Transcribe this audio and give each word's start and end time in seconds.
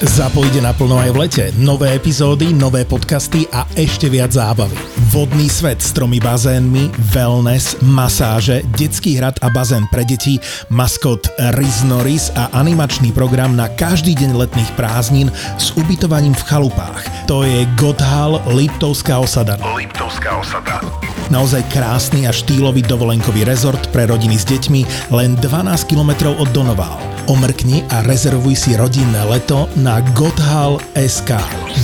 Zapojde 0.00 0.64
naplno 0.64 0.96
aj 0.96 1.12
v 1.12 1.18
lete. 1.20 1.44
Nové 1.60 1.92
epizódy, 1.92 2.56
nové 2.56 2.88
podcasty 2.88 3.44
a 3.52 3.68
ešte 3.76 4.08
viac 4.08 4.32
zábavy. 4.32 4.72
Vodný 5.12 5.44
svet 5.52 5.76
s 5.84 5.92
tromi 5.92 6.16
bazénmi, 6.16 6.88
wellness, 7.12 7.76
masáže, 7.84 8.64
detský 8.80 9.20
hrad 9.20 9.36
a 9.44 9.52
bazén 9.52 9.84
pre 9.92 10.08
deti, 10.08 10.40
maskot 10.72 11.28
Riz 11.52 11.84
Norris 11.84 12.32
a 12.32 12.48
animačný 12.56 13.12
program 13.12 13.52
na 13.52 13.68
každý 13.68 14.16
deň 14.16 14.40
letných 14.40 14.72
prázdnin 14.72 15.28
s 15.60 15.76
ubytovaním 15.76 16.32
v 16.32 16.48
chalupách. 16.48 17.04
To 17.28 17.44
je 17.44 17.68
Godhal 17.76 18.40
Liptovská 18.56 19.20
osada. 19.20 19.60
Liptovská 19.76 20.40
osada. 20.40 20.80
Naozaj 21.28 21.68
krásny 21.68 22.24
a 22.24 22.32
štýlový 22.32 22.80
dovolenkový 22.88 23.44
rezort 23.44 23.92
pre 23.92 24.08
rodiny 24.08 24.40
s 24.40 24.48
deťmi 24.48 25.12
len 25.12 25.36
12 25.44 25.84
km 25.84 26.32
od 26.40 26.48
Donoval. 26.56 27.19
Omrkni 27.28 27.84
a 27.92 28.00
rezervuj 28.06 28.56
si 28.56 28.72
rodinné 28.78 29.26
leto 29.28 29.68
na 29.76 30.00
gothal.sk. 30.16 31.30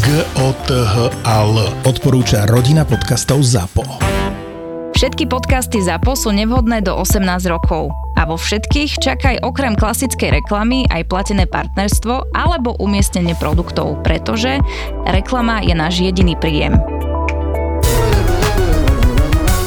g 0.01 0.07
o 0.41 0.49
t 0.65 0.71
h 0.73 0.95
a 1.27 1.37
l 1.45 1.57
Odporúča 1.85 2.49
rodina 2.49 2.87
podcastov 2.87 3.45
ZAPO. 3.45 3.85
Všetky 4.97 5.29
podcasty 5.29 5.85
ZAPO 5.85 6.17
sú 6.17 6.33
nevhodné 6.33 6.81
do 6.81 6.97
18 6.97 7.21
rokov. 7.53 7.93
A 8.17 8.25
vo 8.25 8.41
všetkých 8.41 8.97
čakaj 8.97 9.45
okrem 9.45 9.77
klasickej 9.77 10.41
reklamy 10.41 10.89
aj 10.89 11.05
platené 11.05 11.45
partnerstvo 11.45 12.33
alebo 12.33 12.73
umiestnenie 12.81 13.37
produktov, 13.37 14.01
pretože 14.01 14.57
reklama 15.05 15.61
je 15.61 15.77
náš 15.77 16.01
jediný 16.01 16.33
príjem. 16.41 16.96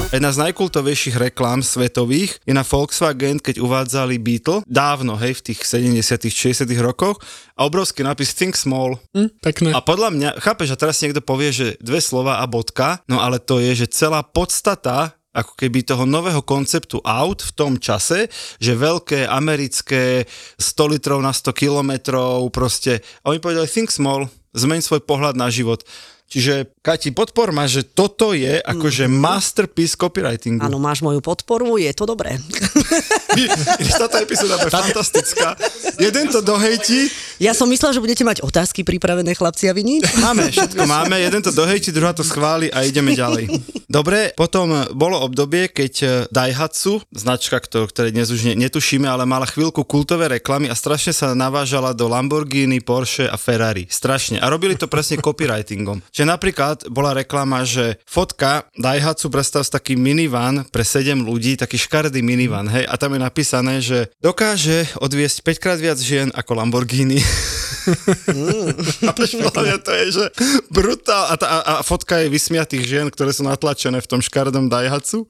Jedna 0.09 0.33
z 0.33 0.41
najkultovejších 0.41 1.21
reklám 1.21 1.61
svetových 1.61 2.41
je 2.41 2.49
na 2.49 2.65
Volkswagen, 2.65 3.37
keď 3.37 3.61
uvádzali 3.61 4.17
Beetle, 4.17 4.65
dávno, 4.65 5.13
hej, 5.21 5.37
v 5.37 5.53
tých 5.53 5.61
70 5.61 6.01
60 6.25 6.65
rokoch, 6.81 7.21
a 7.53 7.69
obrovský 7.69 8.01
nápis 8.01 8.33
Think 8.33 8.57
Small. 8.57 8.97
Hm, 9.13 9.29
pekné. 9.37 9.69
A 9.69 9.85
podľa 9.85 10.09
mňa, 10.09 10.29
chápeš, 10.41 10.73
a 10.73 10.81
teraz 10.81 10.97
si 10.97 11.05
niekto 11.05 11.21
povie, 11.21 11.53
že 11.53 11.67
dve 11.77 12.01
slova 12.01 12.41
a 12.41 12.49
bodka, 12.49 13.05
no 13.05 13.21
ale 13.21 13.38
to 13.38 13.61
je, 13.61 13.85
že 13.85 13.93
celá 13.93 14.25
podstata 14.25 15.13
ako 15.29 15.53
keby 15.53 15.85
toho 15.85 16.09
nového 16.09 16.41
konceptu 16.41 17.05
aut 17.05 17.45
v 17.45 17.53
tom 17.53 17.77
čase, 17.77 18.33
že 18.57 18.73
veľké 18.73 19.29
americké 19.29 20.25
100 20.57 20.89
litrov 20.89 21.21
na 21.21 21.29
100 21.38 21.53
kilometrov, 21.53 22.49
proste, 22.49 23.05
a 23.21 23.29
oni 23.29 23.38
povedali 23.38 23.69
think 23.69 23.94
small, 23.94 24.25
zmeň 24.57 24.81
svoj 24.81 25.05
pohľad 25.05 25.38
na 25.38 25.53
život. 25.53 25.85
Čiže, 26.30 26.77
Kati, 26.85 27.09
podpor 27.09 27.49
ma, 27.49 27.66
že 27.66 27.81
toto 27.81 28.38
je 28.38 28.61
akože 28.61 29.09
masterpiece 29.09 29.97
copywritingu. 29.97 30.61
Áno, 30.61 30.77
máš 30.77 31.02
moju 31.02 31.25
podporu, 31.25 31.81
je 31.81 31.89
to 31.89 32.05
dobré. 32.05 32.38
Táto 34.02 34.17
epizóda 34.22 34.58
je 34.58 34.72
fantastická. 34.72 35.53
Jeden 35.99 36.31
to 36.31 36.39
dohejti. 36.41 37.11
Ja 37.39 37.55
som 37.55 37.72
myslela, 37.72 37.95
že 37.95 38.03
budete 38.03 38.27
mať 38.27 38.44
otázky 38.44 38.83
pripravené, 38.83 39.31
chlapci, 39.31 39.72
a 39.72 39.73
vy 39.75 39.83
nič? 39.85 40.03
Máme, 40.19 40.52
všetko 40.52 40.83
máme. 40.83 41.16
Jeden 41.19 41.39
to 41.39 41.55
dohejti, 41.55 41.95
druhá 41.95 42.11
to 42.11 42.25
schváli 42.25 42.67
a 42.72 42.83
ideme 42.83 43.16
ďalej. 43.16 43.47
Dobre, 43.89 44.35
potom 44.35 44.85
bolo 44.94 45.17
obdobie, 45.23 45.72
keď 45.72 46.27
Daihatsu, 46.30 47.02
značka, 47.09 47.57
ktoré 47.63 48.11
dnes 48.13 48.30
už 48.30 48.53
netušíme, 48.53 49.07
ale 49.07 49.25
mala 49.25 49.47
chvíľku 49.47 49.81
kultové 49.88 50.30
reklamy 50.39 50.69
a 50.69 50.75
strašne 50.77 51.16
sa 51.16 51.33
navážala 51.33 51.95
do 51.95 52.05
Lamborghini, 52.05 52.83
Porsche 52.83 53.25
a 53.25 53.39
Ferrari. 53.39 53.88
Strašne. 53.89 54.38
A 54.38 54.45
robili 54.52 54.77
to 54.77 54.85
presne 54.91 55.17
copywritingom. 55.17 56.05
Že 56.13 56.23
napríklad 56.30 56.91
bola 56.91 57.17
reklama, 57.17 57.66
že 57.66 57.97
fotka 58.05 58.67
Daihatsu 58.77 59.31
predstav 59.31 59.66
s 59.66 59.73
taký 59.73 59.95
minivan 59.95 60.67
pre 60.69 60.83
7 60.85 61.17
ľudí, 61.23 61.55
taký 61.57 61.80
škaredý 61.80 62.22
minivan, 62.22 62.69
hej, 62.69 62.85
a 62.85 62.95
tam 63.00 63.16
je 63.16 63.19
napísané, 63.20 63.84
že 63.84 64.08
dokáže 64.23 64.88
odviesť 64.98 65.44
5 65.44 65.64
krát 65.64 65.80
viac 65.80 66.00
žien 66.00 66.31
ako 66.31 66.58
Lamborghini. 66.58 67.20
a 69.09 69.12
mňa 69.59 69.78
to 69.84 69.92
je, 69.92 70.06
že 70.16 70.25
brutál. 70.72 71.30
A, 71.30 71.36
tá, 71.36 71.47
a, 71.47 71.58
a 71.62 71.73
fotka 71.84 72.23
je 72.23 72.31
vysmiatých 72.31 72.84
žien, 72.88 73.08
ktoré 73.12 73.36
sú 73.36 73.44
natlačené 73.44 74.00
v 74.00 74.09
tom 74.09 74.23
škaredom 74.23 74.72
Daihatsu. 74.72 75.28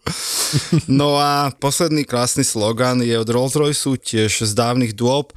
No 0.86 1.18
a 1.18 1.50
posledný 1.58 2.06
krásny 2.06 2.46
slogan 2.46 3.02
je 3.02 3.18
od 3.18 3.28
Rolls-Royce, 3.28 3.98
tiež 4.00 4.46
z 4.46 4.52
dávnych 4.54 4.94
dôb, 4.94 5.34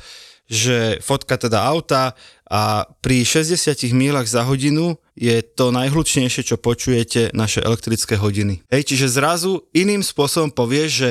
že 0.52 1.00
fotka 1.00 1.40
teda 1.40 1.64
auta 1.64 2.12
a 2.52 2.84
pri 3.00 3.24
60 3.24 3.56
mílach 3.96 4.28
za 4.28 4.44
hodinu 4.44 5.00
je 5.16 5.40
to 5.40 5.72
najhlučnejšie, 5.72 6.44
čo 6.44 6.60
počujete 6.60 7.32
naše 7.32 7.64
elektrické 7.64 8.20
hodiny. 8.20 8.60
Hej, 8.68 8.92
čiže 8.92 9.08
zrazu 9.08 9.64
iným 9.72 10.04
spôsobom 10.04 10.52
povieš, 10.52 10.90
že 10.92 11.10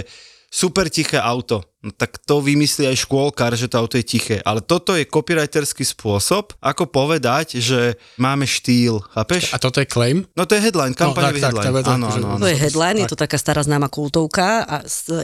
super 0.53 0.89
tiché 0.89 1.15
auto 1.17 1.70
no 1.81 1.89
tak 1.93 2.21
to 2.21 2.39
vymyslí 2.41 2.85
aj 2.85 2.97
škôlkar, 3.09 3.57
že 3.57 3.65
to 3.65 3.81
auto 3.81 3.97
je 3.97 4.05
tiché. 4.05 4.37
Ale 4.45 4.61
toto 4.61 4.93
je 4.93 5.05
copywriterský 5.05 5.81
spôsob, 5.81 6.53
ako 6.61 6.85
povedať, 6.87 7.57
že 7.57 7.97
máme 8.21 8.45
štýl, 8.45 9.01
chápeš? 9.11 9.49
A 9.51 9.57
toto 9.57 9.81
je 9.81 9.89
claim? 9.89 10.23
No 10.37 10.45
to 10.45 10.53
je 10.57 10.61
headline, 10.61 10.93
kampaň 10.93 11.23
no, 11.23 11.29
tak, 11.33 11.37
headline. 11.41 11.65
Tak, 11.65 11.85
áno, 11.89 12.07
áno, 12.07 12.27
áno. 12.37 12.41
To 12.41 12.49
je 12.49 12.57
headline, 12.57 13.01
tak. 13.01 13.03
je 13.03 13.11
to 13.11 13.17
taká 13.17 13.37
stará 13.41 13.61
známa 13.65 13.89
kultovka 13.89 14.63
a 14.63 14.75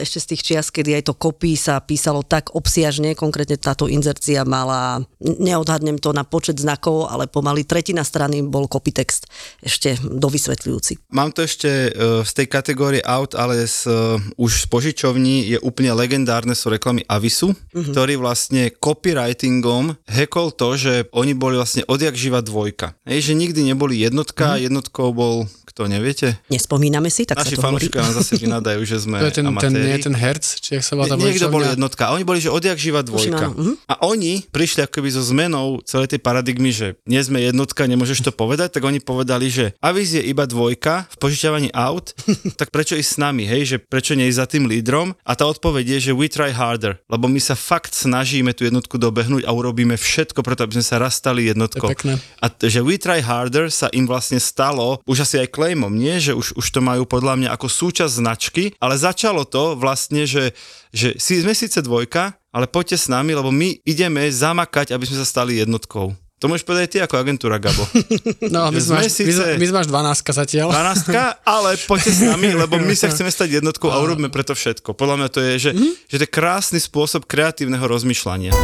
ešte 0.02 0.18
z 0.18 0.26
tých 0.34 0.42
čias, 0.42 0.66
kedy 0.74 0.98
aj 0.98 1.02
to 1.08 1.14
copy 1.14 1.54
sa 1.54 1.78
písalo 1.78 2.26
tak 2.26 2.52
obsiažne, 2.52 3.14
konkrétne 3.14 3.54
táto 3.56 3.86
inzercia 3.86 4.42
mala, 4.42 5.06
neodhadnem 5.22 6.02
to 6.02 6.10
na 6.10 6.26
počet 6.26 6.58
znakov, 6.58 7.06
ale 7.06 7.30
pomaly 7.30 7.62
tretina 7.62 8.02
strany 8.02 8.42
bol 8.42 8.66
copytext, 8.66 9.30
ešte 9.62 9.94
dovysvetľujúci. 10.02 11.14
Mám 11.14 11.38
to 11.38 11.46
ešte 11.46 11.94
uh, 11.94 12.26
z 12.26 12.32
tej 12.34 12.46
kategórie 12.50 13.02
out, 13.06 13.38
ale 13.38 13.62
z, 13.64 13.86
uh, 13.86 14.18
už 14.36 14.64
z 14.64 14.66
požičovní 14.66 15.54
je 15.54 15.58
úplne 15.62 15.94
legendárne 15.94 16.47
populárne 16.48 16.56
sú 16.56 16.72
reklamy 16.72 17.02
Avisu, 17.04 17.52
mm-hmm. 17.52 17.92
ktorý 17.92 18.14
vlastne 18.16 18.62
copywritingom 18.72 20.00
hekol 20.08 20.48
to, 20.56 20.68
že 20.80 20.92
oni 21.12 21.36
boli 21.36 21.60
vlastne 21.60 21.84
odjak 21.84 22.16
živa 22.16 22.40
dvojka. 22.40 22.96
Hej, 23.04 23.32
že 23.32 23.32
nikdy 23.36 23.68
neboli 23.68 24.00
jednotka, 24.00 24.56
mm-hmm. 24.56 24.64
jednotkou 24.64 25.12
bol 25.12 25.44
to 25.78 25.86
neviete? 25.86 26.34
Nespomíname 26.50 27.06
si, 27.06 27.22
tak 27.22 27.38
Naši 27.38 27.54
sa 27.54 27.62
to 27.62 27.78
hovorí. 27.78 27.86
nám 27.94 28.10
zase 28.18 28.34
vynadajú, 28.34 28.82
že 28.82 28.98
sme 28.98 29.22
to 29.22 29.30
je 29.30 29.36
ten, 29.38 29.46
amatéri. 29.46 29.78
ten, 29.78 29.86
nie 29.86 29.98
ten 30.02 30.16
herc, 30.18 30.42
či 30.42 30.74
jak 30.74 30.82
sa 30.82 30.98
volá 30.98 31.06
tá 31.06 31.14
Niekto 31.14 31.46
bol 31.54 31.62
jednotka. 31.62 32.10
A 32.10 32.18
oni 32.18 32.26
boli, 32.26 32.42
že 32.42 32.50
odjak 32.50 32.74
živa 32.74 33.06
dvojka. 33.06 33.54
Uh-huh. 33.54 33.78
A 33.86 33.94
oni 34.02 34.42
prišli 34.50 34.82
akoby 34.82 35.14
so 35.14 35.22
zmenou 35.22 35.78
celej 35.86 36.18
tej 36.18 36.20
paradigmy, 36.24 36.74
že 36.74 36.98
nie 37.06 37.22
sme 37.22 37.38
jednotka, 37.38 37.86
nemôžeš 37.86 38.26
to 38.26 38.32
povedať, 38.34 38.74
tak 38.74 38.82
oni 38.82 38.98
povedali, 38.98 39.46
že 39.46 39.78
aviz 39.78 40.18
je 40.18 40.22
iba 40.26 40.50
dvojka 40.50 41.06
v 41.14 41.16
požičiavaní 41.22 41.70
aut, 41.70 42.10
tak 42.60 42.74
prečo 42.74 42.98
ísť 42.98 43.10
s 43.14 43.18
nami, 43.22 43.46
hej, 43.46 43.62
že 43.62 43.76
prečo 43.78 44.18
nie 44.18 44.26
ísť 44.26 44.40
za 44.42 44.46
tým 44.50 44.66
lídrom? 44.66 45.14
A 45.22 45.38
tá 45.38 45.46
odpoveď 45.46 45.98
je, 45.98 46.10
že 46.10 46.12
we 46.16 46.26
try 46.26 46.50
harder, 46.50 46.98
lebo 47.06 47.30
my 47.30 47.38
sa 47.38 47.54
fakt 47.54 47.94
snažíme 47.94 48.50
tú 48.50 48.66
jednotku 48.66 48.98
dobehnúť 48.98 49.46
a 49.46 49.54
urobíme 49.54 49.94
všetko 49.94 50.42
preto, 50.42 50.66
aby 50.66 50.80
sme 50.80 50.86
sa 50.86 50.98
raz 50.98 51.14
stali 51.20 51.46
jednotkou. 51.46 51.94
A 52.42 52.46
že 52.66 52.82
we 52.82 52.98
try 52.98 53.22
harder 53.22 53.70
sa 53.70 53.86
im 53.94 54.08
vlastne 54.08 54.40
stalo 54.40 54.98
už 55.04 55.28
asi 55.28 55.36
aj 55.44 55.52
claimom, 55.68 55.92
nie, 55.92 56.16
že 56.16 56.32
už 56.32 56.56
už, 56.56 56.66
to 56.72 56.80
majú 56.80 57.04
podľa 57.04 57.36
mňa 57.36 57.48
ako 57.52 57.68
súčasť 57.68 58.24
značky, 58.24 58.72
ale 58.80 58.96
začalo 58.96 59.44
to 59.44 59.76
vlastne, 59.76 60.24
že, 60.24 60.56
že 60.96 61.20
si, 61.20 61.44
sme 61.44 61.52
síce 61.52 61.84
dvojka, 61.84 62.40
ale 62.56 62.64
poďte 62.64 62.96
s 62.96 63.12
nami, 63.12 63.36
lebo 63.36 63.52
my 63.52 63.84
ideme 63.84 64.24
zamakať, 64.32 64.96
aby 64.96 65.04
sme 65.04 65.20
sa 65.20 65.28
stali 65.28 65.60
jednotkou. 65.60 66.16
To 66.38 66.46
môžeš 66.46 66.64
povedať 66.64 66.88
ty 66.88 66.98
ako 67.04 67.20
agentúra, 67.20 67.60
Gabo. 67.60 67.84
No, 68.54 68.72
my 68.72 68.80
sme, 68.80 69.04
síce... 69.12 69.58
my, 69.58 69.60
my 69.60 69.84
12 69.84 69.90
zatiaľ. 70.24 70.72
12, 70.72 71.12
ale 71.44 71.76
poďte 71.84 72.16
s 72.16 72.22
nami, 72.24 72.54
lebo 72.54 72.80
my 72.80 72.94
sa 72.96 73.12
chceme 73.12 73.28
stať 73.28 73.60
jednotkou 73.60 73.92
a 73.92 74.00
urobíme 74.00 74.32
preto 74.32 74.56
všetko. 74.56 74.96
Podľa 74.96 75.14
mňa 75.20 75.28
to 75.28 75.40
je, 75.44 75.52
že, 75.68 75.70
mm-hmm. 75.74 75.92
že 76.08 76.16
to 76.16 76.24
je 76.24 76.30
krásny 76.30 76.78
spôsob 76.80 77.28
kreatívneho 77.28 77.84
rozmýšľania. 77.84 78.54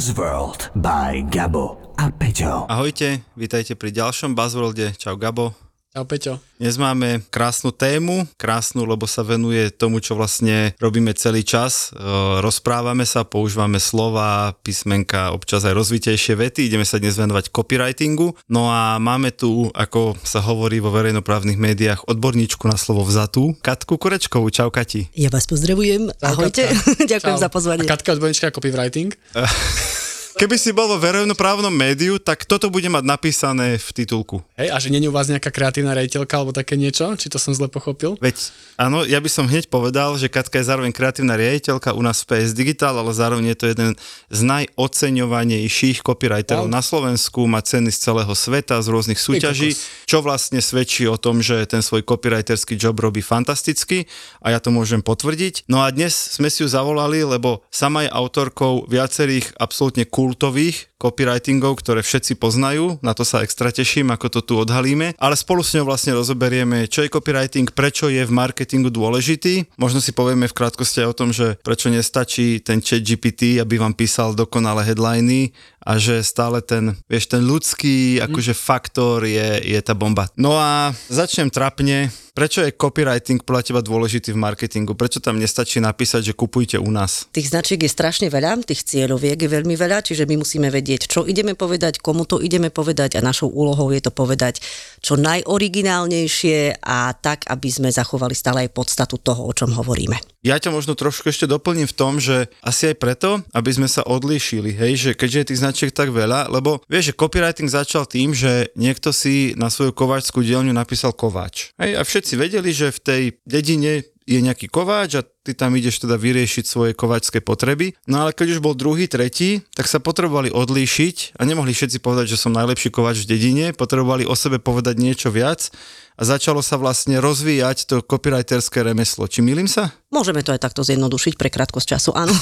Buzzworld 0.00 0.72
by 0.80 1.28
Gabo 1.28 1.76
a 2.00 2.08
Peťo. 2.08 2.64
Ahojte, 2.72 3.20
vítajte 3.36 3.76
pri 3.76 3.92
ďalšom 3.92 4.32
Buzzworlde. 4.32 4.96
Čau 4.96 5.20
Gabo. 5.20 5.52
Čau 5.90 6.06
Peťo. 6.06 6.38
Dnes 6.62 6.78
máme 6.78 7.18
krásnu 7.34 7.74
tému, 7.74 8.22
krásnu, 8.38 8.86
lebo 8.86 9.10
sa 9.10 9.26
venuje 9.26 9.74
tomu, 9.74 9.98
čo 9.98 10.14
vlastne 10.14 10.70
robíme 10.78 11.10
celý 11.18 11.42
čas. 11.42 11.90
E, 11.90 11.98
rozprávame 12.38 13.02
sa, 13.02 13.26
používame 13.26 13.82
slova, 13.82 14.54
písmenka, 14.62 15.34
občas 15.34 15.66
aj 15.66 15.74
rozvitejšie 15.74 16.38
vety. 16.38 16.70
Ideme 16.70 16.86
sa 16.86 17.02
dnes 17.02 17.18
venovať 17.18 17.50
copywritingu. 17.50 18.38
No 18.46 18.70
a 18.70 19.02
máme 19.02 19.34
tu, 19.34 19.66
ako 19.74 20.14
sa 20.22 20.38
hovorí 20.38 20.78
vo 20.78 20.94
verejnoprávnych 20.94 21.58
médiách, 21.58 22.06
odborníčku 22.06 22.70
na 22.70 22.78
slovo 22.78 23.02
vzatú, 23.02 23.58
Katku 23.58 23.98
Kurečkovú. 23.98 24.46
Čau 24.54 24.70
Kati. 24.70 25.10
Ja 25.18 25.26
vás 25.26 25.50
pozdravujem. 25.50 26.14
Čau, 26.14 26.22
Ahojte. 26.22 26.70
Ďakujem 27.10 27.34
Čau. 27.34 27.42
za 27.42 27.50
pozvanie. 27.50 27.82
A 27.82 27.90
Katka 27.90 28.14
odborníčka 28.14 28.54
copywriting. 28.54 29.10
Keby 30.38 30.56
si 30.60 30.70
bol 30.70 30.86
vo 30.86 30.98
verejnoprávnom 31.02 31.74
médiu, 31.74 32.22
tak 32.22 32.46
toto 32.46 32.70
bude 32.70 32.86
mať 32.86 33.02
napísané 33.02 33.82
v 33.82 33.88
titulku. 33.90 34.38
Hej, 34.54 34.68
a 34.70 34.76
že 34.78 34.94
není 34.94 35.10
u 35.10 35.14
vás 35.14 35.26
nejaká 35.26 35.50
kreatívna 35.50 35.90
rejiteľka 35.90 36.38
alebo 36.38 36.54
také 36.54 36.78
niečo? 36.78 37.10
Či 37.18 37.32
to 37.32 37.38
som 37.42 37.50
zle 37.50 37.66
pochopil? 37.66 38.14
Veď 38.22 38.54
áno, 38.78 39.02
ja 39.02 39.18
by 39.18 39.26
som 39.26 39.50
hneď 39.50 39.66
povedal, 39.66 40.14
že 40.20 40.30
Katka 40.30 40.62
je 40.62 40.70
zároveň 40.70 40.94
kreatívna 40.94 41.34
riaditeľka 41.34 41.98
u 41.98 42.02
nás 42.06 42.22
v 42.22 42.36
PS 42.36 42.54
Digital, 42.54 42.94
ale 42.94 43.10
zároveň 43.10 43.52
je 43.52 43.58
to 43.58 43.66
jeden 43.74 43.90
z 44.30 44.40
najoceňovanejších 44.46 46.06
copywriterov 46.06 46.70
wow. 46.70 46.76
na 46.78 46.82
Slovensku, 46.84 47.50
má 47.50 47.58
ceny 47.58 47.90
z 47.90 47.98
celého 47.98 48.34
sveta, 48.36 48.78
z 48.78 48.86
rôznych 48.86 49.18
súťaží, 49.18 49.74
čo 50.06 50.22
vlastne 50.22 50.62
svedčí 50.62 51.10
o 51.10 51.18
tom, 51.18 51.42
že 51.42 51.66
ten 51.66 51.82
svoj 51.82 52.06
copywriterský 52.06 52.78
job 52.78 52.94
robí 53.02 53.18
fantasticky 53.18 54.06
a 54.38 54.54
ja 54.54 54.58
to 54.62 54.70
môžem 54.70 55.02
potvrdiť. 55.02 55.66
No 55.66 55.82
a 55.82 55.90
dnes 55.90 56.14
sme 56.14 56.46
si 56.52 56.62
ju 56.62 56.68
zavolali, 56.70 57.26
lebo 57.26 57.66
sama 57.68 58.06
je 58.06 58.10
autorkou 58.14 58.86
viacerých 58.86 59.58
absolútne 59.58 60.06
kultových 60.20 60.89
copywritingov, 61.00 61.80
ktoré 61.80 62.04
všetci 62.04 62.36
poznajú, 62.36 63.00
na 63.00 63.16
to 63.16 63.24
sa 63.24 63.40
extra 63.40 63.72
teším, 63.72 64.12
ako 64.12 64.28
to 64.28 64.40
tu 64.44 64.54
odhalíme, 64.60 65.16
ale 65.16 65.34
spolu 65.34 65.64
s 65.64 65.72
ňou 65.80 65.88
vlastne 65.88 66.12
rozoberieme, 66.12 66.84
čo 66.92 67.00
je 67.00 67.08
copywriting, 67.08 67.72
prečo 67.72 68.12
je 68.12 68.20
v 68.20 68.36
marketingu 68.36 68.92
dôležitý. 68.92 69.72
Možno 69.80 70.04
si 70.04 70.12
povieme 70.12 70.44
v 70.44 70.56
krátkosti 70.56 71.08
o 71.08 71.16
tom, 71.16 71.32
že 71.32 71.56
prečo 71.64 71.88
nestačí 71.88 72.60
ten 72.60 72.84
chat 72.84 73.00
GPT, 73.00 73.56
aby 73.56 73.80
vám 73.80 73.96
písal 73.96 74.36
dokonale 74.36 74.84
headliny 74.84 75.56
a 75.80 75.96
že 75.96 76.20
stále 76.20 76.60
ten, 76.60 76.92
vieš, 77.08 77.32
ten 77.32 77.40
ľudský 77.40 78.20
akože 78.20 78.52
faktor 78.52 79.24
je, 79.24 79.64
je 79.64 79.80
tá 79.80 79.96
bomba. 79.96 80.28
No 80.36 80.60
a 80.60 80.92
začnem 81.08 81.48
trapne, 81.48 82.12
Prečo 82.30 82.62
je 82.62 82.72
copywriting 82.72 83.42
podľa 83.42 83.62
teba 83.68 83.80
dôležitý 83.82 84.32
v 84.32 84.40
marketingu? 84.40 84.96
Prečo 84.96 85.20
tam 85.20 85.36
nestačí 85.36 85.82
napísať, 85.82 86.30
že 86.30 86.38
kupujte 86.38 86.78
u 86.78 86.88
nás? 86.88 87.28
Tých 87.34 87.50
značiek 87.50 87.76
je 87.76 87.90
strašne 87.90 88.30
veľa, 88.30 88.62
tých 88.64 88.86
cieľoviek 88.86 89.36
je 89.36 89.50
veľmi 89.50 89.74
veľa, 89.74 90.06
čiže 90.06 90.24
my 90.24 90.40
musíme 90.40 90.70
vedieť, 90.70 90.89
čo 90.98 91.28
ideme 91.28 91.54
povedať, 91.54 92.00
komu 92.00 92.24
to 92.24 92.40
ideme 92.40 92.72
povedať 92.72 93.18
a 93.18 93.24
našou 93.26 93.52
úlohou 93.52 93.92
je 93.92 94.02
to 94.02 94.10
povedať 94.10 94.64
čo 95.04 95.20
najoriginálnejšie 95.20 96.82
a 96.82 97.12
tak, 97.14 97.46
aby 97.46 97.68
sme 97.68 97.88
zachovali 97.92 98.32
stále 98.32 98.66
aj 98.66 98.74
podstatu 98.74 99.20
toho, 99.20 99.46
o 99.46 99.52
čom 99.52 99.70
hovoríme. 99.76 100.16
Ja 100.40 100.56
ťa 100.56 100.72
možno 100.72 100.96
trošku 100.96 101.28
ešte 101.28 101.44
doplním 101.44 101.84
v 101.84 101.96
tom, 101.96 102.16
že 102.16 102.48
asi 102.64 102.88
aj 102.88 102.96
preto, 102.96 103.44
aby 103.52 103.70
sme 103.76 103.88
sa 103.92 104.00
odlíšili, 104.08 104.72
hej, 104.72 104.92
že 104.96 105.10
keďže 105.12 105.38
je 105.38 105.48
tých 105.52 105.60
značiek 105.60 105.90
tak 105.92 106.16
veľa, 106.16 106.48
lebo 106.48 106.80
vieš, 106.88 107.12
že 107.12 107.18
copywriting 107.20 107.68
začal 107.68 108.08
tým, 108.08 108.32
že 108.32 108.72
niekto 108.72 109.12
si 109.12 109.52
na 109.60 109.68
svoju 109.68 109.92
kováčskú 109.92 110.40
dielňu 110.40 110.72
napísal 110.72 111.12
kováč. 111.12 111.76
Hej, 111.76 112.00
a 112.00 112.02
všetci 112.02 112.40
vedeli, 112.40 112.72
že 112.72 112.88
v 112.88 113.00
tej 113.04 113.22
dedine 113.44 114.00
je 114.30 114.38
nejaký 114.38 114.70
kováč 114.70 115.18
a 115.18 115.26
ty 115.26 115.58
tam 115.58 115.74
ideš 115.74 116.06
teda 116.06 116.14
vyriešiť 116.14 116.62
svoje 116.62 116.92
kováčské 116.94 117.42
potreby. 117.42 117.98
No 118.06 118.22
ale 118.22 118.30
keď 118.30 118.54
už 118.54 118.60
bol 118.62 118.78
druhý, 118.78 119.10
tretí, 119.10 119.66
tak 119.74 119.90
sa 119.90 119.98
potrebovali 119.98 120.54
odlíšiť 120.54 121.34
a 121.34 121.42
nemohli 121.42 121.74
všetci 121.74 121.98
povedať, 121.98 122.30
že 122.30 122.38
som 122.38 122.54
najlepší 122.54 122.94
kováč 122.94 123.26
v 123.26 123.34
dedine, 123.34 123.74
potrebovali 123.74 124.22
o 124.22 124.38
sebe 124.38 124.62
povedať 124.62 125.02
niečo 125.02 125.34
viac 125.34 125.74
a 126.14 126.22
začalo 126.22 126.62
sa 126.62 126.78
vlastne 126.78 127.18
rozvíjať 127.18 127.90
to 127.90 128.06
copywriterské 128.06 128.86
remeslo. 128.86 129.26
Či 129.26 129.42
milím 129.42 129.66
sa? 129.66 129.90
Môžeme 130.14 130.46
to 130.46 130.54
aj 130.54 130.62
takto 130.62 130.86
zjednodušiť 130.86 131.34
pre 131.34 131.50
krátkosť 131.50 131.86
času, 131.96 132.10
áno. 132.14 132.30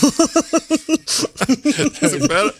Super. 2.18 2.52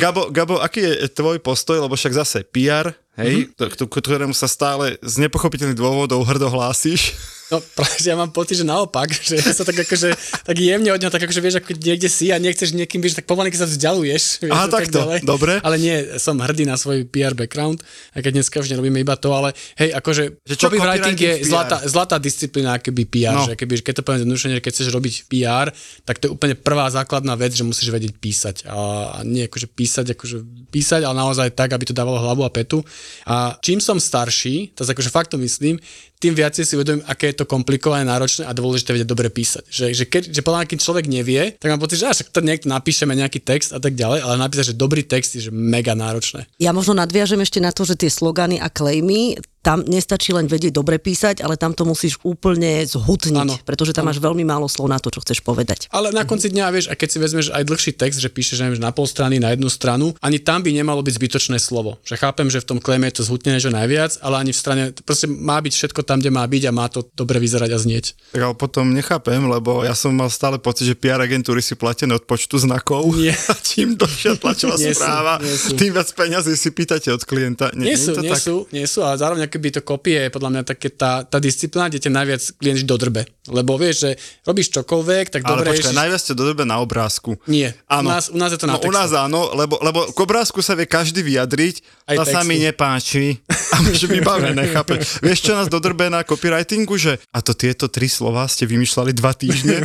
Gabo, 0.00 0.32
Gabo, 0.32 0.56
aký 0.62 0.80
je 0.80 1.10
tvoj 1.12 1.42
postoj, 1.44 1.84
lebo 1.84 1.98
však 1.98 2.16
zase 2.16 2.38
PR, 2.48 2.96
hej, 3.20 3.52
mm-hmm. 3.52 3.90
ktorému 3.90 4.32
sa 4.32 4.48
stále 4.48 4.96
z 5.04 5.14
nepochopiteľných 5.26 5.76
dôvodov 5.76 6.24
hrdo 6.24 6.48
hlásíš. 6.48 7.12
No 7.50 7.58
práve, 7.74 7.98
ja 8.06 8.14
mám 8.14 8.30
pocit, 8.30 8.62
že 8.62 8.66
naopak, 8.66 9.10
že 9.28 9.42
ja 9.42 9.50
sa 9.50 9.66
tak 9.66 9.82
akože, 9.82 10.14
tak 10.46 10.56
jemne 10.56 10.94
od 10.94 11.00
neho, 11.02 11.10
tak 11.10 11.26
akože 11.26 11.42
vieš, 11.42 11.58
ako 11.58 11.74
niekde 11.74 12.06
si 12.06 12.30
a 12.30 12.38
nechceš 12.38 12.70
niekým, 12.72 13.02
vieš, 13.02 13.18
tak 13.18 13.26
pomaly, 13.26 13.50
sa 13.50 13.66
vzdialuješ. 13.66 14.46
Vieš, 14.46 14.52
Aha, 14.54 14.70
takto, 14.70 15.02
tak 15.02 15.26
dobre. 15.26 15.58
Ale 15.60 15.76
nie, 15.82 16.16
som 16.22 16.38
hrdý 16.38 16.64
na 16.64 16.78
svoj 16.78 17.02
PR 17.10 17.34
background, 17.34 17.82
aj 18.14 18.22
keď 18.22 18.32
dneska 18.38 18.62
už 18.62 18.70
nerobíme 18.70 19.02
iba 19.02 19.18
to, 19.18 19.34
ale 19.34 19.50
hej, 19.82 19.90
akože 19.98 20.22
Že 20.46 20.54
čo 20.54 20.64
copywriting 20.70 21.18
je 21.18 21.32
copywriting 21.34 21.50
zlatá, 21.50 21.76
zlatá 21.84 22.16
disciplína, 22.22 22.78
akoby 22.78 23.02
PR, 23.10 23.34
No. 23.34 23.46
že 23.50 23.54
keby, 23.58 23.82
keď 23.82 23.94
to 24.00 24.02
poviem 24.06 24.20
zjednodušene, 24.22 24.62
keď 24.62 24.72
chceš 24.74 24.88
robiť 24.94 25.14
PR, 25.26 25.74
tak 26.06 26.22
to 26.22 26.30
je 26.30 26.34
úplne 26.34 26.54
prvá 26.54 26.86
základná 26.90 27.34
vec, 27.34 27.50
že 27.54 27.66
musíš 27.66 27.90
vedieť 27.90 28.14
písať 28.18 28.56
a, 28.70 28.74
a 29.16 29.18
nie 29.26 29.50
akože 29.50 29.66
písať, 29.70 30.06
akože 30.14 30.36
písať, 30.70 31.02
ale 31.02 31.14
naozaj 31.18 31.50
tak, 31.54 31.74
aby 31.74 31.84
to 31.90 31.94
dávalo 31.96 32.22
hlavu 32.22 32.46
a 32.46 32.50
petu. 32.50 32.82
A 33.26 33.58
čím 33.58 33.82
som 33.82 33.98
starší, 33.98 34.74
to 34.78 34.86
akože 34.86 35.10
fakt 35.10 35.34
to 35.34 35.38
myslím, 35.38 35.78
tým 36.20 36.36
viacej 36.36 36.68
si 36.68 36.76
uvedomím, 36.76 37.00
aké 37.08 37.32
je 37.32 37.40
to 37.40 37.48
komplikované, 37.48 38.04
náročné 38.04 38.44
a 38.44 38.52
dôležité 38.52 38.92
vedieť 38.92 39.08
dobre 39.08 39.32
písať. 39.32 39.64
Že, 39.72 39.86
že 39.96 40.04
keď 40.04 40.22
že 40.36 40.44
podľa 40.44 40.68
keď 40.68 40.78
človek 40.84 41.06
nevie, 41.08 41.56
tak 41.56 41.72
mám 41.72 41.80
pocit, 41.80 42.04
že 42.04 42.12
až 42.12 42.18
to 42.28 42.44
niekto 42.44 42.68
napíšeme 42.68 43.16
nejaký 43.16 43.40
text 43.40 43.72
a 43.72 43.80
tak 43.80 43.96
ďalej, 43.96 44.20
ale 44.20 44.36
napísať, 44.36 44.76
že 44.76 44.76
dobrý 44.76 45.00
text 45.00 45.40
je 45.40 45.48
že 45.48 45.50
mega 45.50 45.96
náročné. 45.96 46.44
Ja 46.60 46.76
možno 46.76 46.92
nadviažem 46.92 47.40
ešte 47.40 47.64
na 47.64 47.72
to, 47.72 47.88
že 47.88 47.96
tie 47.96 48.12
slogany 48.12 48.60
a 48.60 48.68
klejmy, 48.68 49.40
tam 49.60 49.84
nestačí 49.84 50.32
len 50.32 50.48
vedieť 50.48 50.72
dobre 50.72 50.96
písať, 50.96 51.44
ale 51.44 51.60
tam 51.60 51.76
to 51.76 51.84
musíš 51.84 52.16
úplne 52.24 52.80
zhutniť, 52.80 53.36
Áno. 53.36 53.56
pretože 53.62 53.92
tam 53.92 54.08
Áno. 54.08 54.16
máš 54.16 54.18
veľmi 54.18 54.40
málo 54.40 54.66
slov 54.66 54.88
na 54.88 54.96
to, 54.96 55.12
čo 55.12 55.20
chceš 55.20 55.44
povedať. 55.44 55.92
Ale 55.92 56.10
na 56.10 56.24
konci 56.24 56.48
dňa, 56.48 56.72
vieš, 56.72 56.86
a 56.88 56.96
keď 56.96 57.08
si 57.12 57.18
vezmeš 57.20 57.46
aj 57.52 57.68
dlhší 57.68 57.92
text, 57.92 58.18
že 58.18 58.32
píšeš 58.32 58.64
neviem, 58.64 58.80
že 58.80 58.84
na 58.84 58.92
pol 58.92 59.04
strany, 59.04 59.36
na 59.36 59.52
jednu 59.52 59.68
stranu, 59.68 60.16
ani 60.24 60.40
tam 60.40 60.64
by 60.64 60.72
nemalo 60.72 61.04
byť 61.04 61.12
zbytočné 61.12 61.56
slovo. 61.60 62.00
Že 62.08 62.16
chápem, 62.16 62.48
že 62.48 62.64
v 62.64 62.68
tom 62.72 62.78
klejme 62.80 63.04
je 63.12 63.20
to 63.20 63.28
zhutnené, 63.28 63.60
že 63.60 63.68
najviac, 63.68 64.16
ale 64.24 64.40
ani 64.40 64.56
v 64.56 64.58
strane, 64.58 64.84
proste 65.04 65.28
má 65.28 65.60
byť 65.60 65.72
všetko 65.76 66.00
tam, 66.08 66.24
kde 66.24 66.32
má 66.32 66.44
byť 66.48 66.62
a 66.64 66.72
má 66.72 66.88
to 66.88 67.04
dobre 67.12 67.36
vyzerať 67.36 67.70
a 67.70 67.78
znieť. 67.78 68.04
Tak 68.32 68.40
ale 68.40 68.54
potom 68.56 68.96
nechápem, 68.96 69.44
lebo 69.44 69.84
ja 69.84 69.92
som 69.92 70.16
mal 70.16 70.32
stále 70.32 70.56
pocit, 70.56 70.88
že 70.88 70.96
PR 70.96 71.20
agentúry 71.20 71.60
si 71.60 71.76
platené 71.76 72.16
od 72.16 72.24
počtu 72.24 72.56
znakov. 72.56 73.12
Nie. 73.12 73.36
A 73.50 73.54
čím 73.58 73.98
dlhšia 73.98 74.38
tlačová 74.38 74.78
Nie 74.78 74.94
sú, 74.94 75.02
správa, 75.02 75.32
nie 75.42 75.52
sú. 75.52 75.74
tým 75.74 75.90
viac 75.90 76.06
peňazí 76.14 76.54
si 76.54 76.70
pýtate 76.70 77.10
od 77.10 77.20
klienta. 77.26 77.74
Nie, 77.74 77.98
je 77.98 78.08
sú, 78.08 78.10
to 78.14 78.22
nie 78.22 78.30
tak? 78.30 78.40
sú, 78.40 78.56
nie 78.70 78.86
sú, 78.86 79.02
ale 79.02 79.18
zároveň 79.18 79.49
akoby 79.50 79.68
to 79.74 79.82
kopie 79.82 80.14
je 80.16 80.30
podľa 80.30 80.50
mňa 80.54 80.62
také 80.62 80.88
tá, 80.88 81.26
tá 81.26 81.42
disciplína, 81.42 81.90
kde 81.90 82.06
ťa 82.06 82.12
najviac 82.14 82.42
klient 82.54 82.86
dodrbe. 82.86 83.26
Lebo 83.50 83.74
vieš, 83.74 84.06
že 84.06 84.10
robíš 84.46 84.70
čokoľvek, 84.70 85.24
tak 85.34 85.40
Ale 85.42 85.50
dobre 85.50 85.74
počkaj, 85.74 85.90
ježiš- 85.90 85.98
najviac 85.98 86.22
ťa 86.22 86.34
dodobe 86.38 86.62
na 86.62 86.78
obrázku. 86.78 87.34
Nie, 87.50 87.74
Áno. 87.90 88.06
U, 88.06 88.12
nás, 88.14 88.30
u 88.30 88.38
nás 88.38 88.54
je 88.54 88.58
to 88.62 88.70
na 88.70 88.78
no, 88.78 88.86
u 88.86 88.92
nás 88.94 89.10
áno, 89.10 89.50
lebo, 89.50 89.82
lebo 89.82 90.06
k 90.06 90.18
obrázku 90.22 90.62
sa 90.62 90.78
vie 90.78 90.86
každý 90.86 91.26
vyjadriť, 91.26 91.82
Aj 92.06 92.22
sa 92.22 92.40
textu. 92.40 92.46
mi 92.46 92.62
nepáči. 92.62 93.42
A 93.50 93.82
už 93.82 94.06
vybavené, 94.06 94.70
chápe. 94.70 95.02
Vieš, 95.26 95.42
čo 95.42 95.58
nás 95.58 95.66
dodrbe 95.66 96.06
na 96.06 96.22
copywritingu, 96.22 96.94
že 96.94 97.18
a 97.34 97.42
to 97.42 97.50
tieto 97.50 97.90
tri 97.90 98.06
slova 98.06 98.46
ste 98.46 98.68
vymýšľali 98.68 99.10
dva 99.10 99.34
týždne? 99.34 99.82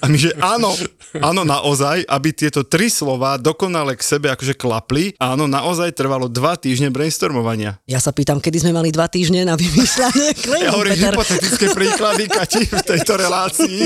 A 0.00 0.06
my, 0.06 0.16
že 0.16 0.32
áno, 0.38 0.72
áno, 1.18 1.42
naozaj, 1.42 2.06
aby 2.06 2.30
tieto 2.30 2.62
tri 2.62 2.86
slova 2.88 3.36
dokonale 3.36 3.98
k 3.98 4.02
sebe 4.06 4.30
akože 4.30 4.54
klapli, 4.54 5.12
áno, 5.18 5.44
naozaj 5.44 5.92
trvalo 5.92 6.30
dva 6.30 6.54
týždne 6.54 6.88
brainstormovania. 6.88 7.76
Ja 7.84 7.98
sa 7.98 8.14
pýtam, 8.14 8.38
kedy 8.38 8.62
sme 8.62 8.72
mali 8.72 8.93
dva 8.94 9.10
týždne 9.10 9.42
na 9.42 9.58
vymýšľanie 9.58 10.28
klejmu, 10.38 10.64
Ja 10.70 10.70
hovorím 10.70 10.94
Peter. 10.94 11.10
hypotetické 11.10 11.66
príklady, 11.74 12.24
Kati, 12.30 12.62
v 12.70 12.82
tejto 12.86 13.18
relácii. 13.18 13.78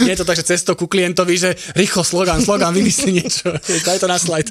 Nie 0.00 0.12
je 0.16 0.18
to 0.18 0.24
tak, 0.24 0.40
že 0.40 0.48
cestou 0.48 0.72
ku 0.72 0.88
klientovi, 0.88 1.36
že 1.36 1.52
rýchlo 1.76 2.00
slogan, 2.00 2.40
slogan, 2.40 2.72
vymyslí 2.72 3.20
niečo. 3.20 3.52
Daj 3.86 4.00
to 4.00 4.08
na 4.08 4.16
slajd. 4.16 4.48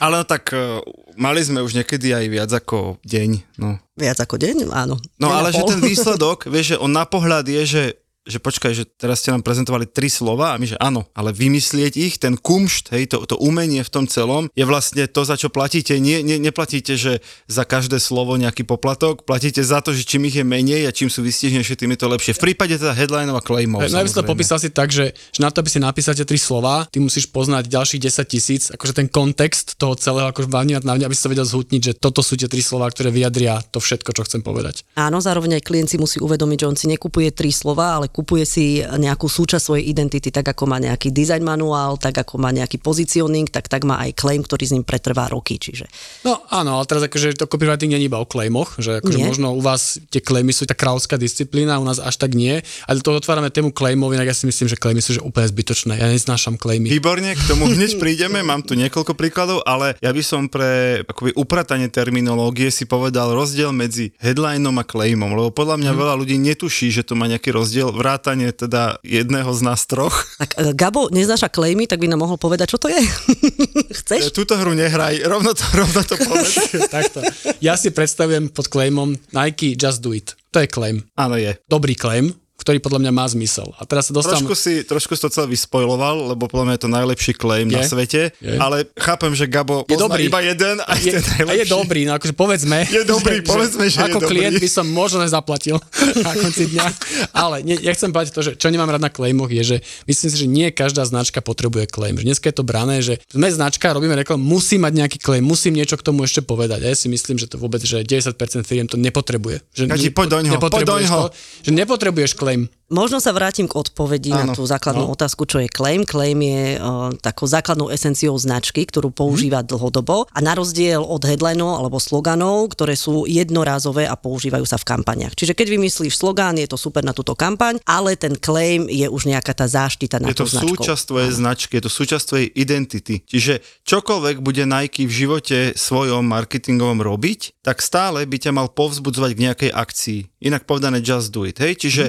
Ale 0.00 0.14
no 0.16 0.24
tak 0.24 0.48
uh, 0.56 0.80
mali 1.20 1.44
sme 1.44 1.60
už 1.60 1.76
niekedy 1.76 2.16
aj 2.16 2.24
viac 2.32 2.50
ako 2.50 2.96
deň, 3.04 3.60
no. 3.60 3.76
Viac 3.94 4.24
ako 4.24 4.40
deň, 4.40 4.72
áno. 4.72 4.96
No 5.20 5.28
Deň 5.28 5.36
ale 5.36 5.48
že 5.52 5.62
ten 5.68 5.80
výsledok, 5.84 6.48
vieš, 6.48 6.74
že 6.74 6.80
on 6.80 6.94
na 6.94 7.04
pohľad 7.04 7.44
je, 7.44 7.62
že 7.68 7.82
že 8.28 8.38
počkaj, 8.38 8.72
že 8.76 8.84
teraz 8.84 9.24
ste 9.24 9.32
nám 9.32 9.40
prezentovali 9.40 9.88
tri 9.88 10.12
slova 10.12 10.52
a 10.54 10.60
my, 10.60 10.68
že 10.68 10.76
áno, 10.76 11.08
ale 11.16 11.32
vymyslieť 11.32 11.96
ich, 11.96 12.14
ten 12.20 12.36
kumšt, 12.36 12.92
hej, 12.92 13.08
to, 13.08 13.24
to 13.24 13.40
umenie 13.40 13.80
v 13.80 13.90
tom 13.90 14.04
celom, 14.04 14.52
je 14.52 14.68
vlastne 14.68 15.08
to, 15.08 15.24
za 15.24 15.40
čo 15.40 15.48
platíte. 15.48 15.96
Nie, 15.96 16.20
nie, 16.20 16.36
neplatíte, 16.36 17.00
že 17.00 17.24
za 17.48 17.64
každé 17.64 17.96
slovo 17.96 18.36
nejaký 18.36 18.68
poplatok, 18.68 19.24
platíte 19.24 19.64
za 19.64 19.80
to, 19.80 19.96
že 19.96 20.04
čím 20.04 20.28
ich 20.28 20.36
je 20.36 20.44
menej 20.44 20.84
a 20.84 20.92
čím 20.92 21.08
sú 21.08 21.24
vystižnejšie, 21.24 21.80
tým 21.80 21.96
je 21.96 22.00
to 22.04 22.08
lepšie. 22.12 22.36
V 22.36 22.52
prípade 22.52 22.76
teda 22.76 22.92
headlineov 22.92 23.40
a 23.40 23.42
claimov. 23.42 23.80
Najviac 23.80 24.12
to 24.12 24.20
samozrejme. 24.20 24.28
popísal 24.28 24.58
si 24.60 24.68
tak, 24.68 24.92
že, 24.92 25.16
že 25.32 25.40
na 25.40 25.48
to, 25.48 25.64
aby 25.64 25.70
si 25.72 25.80
napísal 25.80 26.12
tie 26.12 26.28
tri 26.28 26.36
slova, 26.36 26.84
ty 26.92 27.00
musíš 27.00 27.32
poznať 27.32 27.72
ďalších 27.72 28.00
10 28.04 28.28
tisíc, 28.28 28.62
akože 28.68 28.92
ten 28.92 29.08
kontext 29.08 29.80
toho 29.80 29.96
celého, 29.96 30.28
akože 30.28 30.52
na 30.84 30.94
mňa, 30.94 31.08
aby 31.08 31.16
si 31.16 31.24
to 31.24 31.32
vedel 31.32 31.48
zhutniť, 31.48 31.80
že 31.80 31.92
toto 31.96 32.20
sú 32.20 32.36
tie 32.36 32.50
tri 32.50 32.60
slova, 32.60 32.92
ktoré 32.92 33.08
vyjadria 33.08 33.64
to 33.72 33.80
všetko, 33.80 34.12
čo 34.12 34.22
chcem 34.28 34.44
povedať. 34.44 34.84
Áno, 34.98 35.22
zároveň 35.22 35.56
aj 35.56 35.62
klient 35.64 35.88
si 35.88 35.96
musí 35.96 36.20
uvedomiť, 36.20 36.58
že 36.60 36.68
on 36.68 36.76
si 36.76 36.86
nekupuje 36.90 37.32
tri 37.32 37.54
slova, 37.54 37.96
ale 37.96 38.10
kupuje 38.18 38.42
si 38.42 38.82
nejakú 38.82 39.30
súčasť 39.30 39.62
svojej 39.62 39.94
identity, 39.94 40.34
tak 40.34 40.50
ako 40.50 40.66
má 40.66 40.82
nejaký 40.82 41.14
design 41.14 41.46
manuál, 41.46 41.94
tak 42.02 42.18
ako 42.18 42.42
má 42.42 42.50
nejaký 42.50 42.82
positioning, 42.82 43.46
tak 43.46 43.70
tak 43.70 43.86
má 43.86 44.02
aj 44.02 44.18
claim, 44.18 44.42
ktorý 44.42 44.64
s 44.66 44.74
ním 44.74 44.82
pretrvá 44.82 45.30
roky. 45.30 45.54
Čiže 45.54 45.86
No 46.26 46.42
áno, 46.50 46.82
ale 46.82 46.84
teraz 46.90 47.06
akože 47.06 47.38
to 47.38 47.46
copywriting 47.46 47.94
nie 47.94 48.02
je 48.02 48.10
iba 48.10 48.18
o 48.18 48.26
claimoch, 48.26 48.74
že 48.82 48.98
akože 48.98 49.18
Nie. 49.22 49.30
možno 49.30 49.54
u 49.54 49.62
vás 49.62 50.02
tie 50.10 50.18
claimy 50.18 50.50
sú 50.50 50.66
tá 50.66 50.74
kráľovská 50.74 51.14
disciplína, 51.14 51.78
u 51.78 51.86
nás 51.86 52.02
až 52.02 52.18
tak 52.18 52.34
nie, 52.34 52.58
ale 52.90 52.98
to 52.98 53.14
otvárame 53.14 53.54
tému 53.54 53.70
claimov, 53.70 54.10
inak 54.10 54.26
ja 54.26 54.34
si 54.34 54.50
myslím, 54.50 54.66
že 54.66 54.74
claimy 54.74 54.98
sú 54.98 55.14
že 55.14 55.22
úplne 55.22 55.46
zbytočné. 55.46 56.02
Ja 56.02 56.10
neznášam 56.10 56.58
claimy. 56.58 56.90
Výborne, 56.90 57.38
k 57.38 57.42
tomu 57.46 57.70
hneď 57.70 57.98
prídeme, 58.02 58.42
mám 58.42 58.66
tu 58.66 58.74
niekoľko 58.74 59.14
príkladov, 59.14 59.62
ale 59.62 59.94
ja 60.02 60.10
by 60.10 60.22
som 60.26 60.50
pre 60.50 61.04
akoby 61.06 61.38
upratanie 61.38 61.86
terminológie 61.86 62.74
si 62.74 62.82
povedal 62.82 63.30
rozdiel 63.30 63.70
medzi 63.70 64.10
headlineom 64.18 64.74
a 64.80 64.84
claimom, 64.84 65.38
lebo 65.38 65.54
podľa 65.54 65.78
mňa 65.78 65.92
veľa 65.94 66.14
ľudí 66.18 66.34
netuší, 66.34 66.90
že 66.90 67.06
to 67.06 67.14
má 67.14 67.30
nejaký 67.30 67.54
rozdiel, 67.54 67.94
vrátanie 67.98 68.54
teda 68.54 69.02
jedného 69.02 69.50
z 69.50 69.60
nás 69.66 69.82
troch. 69.90 70.14
tak 70.38 70.54
e, 70.54 70.70
Gabo 70.70 71.10
neznáša 71.10 71.50
claimy, 71.50 71.90
tak 71.90 71.98
by 71.98 72.06
nám 72.06 72.22
mohol 72.22 72.38
povedať, 72.38 72.70
čo 72.70 72.78
to 72.78 72.86
je. 72.86 73.02
Chceš? 73.98 74.30
Túto 74.30 74.54
hru 74.54 74.78
nehraj, 74.78 75.26
rovno 75.26 75.50
to, 75.50 75.66
rovno 75.74 76.00
to 76.06 76.14
povedz. 76.14 76.54
Takto. 76.94 77.26
Ja 77.58 77.74
si 77.74 77.90
predstavujem 77.90 78.54
pod 78.54 78.70
claimom 78.70 79.18
Nike 79.34 79.74
Just 79.74 79.98
Do 79.98 80.14
It. 80.14 80.38
To 80.54 80.62
je 80.62 80.68
claim. 80.70 81.02
Áno, 81.18 81.34
je. 81.36 81.58
Dobrý 81.66 81.98
claim, 81.98 82.32
ktorý 82.58 82.78
podľa 82.78 83.00
mňa 83.00 83.12
má 83.12 83.24
zmysel. 83.24 83.70
A 83.78 83.86
teraz 83.86 84.10
sa 84.10 84.12
dostávam... 84.12 84.42
Trošku 84.42 84.52
si, 84.52 84.82
trošku 84.82 85.14
si 85.14 85.22
to 85.22 85.30
celé 85.30 85.46
vyspojloval, 85.48 86.28
lebo 86.28 86.44
podľa 86.44 86.64
mňa 86.66 86.74
je 86.74 86.82
to 86.82 86.90
najlepší 86.90 87.32
claim 87.32 87.64
Je. 87.64 87.72
na 87.72 87.82
svete, 87.82 88.34
Je. 88.36 88.58
ale 88.58 88.90
chápem, 88.92 89.30
že 89.30 89.46
Gabo 89.46 89.86
Je 89.86 89.94
dobrý. 89.94 90.26
iba 90.26 90.42
jeden 90.42 90.80
a 90.80 90.92
je, 90.92 91.06
je, 91.06 91.12
ten 91.12 91.22
a 91.22 91.28
najlepší. 91.38 91.54
je 91.54 91.66
dobrý, 91.70 92.00
no 92.02 92.12
akože 92.12 92.34
povedzme. 92.34 92.78
Je 92.90 93.02
dobrý, 93.04 93.36
povedzme, 93.40 93.86
že 93.86 93.96
je 93.96 94.04
Ako 94.04 94.18
dobrý. 94.20 94.28
klient 94.42 94.58
by 94.58 94.68
som 94.68 94.84
možno 94.84 95.22
nezaplatil 95.22 95.78
na 96.26 96.32
konci 96.34 96.66
dňa. 96.68 96.86
Ale 97.30 97.62
nie, 97.62 97.78
ja 97.78 97.94
chcem 97.94 98.10
povedať 98.10 98.34
to, 98.34 98.42
že 98.42 98.52
čo 98.54 98.68
nemám 98.68 98.90
rád 98.90 99.00
na 99.00 99.08
claimoch 99.08 99.48
je, 99.48 99.62
že 99.62 99.76
myslím 100.04 100.28
si, 100.28 100.36
že 100.36 100.48
nie 100.48 100.66
každá 100.68 101.04
značka 101.04 101.38
potrebuje 101.38 101.86
claim. 101.86 102.16
Že 102.16 102.26
dneska 102.26 102.46
je 102.48 102.56
to 102.56 102.64
brané, 102.64 102.98
že 102.98 103.22
sme 103.28 103.46
značka, 103.48 103.94
robíme 103.94 104.18
reklamu, 104.18 104.42
musí 104.42 104.76
mať 104.76 104.92
nejaký 104.96 105.18
claim, 105.18 105.40
musím 105.40 105.78
niečo 105.78 105.94
k 105.94 106.02
tomu 106.02 106.24
ešte 106.24 106.40
povedať. 106.40 106.82
A 106.82 106.90
ja 106.90 106.96
si 106.96 107.06
myslím, 107.06 107.36
že 107.36 107.46
to 107.46 107.54
vôbec, 107.54 107.78
že 107.80 108.02
90% 108.02 108.34
firiem 108.62 108.84
to 108.84 108.98
nepotrebuje. 108.98 109.62
Že 109.70 109.82
Kati, 109.86 110.08
poď 110.10 110.26
doňho, 110.34 110.52
poď 110.52 110.56
nepotrebuješ 110.58 111.06
doňho. 111.06 111.20
to, 111.20 111.26
že 111.62 111.70
nepotrebuješ 111.70 112.30
claim. 112.32 112.47
claim. 112.48 112.77
Možno 112.88 113.20
sa 113.20 113.30
vrátim 113.30 113.64
k 113.64 113.76
odpovedi 113.76 114.32
na 114.32 114.42
Áno. 114.42 114.52
tú 114.52 114.64
základnú 114.64 115.04
No. 115.04 115.12
otázku, 115.12 115.44
čo 115.44 115.60
je 115.60 115.68
claim. 115.68 116.02
Claim 116.02 116.40
je 116.40 116.62
uh, 116.74 117.12
takou 117.14 117.44
základnou 117.44 117.88
esenciou 117.88 118.32
značky, 118.34 118.82
ktorú 118.82 119.10
používa 119.10 119.60
Mhm. 119.60 119.68
dlhodobo 119.68 120.24
a 120.26 120.38
na 120.40 120.52
rozdiel 120.52 120.96
od 120.98 121.20
headlineov 121.20 121.76
alebo 121.76 121.96
sloganov, 121.98 122.72
ktoré 122.72 122.96
sú 122.96 123.28
jednorázové 123.28 124.04
a 124.04 124.16
používajú 124.16 124.64
sa 124.64 124.76
v 124.76 124.88
kampaniach. 124.88 125.36
Čiže 125.36 125.52
keď 125.52 125.68
vymyslíš 125.70 126.16
slogán, 126.16 126.56
je 126.56 126.64
to 126.64 126.76
super 126.76 127.04
na 127.04 127.12
túto 127.12 127.32
kampaň, 127.34 127.76
ale 127.84 128.16
ten 128.16 128.32
claim 128.34 128.88
je 128.88 129.04
už 129.04 129.28
nejaká 129.28 129.52
tá 129.52 129.68
záštita 129.68 130.16
na 130.16 130.32
Je 130.32 130.40
to 130.40 130.48
tú 130.48 130.56
značku. 130.56 130.80
súčasť 130.80 131.02
tvojej 131.04 131.32
značky, 131.34 131.72
je 131.76 131.84
to 131.84 131.92
súčasť 131.92 132.24
tvojej 132.26 132.48
identity. 132.54 133.20
Čiže 133.22 133.52
čokoľvek 133.84 134.40
bude 134.40 134.64
Nike 134.64 135.04
v 135.04 135.12
živote 135.14 135.58
svojom 135.76 136.24
marketingovom 136.24 137.00
robiť, 137.00 137.60
tak 137.60 137.78
stále 137.78 138.24
by 138.24 138.36
ťa 138.38 138.50
mal 138.50 138.72
povzbudzovať 138.72 139.30
k 139.30 139.42
nejakej 139.42 139.70
akcii. 139.70 140.20
Inak 140.40 140.64
povedané 140.64 140.98
just 140.98 141.28
do 141.28 141.44
it. 141.44 141.58
Hej? 141.58 141.76
Čiže 141.78 142.04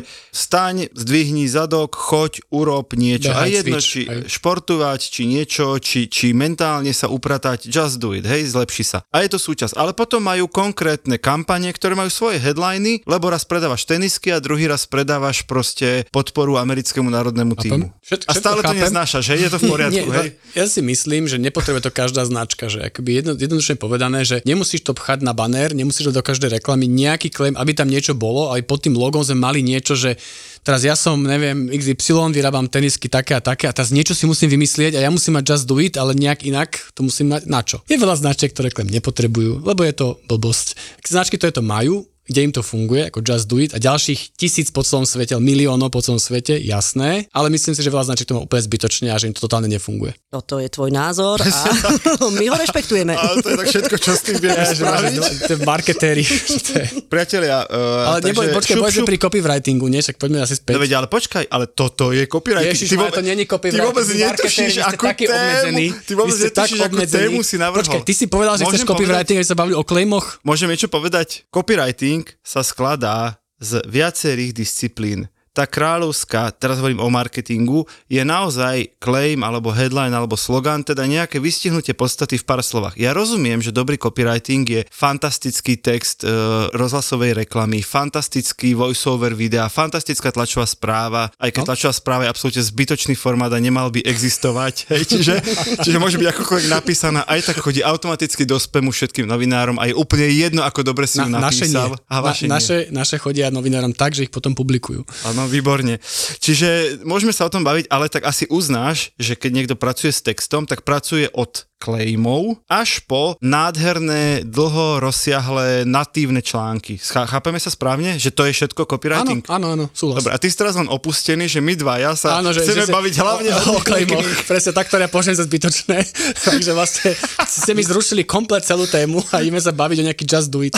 staň, 0.70 0.94
zdvihni 0.94 1.46
zadok, 1.48 1.92
choď, 1.92 2.46
urob 2.50 2.94
niečo. 2.94 3.34
Behaj, 3.34 3.42
A 3.42 3.50
jedno, 3.52 3.74
cvič, 3.76 3.86
či 3.88 4.02
hej. 4.06 4.22
športovať, 4.30 5.00
či 5.02 5.22
niečo, 5.26 5.66
či, 5.80 6.06
či 6.06 6.30
mentálne 6.32 6.94
sa 6.94 7.10
upratať, 7.10 7.66
just 7.66 7.98
do 7.98 8.14
it. 8.14 8.22
Hej, 8.22 8.54
zlepši 8.54 8.84
sa. 8.86 8.98
A 9.10 9.26
je 9.26 9.30
to 9.30 9.40
súčasť. 9.40 9.74
Ale 9.74 9.92
potom 9.92 10.22
majú 10.22 10.46
konkrétne 10.46 11.18
kampane, 11.18 11.74
ktoré 11.74 11.98
majú 11.98 12.08
svoje 12.08 12.38
headliny, 12.38 13.02
lebo 13.04 13.28
raz 13.28 13.42
predávaš 13.44 13.84
tenisky 13.84 14.30
a 14.30 14.38
druhý 14.38 14.70
raz 14.70 14.86
predávaš 14.86 15.42
proste 15.44 16.06
podporu 16.10 16.56
americkému 16.56 17.10
národnému 17.10 17.58
týmu. 17.58 17.90
Všet- 18.00 18.30
A 18.30 18.32
stále 18.32 18.62
všetko 18.62 18.62
to 18.62 18.70
chápem. 18.70 18.84
neznášaš, 18.86 19.26
hej? 19.28 19.40
Je 19.40 19.50
to 19.50 19.58
v 19.58 19.66
poriadku, 19.74 20.06
Nie, 20.06 20.18
hej? 20.22 20.30
Ja 20.54 20.66
si 20.66 20.82
myslím, 20.82 21.26
že 21.26 21.42
nepotrebuje 21.42 21.82
to 21.82 21.92
každá 21.92 22.22
značka, 22.24 22.70
že 22.70 22.86
akoby 22.86 23.10
jedno, 23.16 23.34
jednoduchne 23.34 23.74
povedané, 23.76 24.22
že 24.22 24.46
nemusíš 24.46 24.86
to 24.86 24.94
pchať 24.94 25.26
na 25.26 25.34
banér, 25.34 25.74
nemusíš 25.74 26.12
to 26.12 26.14
do 26.14 26.22
každej 26.22 26.54
reklamy, 26.54 26.86
nejaký 26.86 27.30
claim, 27.30 27.56
aby 27.56 27.74
tam 27.74 27.88
niečo 27.88 28.14
bolo, 28.14 28.54
aj 28.54 28.62
pod 28.66 28.84
tým 28.84 28.94
logom 28.94 29.24
sme 29.24 29.40
mali 29.40 29.62
niečo, 29.62 29.96
že 29.96 30.20
teraz 30.63 30.82
ja 30.86 30.96
som, 30.96 31.20
neviem, 31.20 31.70
XY, 31.72 32.34
vyrábam 32.34 32.68
tenisky 32.68 33.08
také 33.12 33.36
a 33.36 33.42
také 33.42 33.68
a 33.70 33.74
teraz 33.75 33.89
niečo 33.89 34.13
si 34.13 34.25
musím 34.25 34.54
vymyslieť 34.54 34.98
a 34.98 35.04
ja 35.04 35.10
musím 35.10 35.39
mať 35.39 35.46
just 35.46 35.66
do 35.66 35.80
it, 35.80 35.96
ale 35.96 36.16
nejak 36.16 36.46
inak 36.46 36.80
to 36.94 37.06
musím 37.06 37.34
mať 37.34 37.44
na 37.48 37.62
čo. 37.63 37.82
Je 37.88 37.98
veľa 38.00 38.20
značiek, 38.20 38.51
ktoré 38.51 38.70
claim 38.70 38.92
nepotrebujú, 38.92 39.63
lebo 39.63 39.82
je 39.88 39.94
to 39.96 40.08
blbosť. 40.28 40.78
Značky, 41.06 41.39
ktoré 41.42 41.56
to 41.56 41.66
majú, 41.66 42.06
kde 42.30 42.40
im 42.42 42.52
to 42.52 42.62
funguje, 42.62 43.10
ako 43.10 43.20
Just 43.20 43.46
Do 43.46 43.58
It 43.58 43.74
a 43.74 43.80
ďalších 43.80 44.34
tisíc 44.34 44.70
po 44.70 44.80
celom 44.80 45.04
svete, 45.04 45.34
miliónov 45.36 45.90
po 45.90 46.00
celom 46.00 46.18
svete, 46.18 46.56
jasné, 46.56 47.26
ale 47.30 47.50
myslím 47.50 47.74
si, 47.74 47.82
že 47.82 47.90
veľa 47.90 48.06
značiek 48.06 48.24
to 48.24 48.36
má 48.36 48.42
úplne 48.42 48.62
zbytočne 48.62 49.10
a 49.10 49.18
že 49.18 49.26
im 49.26 49.34
to 49.34 49.42
totálne 49.42 49.66
nefunguje. 49.66 50.14
Toto 50.28 50.56
je 50.56 50.68
tvoj 50.68 50.90
názor 50.90 51.42
a 51.42 51.50
my 52.32 52.46
ho 52.46 52.56
rešpektujeme. 52.56 53.12
Ale 53.12 53.42
to 53.42 53.50
je 53.50 53.58
tak 53.58 53.68
všetko, 53.68 53.96
čo 53.98 54.12
s 54.12 54.22
tým 54.22 54.38
vieme 54.44 54.56
Ja, 54.56 54.68
že 54.68 54.78
spraviť. 54.78 55.14
to 55.42 55.52
je 55.52 55.60
marketéri. 55.60 56.24
To 56.62 56.72
je- 56.76 56.90
Priatelia, 57.04 57.64
uh, 57.64 58.14
ale 58.14 58.18
neboj, 58.24 58.46
počkaj, 58.52 58.76
šup, 58.76 58.86
šup. 58.94 59.08
pri 59.08 59.18
copywritingu, 59.18 59.88
nie? 59.88 60.00
Však 60.00 60.16
poďme 60.16 60.40
asi 60.40 60.54
No 60.54 60.60
späť. 60.60 60.74
veď, 60.78 60.92
ale 60.94 61.08
počkaj, 61.08 61.44
ale 61.48 61.66
toto 61.66 62.12
je 62.12 62.24
copywriting. 62.24 62.70
Ježiš, 62.70 62.94
ale 62.94 63.10
to 63.10 63.22
není 63.22 63.44
copywriting. 63.44 63.80
Ty 63.80 63.90
vôbec 63.90 64.06
netušíš, 64.08 64.74
takí 64.94 65.26
tému, 65.26 65.78
ty 66.00 66.14
vôbec 66.14 66.38
netušíš, 66.38 66.80
obmedzení. 66.84 67.24
tému 67.26 67.40
si 67.42 67.56
navrhol. 67.56 67.82
Počkaj, 67.82 68.02
ty 68.04 68.14
si 68.14 68.26
povedal, 68.26 68.54
že 68.56 68.66
chceš 68.66 68.84
copywriting, 68.84 69.36
aby 69.36 69.48
sa 69.48 69.56
bavili 69.56 69.74
o 69.74 69.82
claimoch? 69.82 70.38
Môžem 70.44 70.68
niečo 70.68 70.86
povedať? 70.88 71.50
Copywriting 71.50 72.19
sa 72.42 72.66
skladá 72.66 73.40
z 73.60 73.84
viacerých 73.86 74.56
disciplín. 74.56 75.28
Tá 75.60 75.68
kráľovská, 75.68 76.56
teraz 76.56 76.80
hovorím 76.80 77.04
o 77.04 77.12
marketingu, 77.12 77.84
je 78.08 78.24
naozaj 78.24 78.96
claim 78.96 79.44
alebo 79.44 79.75
headline 79.75 80.16
alebo 80.16 80.39
slogan, 80.39 80.88
teda 80.88 81.04
nejaké 81.04 81.36
vystihnutie 81.36 81.92
podstaty 81.92 82.39
v 82.39 82.48
pár 82.48 82.63
slovách. 82.63 82.96
Ja 82.96 83.12
rozumiem, 83.12 83.60
že 83.60 83.75
dobrý 83.75 84.00
copywriting 84.00 84.63
je 84.63 84.82
fantastický 84.88 85.75
text 85.75 86.24
e, 86.24 86.32
rozhlasovej 86.72 87.44
reklamy, 87.44 87.84
fantastický 87.84 88.72
voiceover 88.72 89.36
videa, 89.36 89.68
fantastická 89.68 90.32
tlačová 90.32 90.63
správa, 90.63 91.28
aj 91.36 91.51
keď 91.51 91.62
no? 91.68 91.68
tlačová 91.75 91.92
správa 91.92 92.22
je 92.24 92.32
absolútne 92.32 92.63
zbytočný 92.63 93.20
formát 93.20 93.51
a 93.51 93.60
nemal 93.60 93.92
by 93.92 94.00
existovať. 94.08 94.75
Hej, 94.96 95.12
čiže, 95.12 95.44
čiže 95.84 96.00
môže 96.00 96.16
byť 96.16 96.39
akokoľvek 96.39 96.72
napísaná, 96.72 97.28
aj 97.28 97.51
tak 97.51 97.60
chodí 97.60 97.84
automaticky 97.84 98.48
do 98.48 98.56
spamu 98.56 98.96
všetkým 98.96 99.28
novinárom 99.28 99.75
a 99.75 99.92
je 99.92 99.94
úplne 100.00 100.32
jedno, 100.32 100.63
ako 100.63 100.88
dobre 100.88 101.04
si 101.04 101.20
ju 101.20 101.28
naše 101.28 101.68
nie. 101.68 101.75
napísal. 101.75 102.00
A 102.08 102.24
vaše 102.24 102.48
Na, 102.48 102.56
nie. 102.56 102.63
naše, 102.63 102.78
naše 102.96 103.20
chodia 103.20 103.51
novinárom 103.51 103.92
tak, 103.92 104.16
že 104.16 104.24
ich 104.24 104.32
potom 104.32 104.56
publikujú. 104.56 105.04
Áno, 105.28 105.49
výborne. 105.50 105.98
Čiže 106.39 107.01
môžeme 107.03 107.34
sa 107.34 107.50
o 107.50 107.53
tom 107.53 107.65
baviť, 107.65 107.89
ale 107.89 108.08
tak 108.08 108.29
asi 108.29 108.46
uznáš, 108.48 109.12
že 109.18 109.34
keď 109.34 109.51
niekto 109.51 109.75
pracuje 109.75 110.13
s 110.13 110.22
textom, 110.24 110.70
tak 110.70 110.86
pracuje 110.86 111.27
od 111.34 111.69
claimov 111.80 112.60
až 112.68 113.00
po 113.08 113.40
nádherné, 113.40 114.44
dlho 114.44 115.00
rozsiahle 115.00 115.88
natívne 115.88 116.44
články. 116.44 117.00
Chápeme 117.00 117.56
sa 117.58 117.72
správne, 117.72 118.20
že 118.20 118.36
to 118.36 118.44
je 118.44 118.54
všetko 118.54 118.84
copywriting? 118.84 119.42
áno, 119.48 119.74
áno, 119.74 119.86
súhlas. 119.96 120.22
Dobre, 120.22 120.36
a 120.36 120.38
ty 120.38 120.52
si 120.52 120.60
teraz 120.60 120.76
len 120.76 120.92
opustený, 120.92 121.48
že 121.48 121.64
my 121.64 121.74
dvaja 121.80 122.14
sa 122.20 122.44
Áno, 122.44 122.52
že, 122.52 122.68
chceme 122.68 122.84
že 122.84 122.92
baviť 122.92 123.16
hlavne 123.24 123.50
o, 123.56 123.60
o, 123.74 123.80
o 123.80 123.82
claimoch. 123.82 124.28
Presne 124.44 124.76
tak, 124.76 124.92
ktoré 124.92 125.08
ja 125.08 125.12
považujem 125.12 125.40
za 125.40 125.48
zbytočné. 125.48 125.98
Takže 126.52 126.72
vlastne 126.76 127.16
ste 127.48 127.72
mi 127.72 127.82
zrušili 127.82 128.28
komplet 128.28 128.68
celú 128.68 128.84
tému 128.84 129.24
a 129.32 129.40
ideme 129.40 129.64
sa 129.64 129.72
baviť 129.72 129.98
o 130.04 130.06
nejaký 130.12 130.24
just 130.28 130.52
do 130.52 130.62
it. 130.68 130.76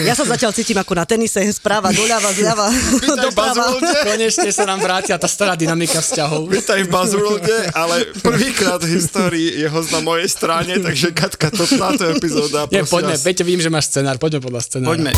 Ja 0.00 0.16
sa 0.16 0.24
zatiaľ 0.24 0.56
cítim 0.56 0.80
ako 0.80 0.96
na 0.96 1.04
tenise, 1.04 1.44
správa, 1.52 1.92
doľava, 1.92 2.32
zľava, 2.32 2.66
doprava. 3.28 3.76
Konečne 4.08 4.48
sa 4.48 4.64
nám 4.64 4.80
vrátia 4.80 5.20
tá 5.20 5.28
stará 5.28 5.52
dynamika 5.52 6.00
vzťahov. 6.00 6.48
Vítaj 6.48 6.86
v 6.86 6.88
Buzzworlde, 6.88 7.56
ale 7.76 8.16
prvýkrát 8.24 8.80
v 8.80 8.96
histórii 8.96 9.52
je 9.60 9.68
host 9.68 9.92
na 9.92 10.00
mojej 10.00 10.37
strane, 10.38 10.74
takže 10.78 11.10
Katka, 11.10 11.50
to 11.50 11.66
táto 11.66 12.04
epizóda, 12.14 12.70
Nie, 12.70 12.86
poďme, 12.86 13.18
vás. 13.18 13.26
Peťo, 13.26 13.42
vidím, 13.42 13.62
že 13.66 13.70
máš 13.74 13.90
scenár, 13.90 14.22
poďme 14.22 14.40
podľa 14.46 14.62
scenára. 14.62 14.90
Poďme. 14.94 15.10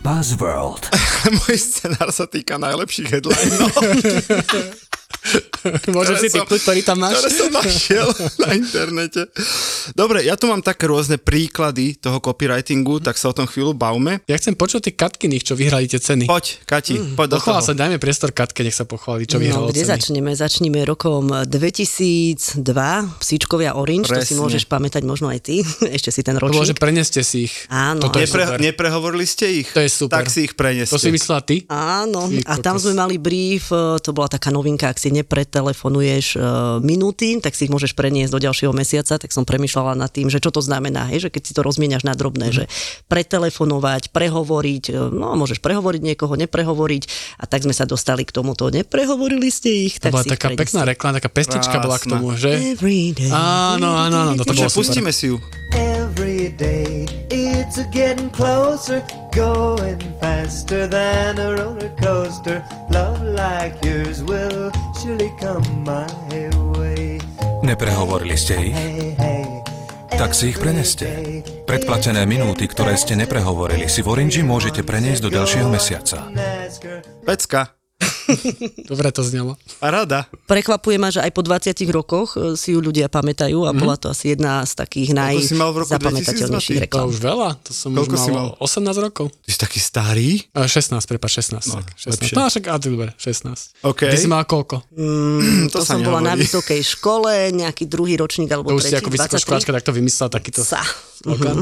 Buzzworld. 0.00 0.88
Môj 1.44 1.56
scenár 1.58 2.08
sa 2.14 2.24
týka 2.30 2.56
najlepších 2.56 3.08
headlineov. 3.10 3.74
Môžem 5.90 6.16
si 6.16 6.28
som- 6.28 6.40
typnúť, 6.40 6.60
ktorý 6.62 6.80
tam 6.80 6.98
máš? 6.98 7.18
ktoré 7.18 7.30
som 7.30 7.50
našiel 7.52 8.08
na 8.42 8.48
internete. 8.52 9.28
Dobre, 9.92 10.22
ja 10.22 10.34
tu 10.34 10.46
mám 10.46 10.60
také 10.60 10.86
rôzne 10.86 11.16
príklady 11.16 11.94
toho 11.94 12.16
copywritingu, 12.18 12.98
tak 12.98 13.14
sa 13.14 13.28
o 13.28 13.34
tom 13.34 13.44
chvíľu 13.44 13.72
bavme. 13.72 14.24
Ja 14.24 14.34
chcem 14.34 14.52
počuť 14.52 14.80
tie 14.82 14.94
Katkyných, 14.94 15.42
čo 15.42 15.52
vyhrali 15.52 15.84
tie 15.86 15.98
ceny. 15.98 16.24
Poď, 16.24 16.64
Kati, 16.64 16.94
poď 17.12 17.28
do 17.30 17.38
toho. 17.38 17.60
sa, 17.60 17.72
dajme 17.72 17.96
priestor 17.96 18.30
Katke, 18.30 18.60
nech 18.60 18.72
sa 18.72 18.84
pochváli, 18.84 19.24
čo 19.24 19.36
vyhralo 19.36 19.58
No, 19.60 19.70
kde 19.70 19.82
ceny. 19.82 19.90
začneme? 19.90 20.30
Začneme 20.32 20.80
rokom 20.82 21.28
2002, 21.44 22.64
Psíčkovia 23.18 23.74
Orange, 23.74 24.08
to 24.08 24.18
si 24.18 24.32
Presne. 24.32 24.36
môžeš 24.38 24.62
pamätať 24.64 25.02
možno 25.02 25.28
aj 25.28 25.40
ty, 25.42 25.60
ešte 25.96 26.08
si 26.08 26.20
ten 26.20 26.34
ročník. 26.34 26.76
preneste 26.76 27.20
si 27.20 27.44
ich. 27.44 27.54
Áno, 27.68 28.00
Toto 28.02 28.18
Nepre, 28.18 28.56
neprehovorili 28.58 29.24
ste 29.24 29.60
ich? 29.60 29.68
To 29.70 29.80
je 29.80 29.90
super. 29.90 30.16
Tak 30.16 30.28
si 30.28 30.46
ich 30.46 30.54
preneste. 30.54 30.90
To 30.90 30.98
si 30.98 31.10
myslela 31.10 31.40
ty? 31.40 31.64
Áno, 31.66 32.26
Ty 32.26 32.40
a 32.46 32.54
tam 32.58 32.76
sme 32.76 32.94
mali 32.94 33.16
brief, 33.16 33.68
e, 33.68 33.98
to 33.98 34.10
bola 34.10 34.26
taká 34.26 34.48
novinka, 34.48 34.86
ak 34.86 34.96
si 34.96 35.09
nepretelefonuješ 35.12 36.26
e, 36.34 36.38
minúty, 36.80 37.38
tak 37.38 37.52
si 37.52 37.66
ich 37.66 37.72
môžeš 37.72 37.92
preniesť 37.92 38.32
do 38.32 38.40
ďalšieho 38.40 38.72
mesiaca, 38.72 39.18
tak 39.18 39.30
som 39.30 39.42
premyšľala 39.42 39.94
nad 39.94 40.10
tým, 40.10 40.30
že 40.30 40.38
čo 40.38 40.48
to 40.48 40.58
znamená, 40.58 41.10
hej, 41.10 41.26
že 41.26 41.30
keď 41.30 41.42
si 41.44 41.52
to 41.52 41.60
rozmieniaš 41.60 42.02
na 42.02 42.14
drobné, 42.14 42.50
Mhm. 42.50 42.54
že 42.54 42.64
pretelefonovať, 43.10 44.14
prehovoriť, 44.14 44.84
e, 44.88 44.98
no 45.10 45.36
môžeš 45.36 45.58
prehovoriť 45.60 46.00
niekoho, 46.00 46.32
neprehovoriť 46.38 47.02
a 47.36 47.44
tak 47.44 47.66
sme 47.66 47.74
sa 47.74 47.84
dostali 47.84 48.22
k 48.24 48.32
tomuto, 48.32 48.70
neprehovorili 48.70 49.50
ste 49.50 49.90
ich, 49.90 49.98
To 49.98 50.08
tak 50.08 50.12
bola 50.14 50.24
si 50.24 50.30
taká 50.30 50.48
pekná 50.54 50.82
reklama, 50.86 51.18
taká 51.18 51.28
pestička 51.28 51.76
bola 51.78 51.98
k 51.98 52.06
tomu, 52.08 52.32
že? 52.34 52.54
Every 52.78 53.12
day. 53.12 53.28
Áno, 53.28 53.92
áno, 53.92 54.16
áno, 54.24 54.32
toto 54.38 54.50
Počkaj, 54.50 54.58
bolo 54.58 54.70
super. 54.70 54.80
pustíme 54.86 55.10
si 55.10 55.26
ju. 55.28 55.36
Every 55.74 56.50
day 56.54 57.06
it's 57.30 57.78
a 57.78 57.86
getting 57.90 58.30
closer, 58.30 59.02
going 59.32 59.98
faster 60.20 60.86
than 60.86 61.38
a 61.38 61.54
roller 61.56 61.90
coaster. 61.98 62.62
Love 62.90 63.22
like 63.22 63.78
yours 63.84 64.22
will 64.22 64.70
surely 64.98 65.30
come 65.40 65.64
my 65.86 66.06
way. 66.76 67.18
Neprehovorili 67.62 68.36
ste 68.36 68.72
ich? 68.72 68.76
Tak 70.10 70.36
si 70.36 70.52
ich 70.52 70.58
preneste. 70.60 71.08
Predplatené 71.64 72.28
minúty, 72.28 72.68
ktoré 72.68 72.92
ste 73.00 73.16
neprehovorili, 73.16 73.88
si 73.88 74.04
v 74.04 74.12
Orange 74.12 74.44
môžete 74.44 74.84
preniesť 74.84 75.22
do 75.24 75.30
ďalšieho 75.32 75.68
mesiaca. 75.72 76.28
Pecka. 77.24 77.79
Dobre 78.90 79.08
to 79.10 79.22
znelo. 79.22 79.56
A 79.80 79.86
rada. 79.90 80.26
Prekvapuje 80.46 80.96
ma, 80.98 81.08
že 81.12 81.22
aj 81.22 81.30
po 81.34 81.42
20 81.42 81.72
rokoch 81.90 82.28
e, 82.36 82.54
si 82.54 82.74
ju 82.74 82.80
ľudia 82.82 83.10
pamätajú 83.10 83.66
a 83.66 83.74
bola 83.74 83.96
to 83.96 84.10
asi 84.10 84.34
jedna 84.34 84.62
z 84.66 84.72
takých 84.78 85.14
najzapamätateľnejších 85.16 86.88
2020? 86.88 86.94
To 86.94 87.08
už 87.10 87.18
veľa, 87.20 87.48
to 87.62 87.70
som 87.74 87.90
Koľko 87.94 88.14
už 88.14 88.20
si 88.20 88.30
mal, 88.30 88.46
mal? 88.54 88.62
18 88.62 89.06
rokov. 89.06 89.26
Ty 89.46 89.50
si 89.50 89.58
taký 89.58 89.78
starý? 89.78 90.28
A 90.54 90.66
16, 90.66 90.96
prepáč, 91.06 91.42
16. 91.42 91.70
No, 91.70 91.82
tak, 91.82 91.86
16. 91.98 92.10
lepšie. 92.10 92.34
No 92.36 92.42
však, 92.46 92.64
a 92.70 92.74
ty 92.78 92.86
dobre, 92.90 93.10
16. 93.18 93.86
OK. 93.86 94.00
Ty 94.06 94.18
si 94.18 94.28
mal 94.30 94.42
koľko? 94.46 94.86
Mm, 94.94 95.70
to, 95.70 95.80
To 95.80 95.86
som 95.86 96.00
bola 96.02 96.20
na 96.22 96.34
vysokej 96.38 96.80
škole, 96.82 97.52
nejaký 97.54 97.86
druhý 97.90 98.18
ročník 98.20 98.50
alebo 98.50 98.74
To 98.74 98.78
už 98.78 98.86
si 98.86 98.94
tretí, 98.94 99.02
ako 99.02 99.10
vysokoškoláčka 99.10 99.70
23. 99.74 99.78
takto 99.80 99.90
vymyslel 99.94 100.28
takýto 100.30 100.62
Sa. 100.62 100.82
Kokos. 101.20 101.56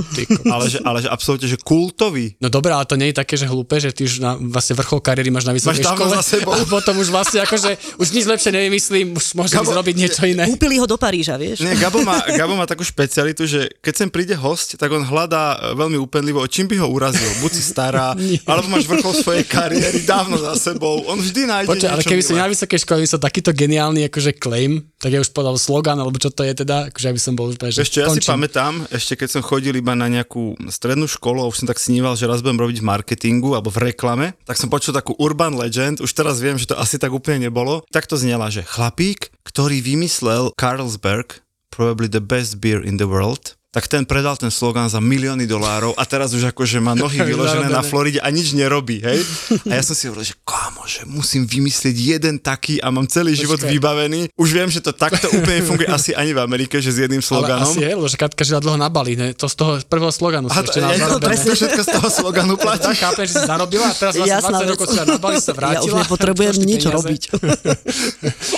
Ale 0.46 0.64
že, 0.70 0.78
ale 0.80 0.98
že 1.02 1.08
absolútne, 1.10 1.46
že 1.46 1.58
kultový. 1.58 2.34
No 2.38 2.48
dobré, 2.48 2.70
ale 2.70 2.86
to 2.86 2.94
nie 2.94 3.10
je 3.10 3.16
také, 3.18 3.34
že 3.34 3.46
hlúpe, 3.46 3.78
že 3.78 3.90
ty 3.90 4.06
už 4.06 4.22
na 4.22 4.38
vlastne 4.38 4.74
vrchol 4.74 5.02
kariéry 5.02 5.28
máš 5.28 5.44
na 5.44 5.54
vysokej 5.54 5.82
Máš 5.82 5.94
škole 5.94 6.10
za 6.14 6.22
sebou. 6.22 6.54
a 6.54 6.64
potom 6.64 6.94
už 6.96 7.08
vlastne 7.10 7.42
akože 7.42 7.98
už 7.98 8.08
nič 8.10 8.24
lepšie 8.24 8.50
nevymyslím, 8.54 9.14
už 9.14 9.34
môžem 9.34 9.58
Gabo, 9.60 9.70
zrobiť 9.74 9.94
niečo 9.98 10.22
iné. 10.24 10.46
Kúpili 10.46 10.78
ho 10.78 10.86
do 10.86 10.96
Paríža, 10.96 11.34
vieš? 11.34 11.60
Nie, 11.60 11.74
Gabo 11.76 12.02
má, 12.02 12.22
Gabo 12.24 12.54
má 12.54 12.64
takú 12.64 12.86
špecialitu, 12.86 13.44
že 13.44 13.66
keď 13.82 13.94
sem 13.94 14.08
príde 14.08 14.38
host, 14.38 14.78
tak 14.78 14.88
on 14.90 15.02
hľadá 15.02 15.58
e, 15.58 15.74
veľmi 15.74 15.98
úpenlivo, 15.98 16.40
čím 16.46 16.70
by 16.70 16.78
ho 16.78 16.86
urazil. 16.88 17.28
Buď 17.42 17.52
si 17.58 17.62
stará, 17.66 18.14
alebo 18.48 18.66
máš 18.70 18.86
vrchol 18.86 19.14
svojej 19.14 19.44
kariéry 19.44 20.06
dávno 20.06 20.38
za 20.38 20.54
sebou. 20.54 21.02
On 21.10 21.18
vždy 21.18 21.44
nájde 21.44 21.68
Počkaj, 21.68 21.90
ale 21.90 22.02
keby 22.06 22.22
som 22.22 22.36
na 22.38 22.46
vysokej 22.46 22.78
škole 22.86 23.02
myslel 23.02 23.20
takýto 23.20 23.50
geniálny 23.50 24.06
akože 24.08 24.38
claim, 24.38 24.80
tak 24.98 25.14
ja 25.14 25.20
už 25.20 25.30
podal 25.34 25.58
slogan, 25.58 25.98
alebo 25.98 26.16
čo 26.18 26.30
to 26.30 26.42
je 26.42 26.54
teda, 26.54 26.90
akože 26.90 27.06
aby 27.08 27.20
som 27.20 27.32
bol 27.34 27.50
už 27.50 27.56
že 27.70 27.82
Vieš 27.82 27.90
čo, 27.92 28.00
ja 28.02 28.08
si 28.10 28.18
končím. 28.22 28.30
pamätám, 28.34 28.72
ešte 28.90 29.14
keď 29.18 29.28
som 29.28 29.40
chodil 29.48 29.72
iba 29.80 29.96
na 29.96 30.12
nejakú 30.12 30.60
strednú 30.68 31.08
školu 31.08 31.40
a 31.40 31.48
už 31.48 31.64
som 31.64 31.68
tak 31.72 31.80
sníval, 31.80 32.20
že 32.20 32.28
raz 32.28 32.44
budem 32.44 32.60
robiť 32.60 32.84
v 32.84 32.88
marketingu 32.92 33.56
alebo 33.56 33.72
v 33.72 33.88
reklame, 33.88 34.36
tak 34.44 34.60
som 34.60 34.68
počul 34.68 34.92
takú 34.92 35.16
urban 35.16 35.56
legend, 35.56 36.04
už 36.04 36.12
teraz 36.12 36.38
viem, 36.44 36.60
že 36.60 36.68
to 36.68 36.76
asi 36.76 37.00
tak 37.00 37.10
úplne 37.10 37.48
nebolo. 37.48 37.80
Tak 37.88 38.06
to 38.06 38.20
znela, 38.20 38.52
že 38.52 38.62
chlapík, 38.62 39.32
ktorý 39.48 39.80
vymyslel 39.82 40.52
Carlsberg, 40.54 41.40
probably 41.74 42.06
the 42.06 42.22
best 42.22 42.60
beer 42.62 42.78
in 42.84 43.00
the 43.00 43.08
world, 43.08 43.57
tak 43.68 43.84
ten 43.84 44.00
predal 44.02 44.32
ten 44.34 44.48
slogan 44.48 44.88
za 44.88 44.96
milióny 44.96 45.44
dolárov 45.44 45.92
a 45.92 46.02
teraz 46.02 46.32
už 46.32 46.48
akože 46.48 46.78
má 46.78 46.92
nohy 46.92 47.20
vyložené 47.30 47.68
na. 47.68 47.80
Floride 47.80 48.16
a 48.18 48.28
nič 48.28 48.52
nerobí, 48.52 48.98
hej? 48.98 49.20
A 49.64 49.76
ja 49.76 49.82
som 49.82 49.92
si 49.92 50.04
hovoril, 50.04 50.24
že 50.24 50.36
kámo, 50.42 50.84
že 50.84 51.04
musím 51.04 51.44
vymyslieť 51.44 51.92
jeden 51.94 52.36
taký 52.36 52.76
a 52.78 52.88
mám 52.88 53.04
celý 53.04 53.32
život 53.32 53.56
Počkaj. 53.56 53.70
vybavený. 53.70 54.20
Už 54.34 54.48
viem, 54.50 54.68
že 54.68 54.80
to 54.80 54.90
takto 54.90 55.28
úplne 55.30 55.60
funguje 55.62 55.84
asi 55.86 56.10
ani 56.12 56.32
v 56.32 56.40
Amerike, 56.40 56.76
že 56.76 56.90
s 56.90 56.98
jedným 56.98 57.20
Ale 57.20 57.28
sloganom. 57.28 57.68
asi 57.70 57.80
je, 57.80 57.90
lebo 57.90 58.04
že 58.04 58.16
Katka 58.16 58.40
žila 58.40 58.58
dlho 58.58 58.76
na 58.76 58.88
Bali, 58.88 59.14
ne? 59.14 59.32
To 59.34 59.44
z 59.44 59.54
toho 59.54 59.72
prvého 59.82 60.10
sloganu 60.10 60.48
si 60.48 60.56
ešte 60.58 60.74
to, 60.74 60.80
nám 60.80 60.90
ja, 60.90 60.96
to 60.96 61.04
zarobené. 61.06 61.26
presne 61.26 61.50
všetko 61.54 61.80
z 61.80 61.88
toho 61.90 62.08
sloganu 62.10 62.52
Tak 62.58 62.64
platí. 62.64 62.92
chápeš, 62.96 63.26
že 63.26 63.34
si 63.34 63.44
zarobila 63.46 63.84
a 63.84 63.94
teraz 63.94 64.12
vlastne 64.16 64.32
Jasná 64.34 64.50
20 64.50 64.58
vec. 64.58 64.68
rokov 64.70 64.84
si 64.86 64.96
na 64.96 65.04
Bali 65.14 65.36
sa 65.38 65.52
vrátila. 65.52 65.76
Ja 65.78 65.84
už 65.84 65.92
nepotrebujem 65.94 66.54
nič 66.58 66.82
peniaze. 66.82 66.96
robiť. 66.96 67.22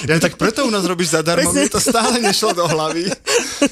Ja 0.02 0.16
tak 0.18 0.34
preto 0.36 0.64
u 0.64 0.70
nás 0.70 0.82
robíš 0.82 1.12
zadarmo, 1.12 1.50
mne 1.50 1.66
to 1.66 1.78
stále 1.78 2.18
nešlo 2.18 2.50
do 2.52 2.64
hlavy. 2.64 3.10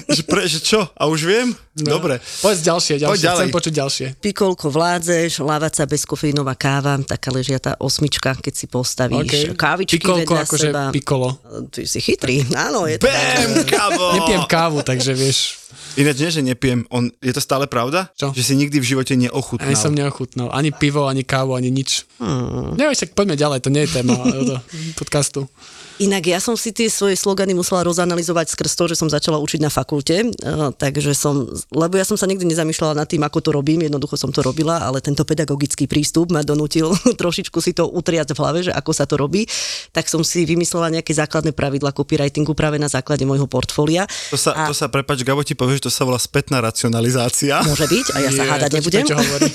Že, 0.09 0.23
pre, 0.25 0.42
že 0.45 0.59
čo? 0.59 0.87
A 0.92 1.07
už 1.07 1.28
viem? 1.29 1.53
Dobre. 1.77 2.17
Povedz 2.41 2.65
ďalšie, 2.65 2.97
Poď 2.97 3.03
ďalšie, 3.05 3.23
ďalej. 3.23 3.39
chcem 3.39 3.51
počuť 3.53 3.73
ďalšie. 3.77 4.07
Pikolko 4.19 4.67
vládzeš, 4.69 5.33
lávaca 5.39 5.83
bezkofeínová 5.85 6.57
káva, 6.57 6.97
taká 7.05 7.29
ležiatá 7.29 7.77
osmička, 7.77 8.33
keď 8.35 8.55
si 8.55 8.67
postavíš 8.67 9.53
kávičky 9.53 10.01
Pikolko, 10.01 10.33
vedľa 10.35 10.43
akože 10.43 10.69
seba. 10.69 10.83
pikolo. 10.89 11.29
Ty 11.69 11.85
si 11.85 12.01
chytrý, 12.01 12.49
áno, 12.51 12.89
je 12.89 12.97
to 12.97 13.07
Bam, 13.07 13.53
kabo! 13.63 14.17
Nepijem 14.17 14.45
kávu, 14.49 14.81
takže 14.81 15.13
vieš, 15.13 15.61
Ináč 15.95 16.17
nie, 16.17 16.31
že 16.31 16.41
nepijem. 16.41 16.87
On, 16.89 17.11
je 17.19 17.35
to 17.35 17.43
stále 17.43 17.67
pravda? 17.67 18.07
Čo? 18.15 18.31
Že 18.31 18.43
si 18.43 18.55
nikdy 18.55 18.79
v 18.79 18.87
živote 18.87 19.19
neochutnal. 19.19 19.67
ani 19.67 19.75
som 19.75 19.91
neochutnal. 19.91 20.49
Ani 20.49 20.71
pivo, 20.71 21.05
ani 21.05 21.27
kávu, 21.27 21.53
ani 21.53 21.69
nič. 21.69 22.07
Hmm. 22.17 22.73
Neviem, 22.73 22.95
však 22.95 23.13
poďme 23.13 23.35
ďalej, 23.35 23.59
to 23.61 23.69
nie 23.69 23.83
je 23.83 23.91
téma 23.93 24.15
podcastu. 25.01 25.51
Inak 25.99 26.31
ja 26.31 26.38
som 26.38 26.55
si 26.55 26.71
tie 26.71 26.87
svoje 26.87 27.19
slogany 27.19 27.59
musela 27.59 27.83
rozanalizovať 27.83 28.55
skrz 28.55 28.73
to, 28.78 28.85
že 28.87 28.97
som 29.02 29.11
začala 29.11 29.43
učiť 29.43 29.59
na 29.59 29.67
fakulte, 29.67 30.31
eh, 30.31 30.69
takže 30.78 31.11
som, 31.11 31.43
lebo 31.75 31.99
ja 31.99 32.07
som 32.07 32.14
sa 32.14 32.31
nikdy 32.31 32.47
nezamýšľala 32.55 33.02
nad 33.02 33.11
tým, 33.11 33.26
ako 33.26 33.38
to 33.43 33.50
robím, 33.50 33.83
jednoducho 33.83 34.14
som 34.14 34.31
to 34.31 34.38
robila, 34.38 34.78
ale 34.78 35.02
tento 35.02 35.26
pedagogický 35.26 35.90
prístup 35.90 36.31
ma 36.31 36.47
donútil 36.47 36.95
trošičku 37.21 37.59
si 37.59 37.75
to 37.75 37.90
utriať 37.90 38.31
v 38.31 38.38
hlave, 38.38 38.59
že 38.71 38.73
ako 38.73 38.90
sa 38.95 39.11
to 39.11 39.19
robí, 39.19 39.43
tak 39.90 40.07
som 40.07 40.23
si 40.23 40.47
vymyslela 40.47 40.95
nejaké 40.95 41.11
základné 41.19 41.50
pravidla 41.50 41.90
copywritingu 41.90 42.55
práve 42.55 42.78
na 42.78 42.87
základe 42.87 43.26
môjho 43.26 43.50
portfólia. 43.50 44.07
To 44.31 44.38
sa, 44.38 44.55
a 44.55 44.71
to 44.71 44.75
sa, 44.78 44.87
prepač, 44.87 45.26
Gabo 45.26 45.43
ti 45.43 45.59
povie, 45.59 45.83
že 45.83 45.90
to 45.90 45.93
sa 45.93 46.07
volá 46.07 46.23
spätná 46.23 46.62
racionalizácia. 46.62 47.59
môže 47.67 47.90
byť, 47.90 48.07
a 48.14 48.19
ja 48.23 48.31
sa 48.31 48.43
Je, 48.47 48.50
hádať 48.55 48.71
to 48.71 48.75
ti 48.75 48.78
nebudem. 48.78 49.02
Peťo 49.02 49.17
hovorí. 49.19 49.49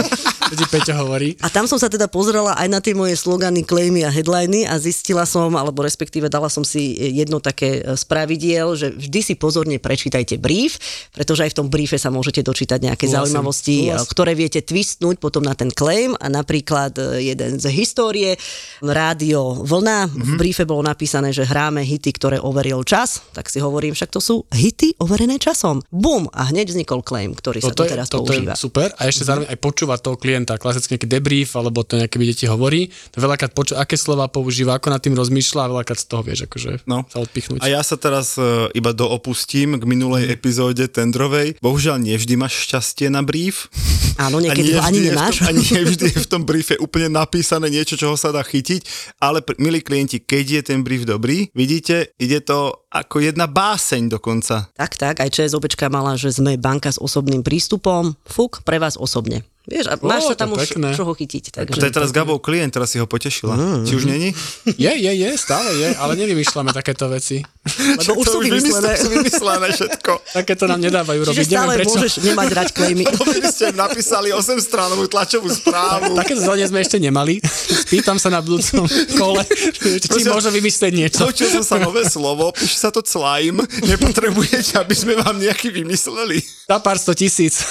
to 0.50 0.54
ti 0.56 0.66
Peťo 0.72 0.94
hovorí. 0.96 1.28
A 1.44 1.48
tam 1.52 1.68
som 1.68 1.76
sa 1.76 1.92
teda 1.92 2.08
pozrela 2.08 2.56
aj 2.56 2.68
na 2.72 2.80
tie 2.80 2.96
moje 2.96 3.20
slogany, 3.20 3.68
claimy 3.68 4.00
a 4.02 4.10
headliny 4.10 4.64
a 4.64 4.80
zistila 4.80 5.28
som, 5.28 5.52
alebo 5.52 5.89
respektíve 5.90 6.26
dala 6.26 6.46
som 6.46 6.62
si 6.62 6.78
jedno 6.94 7.38
také 7.38 7.82
e, 7.82 7.98
spravidiel, 7.98 8.72
že 8.72 8.88
vždy 8.90 9.20
si 9.20 9.34
pozorne 9.34 9.76
prečítajte 9.76 10.38
brief, 10.38 10.78
pretože 11.10 11.42
aj 11.42 11.50
v 11.50 11.58
tom 11.58 11.66
briefe 11.66 11.98
sa 11.98 12.08
môžete 12.08 12.40
dočítať 12.40 12.78
nejaké 12.80 13.04
Súhlasím, 13.04 13.34
zaujímavosti, 13.34 13.76
e, 13.76 13.82
súhlas. 13.90 14.06
ktoré 14.06 14.32
viete 14.32 14.60
twistnúť 14.60 15.18
potom 15.18 15.42
na 15.42 15.52
ten 15.52 15.68
claim 15.68 16.14
a 16.14 16.30
napríklad 16.30 16.94
e, 16.94 17.02
jeden 17.26 17.58
z 17.58 17.66
histórie, 17.68 18.38
rádio 18.80 19.58
Vlna, 19.60 19.98
Mhm. 20.06 20.22
v 20.24 20.32
briefe 20.36 20.62
bolo 20.62 20.80
napísané, 20.80 21.30
že 21.30 21.42
hráme 21.42 21.82
hity, 21.82 22.10
ktoré 22.12 22.36
overil 22.38 22.80
čas, 22.82 23.20
tak 23.32 23.46
si 23.46 23.58
hovorím, 23.58 23.92
však 23.92 24.10
to 24.10 24.20
sú 24.20 24.46
hity 24.48 24.94
overené 24.96 25.36
časom. 25.36 25.82
Bum! 25.90 26.30
A 26.30 26.46
hneď 26.46 26.70
vznikol 26.70 27.02
claim, 27.02 27.32
ktorý 27.32 27.58
sa 27.58 27.70
Toto 27.70 27.82
tu 27.82 27.82
je, 27.82 27.90
teraz 27.90 28.06
toto 28.06 28.30
je 28.30 28.38
používa. 28.38 28.54
super 28.54 28.88
a 28.94 29.06
ešte 29.06 29.24
zároveň 29.24 29.48
aj 29.48 29.58
počúvať 29.58 29.98
toho 30.00 30.14
klienta, 30.14 30.54
klasicky 30.54 30.94
nejaký 30.94 31.08
debrief, 31.08 31.50
alebo 31.54 31.82
to 31.82 31.96
nejaké 31.96 32.16
deti 32.20 32.44
hovorí, 32.44 32.86
veľakrát 33.12 33.50
počúva, 33.50 33.80
aké 33.80 33.96
slova 33.96 34.28
používa, 34.28 34.76
ako 34.76 34.88
nad 34.88 35.00
tým 35.00 35.14
rozmýšľa 35.14 35.62
veľakrát 35.80 35.96
z 35.96 36.06
toho 36.06 36.20
vieš 36.20 36.44
akože 36.44 36.84
No. 36.84 37.08
sa 37.08 37.24
odpichnúť. 37.24 37.64
A 37.64 37.72
ja 37.72 37.80
sa 37.80 37.96
teraz 37.96 38.36
uh, 38.36 38.68
iba 38.76 38.92
doopustím 38.92 39.80
k 39.80 39.84
minulej 39.88 40.28
epizóde 40.28 40.84
tendrovej. 40.86 41.56
Bohužiaľ, 41.64 41.96
nevždy 41.96 42.36
máš 42.36 42.68
šťastie 42.68 43.08
na 43.08 43.24
brief. 43.24 43.72
Áno, 44.20 44.36
niekedy 44.36 44.76
ho 44.76 44.84
nie 44.84 44.84
ani 44.84 45.00
nemáš. 45.08 45.40
tom, 45.40 45.48
a 45.48 45.50
nie 45.56 45.80
vždy 45.80 46.04
je 46.12 46.20
v 46.20 46.28
tom 46.28 46.42
briefe 46.44 46.76
úplne 46.76 47.08
napísané 47.08 47.72
niečo, 47.72 47.96
čoho 47.96 48.20
sa 48.20 48.28
dá 48.28 48.44
chytiť, 48.44 48.84
ale 49.16 49.40
pr- 49.40 49.56
milí 49.56 49.80
klienti, 49.80 50.20
keď 50.20 50.60
je 50.60 50.62
ten 50.74 50.84
brief 50.84 51.08
dobrý, 51.08 51.48
vidíte, 51.56 52.12
ide 52.20 52.44
to 52.44 52.84
ako 52.92 53.24
jedna 53.24 53.48
báseň 53.48 54.12
dokonca. 54.12 54.68
Tak, 54.76 55.00
tak, 55.00 55.24
aj 55.24 55.30
ČSOBčka 55.32 55.88
mala, 55.88 56.20
že 56.20 56.36
sme 56.36 56.60
banka 56.60 56.92
s 56.92 57.00
osobným 57.00 57.40
prístupom. 57.40 58.12
Fuk, 58.28 58.60
pre 58.66 58.76
vás 58.76 59.00
osobne. 59.00 59.46
Vieš, 59.60 59.92
a 59.92 59.94
máš 60.00 60.24
sa 60.24 60.34
tam 60.34 60.56
už 60.56 60.64
pekné. 60.66 60.96
čoho 60.96 61.12
chytiť. 61.12 61.44
Takže... 61.52 61.78
To 61.78 61.86
je 61.86 61.92
teraz 61.92 62.10
Gabov 62.10 62.40
klient, 62.40 62.72
teraz 62.72 62.90
si 62.90 62.98
ho 62.98 63.04
potešila. 63.04 63.54
Mm. 63.54 63.84
Či 63.84 63.92
už 63.94 64.04
není? 64.08 64.32
Je, 64.80 64.88
je, 64.88 65.12
je, 65.12 65.28
stále 65.36 65.68
je, 65.76 65.88
ale 65.94 66.16
nevymýšľame 66.16 66.72
takéto 66.72 67.06
veci. 67.06 67.44
Lebo 67.76 68.16
už 68.16 68.26
sú 68.26 68.38
To 68.40 68.44
vymyslené. 68.44 68.96
sú 68.96 69.08
vymyslené 69.20 69.66
všetko. 69.70 70.12
Takéto 70.32 70.64
nám 70.64 70.80
nedávajú 70.80 71.20
robiť, 71.22 71.36
Čiže 71.36 71.52
stále 71.52 71.68
neviem 71.68 71.78
prečo. 71.84 71.92
môžeš 71.92 72.12
nemať 72.24 72.48
rať 72.50 72.68
klejmy. 72.72 73.04
Lebo 73.12 73.22
vy 73.26 73.40
ste 73.46 73.66
napísali 73.76 74.28
8 74.32 74.40
stránovú 74.58 75.04
tlačovú 75.06 75.46
správu. 75.46 76.16
Takéto 76.16 76.40
zadanie 76.40 76.64
sme 76.64 76.80
ešte 76.80 76.96
nemali. 76.96 77.44
Spýtam 77.44 78.16
sa 78.16 78.32
na 78.32 78.40
budúcom 78.40 78.88
kole, 79.14 79.44
či 79.44 80.08
Prosím, 80.08 80.32
môže 80.32 80.48
vymyslieť 80.48 80.92
niečo. 80.94 81.20
Naučil 81.22 81.52
som 81.52 81.62
sa 81.62 81.76
nové 81.76 82.08
slovo, 82.08 82.48
píše 82.56 82.78
sa 82.78 82.88
to 82.88 83.04
claim, 83.04 83.60
nepotrebujete, 83.84 84.80
aby 84.80 84.94
sme 84.96 85.12
vám 85.14 85.36
nejaký 85.36 85.68
vymysleli. 85.68 86.40
Za 86.64 86.78
pár 86.78 86.96
sto 86.96 87.12
tisíc. 87.12 87.66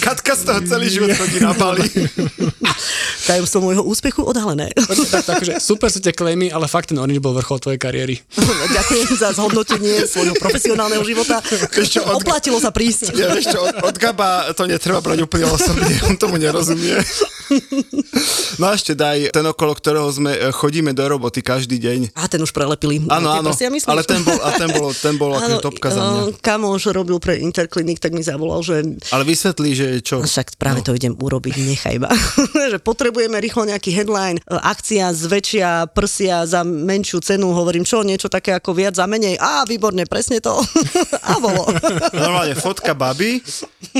Katka 0.00 0.34
toho 0.50 0.60
celý 0.66 0.86
život 0.90 1.14
chodí 1.14 1.38
na 1.38 1.54
Bali. 1.54 1.86
Tajomstvo 3.28 3.62
môjho 3.62 3.82
úspechu 3.84 4.24
odhalené. 4.24 4.72
tak, 4.90 5.22
tak, 5.22 5.24
akože 5.38 5.62
super 5.62 5.86
sú 5.86 6.02
tie 6.02 6.10
klejmy, 6.10 6.50
ale 6.50 6.66
fakt 6.66 6.90
ten 6.90 6.98
Orange 6.98 7.22
bol 7.22 7.36
vrchol 7.36 7.62
tvojej 7.62 7.78
kariéry. 7.78 8.18
Ďakujem 8.76 9.06
za 9.14 9.30
zhodnotenie 9.32 10.02
svojho 10.04 10.34
profesionálneho 10.34 11.04
života. 11.06 11.38
Ešte 11.70 12.02
od- 12.02 12.18
Oplatilo 12.18 12.58
sa 12.58 12.74
prísť. 12.74 13.14
Ja 13.14 13.30
vieš 13.30 13.54
čo, 13.54 13.60
od, 13.62 13.86
od 13.86 13.96
Gaba 13.96 14.50
to 14.52 14.66
netreba 14.66 14.98
brať 14.98 15.22
úplne 15.22 15.46
osobne, 15.46 15.86
on 16.04 16.18
tomu 16.18 16.36
nerozumie. 16.36 16.98
No 18.58 18.70
a 18.70 18.76
ešte 18.76 18.94
daj 18.94 19.30
ten, 19.30 19.42
okolo 19.42 19.74
ktorého 19.74 20.06
sme 20.06 20.30
e, 20.30 20.54
chodíme 20.54 20.94
do 20.94 21.02
roboty 21.02 21.40
každý 21.40 21.80
deň. 21.80 22.14
A 22.14 22.30
ten 22.30 22.38
už 22.38 22.54
prelepili. 22.54 23.02
Áno, 23.08 23.26
áno, 23.32 23.50
ale 23.86 24.02
ten 24.04 24.22
bol, 24.22 24.38
a 24.38 24.50
ten 24.54 24.70
bol, 24.70 24.88
ten 24.92 25.14
bol 25.16 25.30
ako 25.34 25.58
topka 25.60 25.88
za 25.90 25.98
mňa. 25.98 26.20
eh, 26.28 26.38
Kamoš 26.38 26.92
robil 26.92 27.18
pre 27.18 27.40
Interklinik, 27.40 27.98
tak 27.98 28.14
mi 28.14 28.22
zavolal, 28.22 28.62
že 28.62 28.82
Ale 29.10 29.24
vysvetlí, 29.24 29.70
že 29.72 29.86
čo? 29.98 30.22
Však 30.40 30.56
práve 30.56 30.80
to 30.80 30.96
idem 30.96 31.12
urobiť, 31.12 31.52
nechaj 31.68 31.96
ma. 32.00 32.08
že 32.72 32.80
potrebujeme 32.80 33.36
rýchlo 33.36 33.68
nejaký 33.68 33.92
headline, 33.92 34.40
e, 34.40 34.56
akcia 34.56 35.12
zväčšia 35.12 35.92
prsia 35.92 36.48
za 36.48 36.64
menšiu 36.64 37.20
cenu, 37.20 37.52
hovorím 37.52 37.84
čo, 37.84 38.00
niečo 38.00 38.32
také 38.32 38.56
ako 38.56 38.72
viac 38.72 38.96
za 38.96 39.04
menej. 39.04 39.36
Á, 39.36 39.68
výborne, 39.68 40.08
presne 40.08 40.40
to. 40.40 40.56
A 41.28 41.36
bolo. 41.36 41.68
Normálne 42.16 42.56
fotka 42.56 42.96
baby 42.96 43.44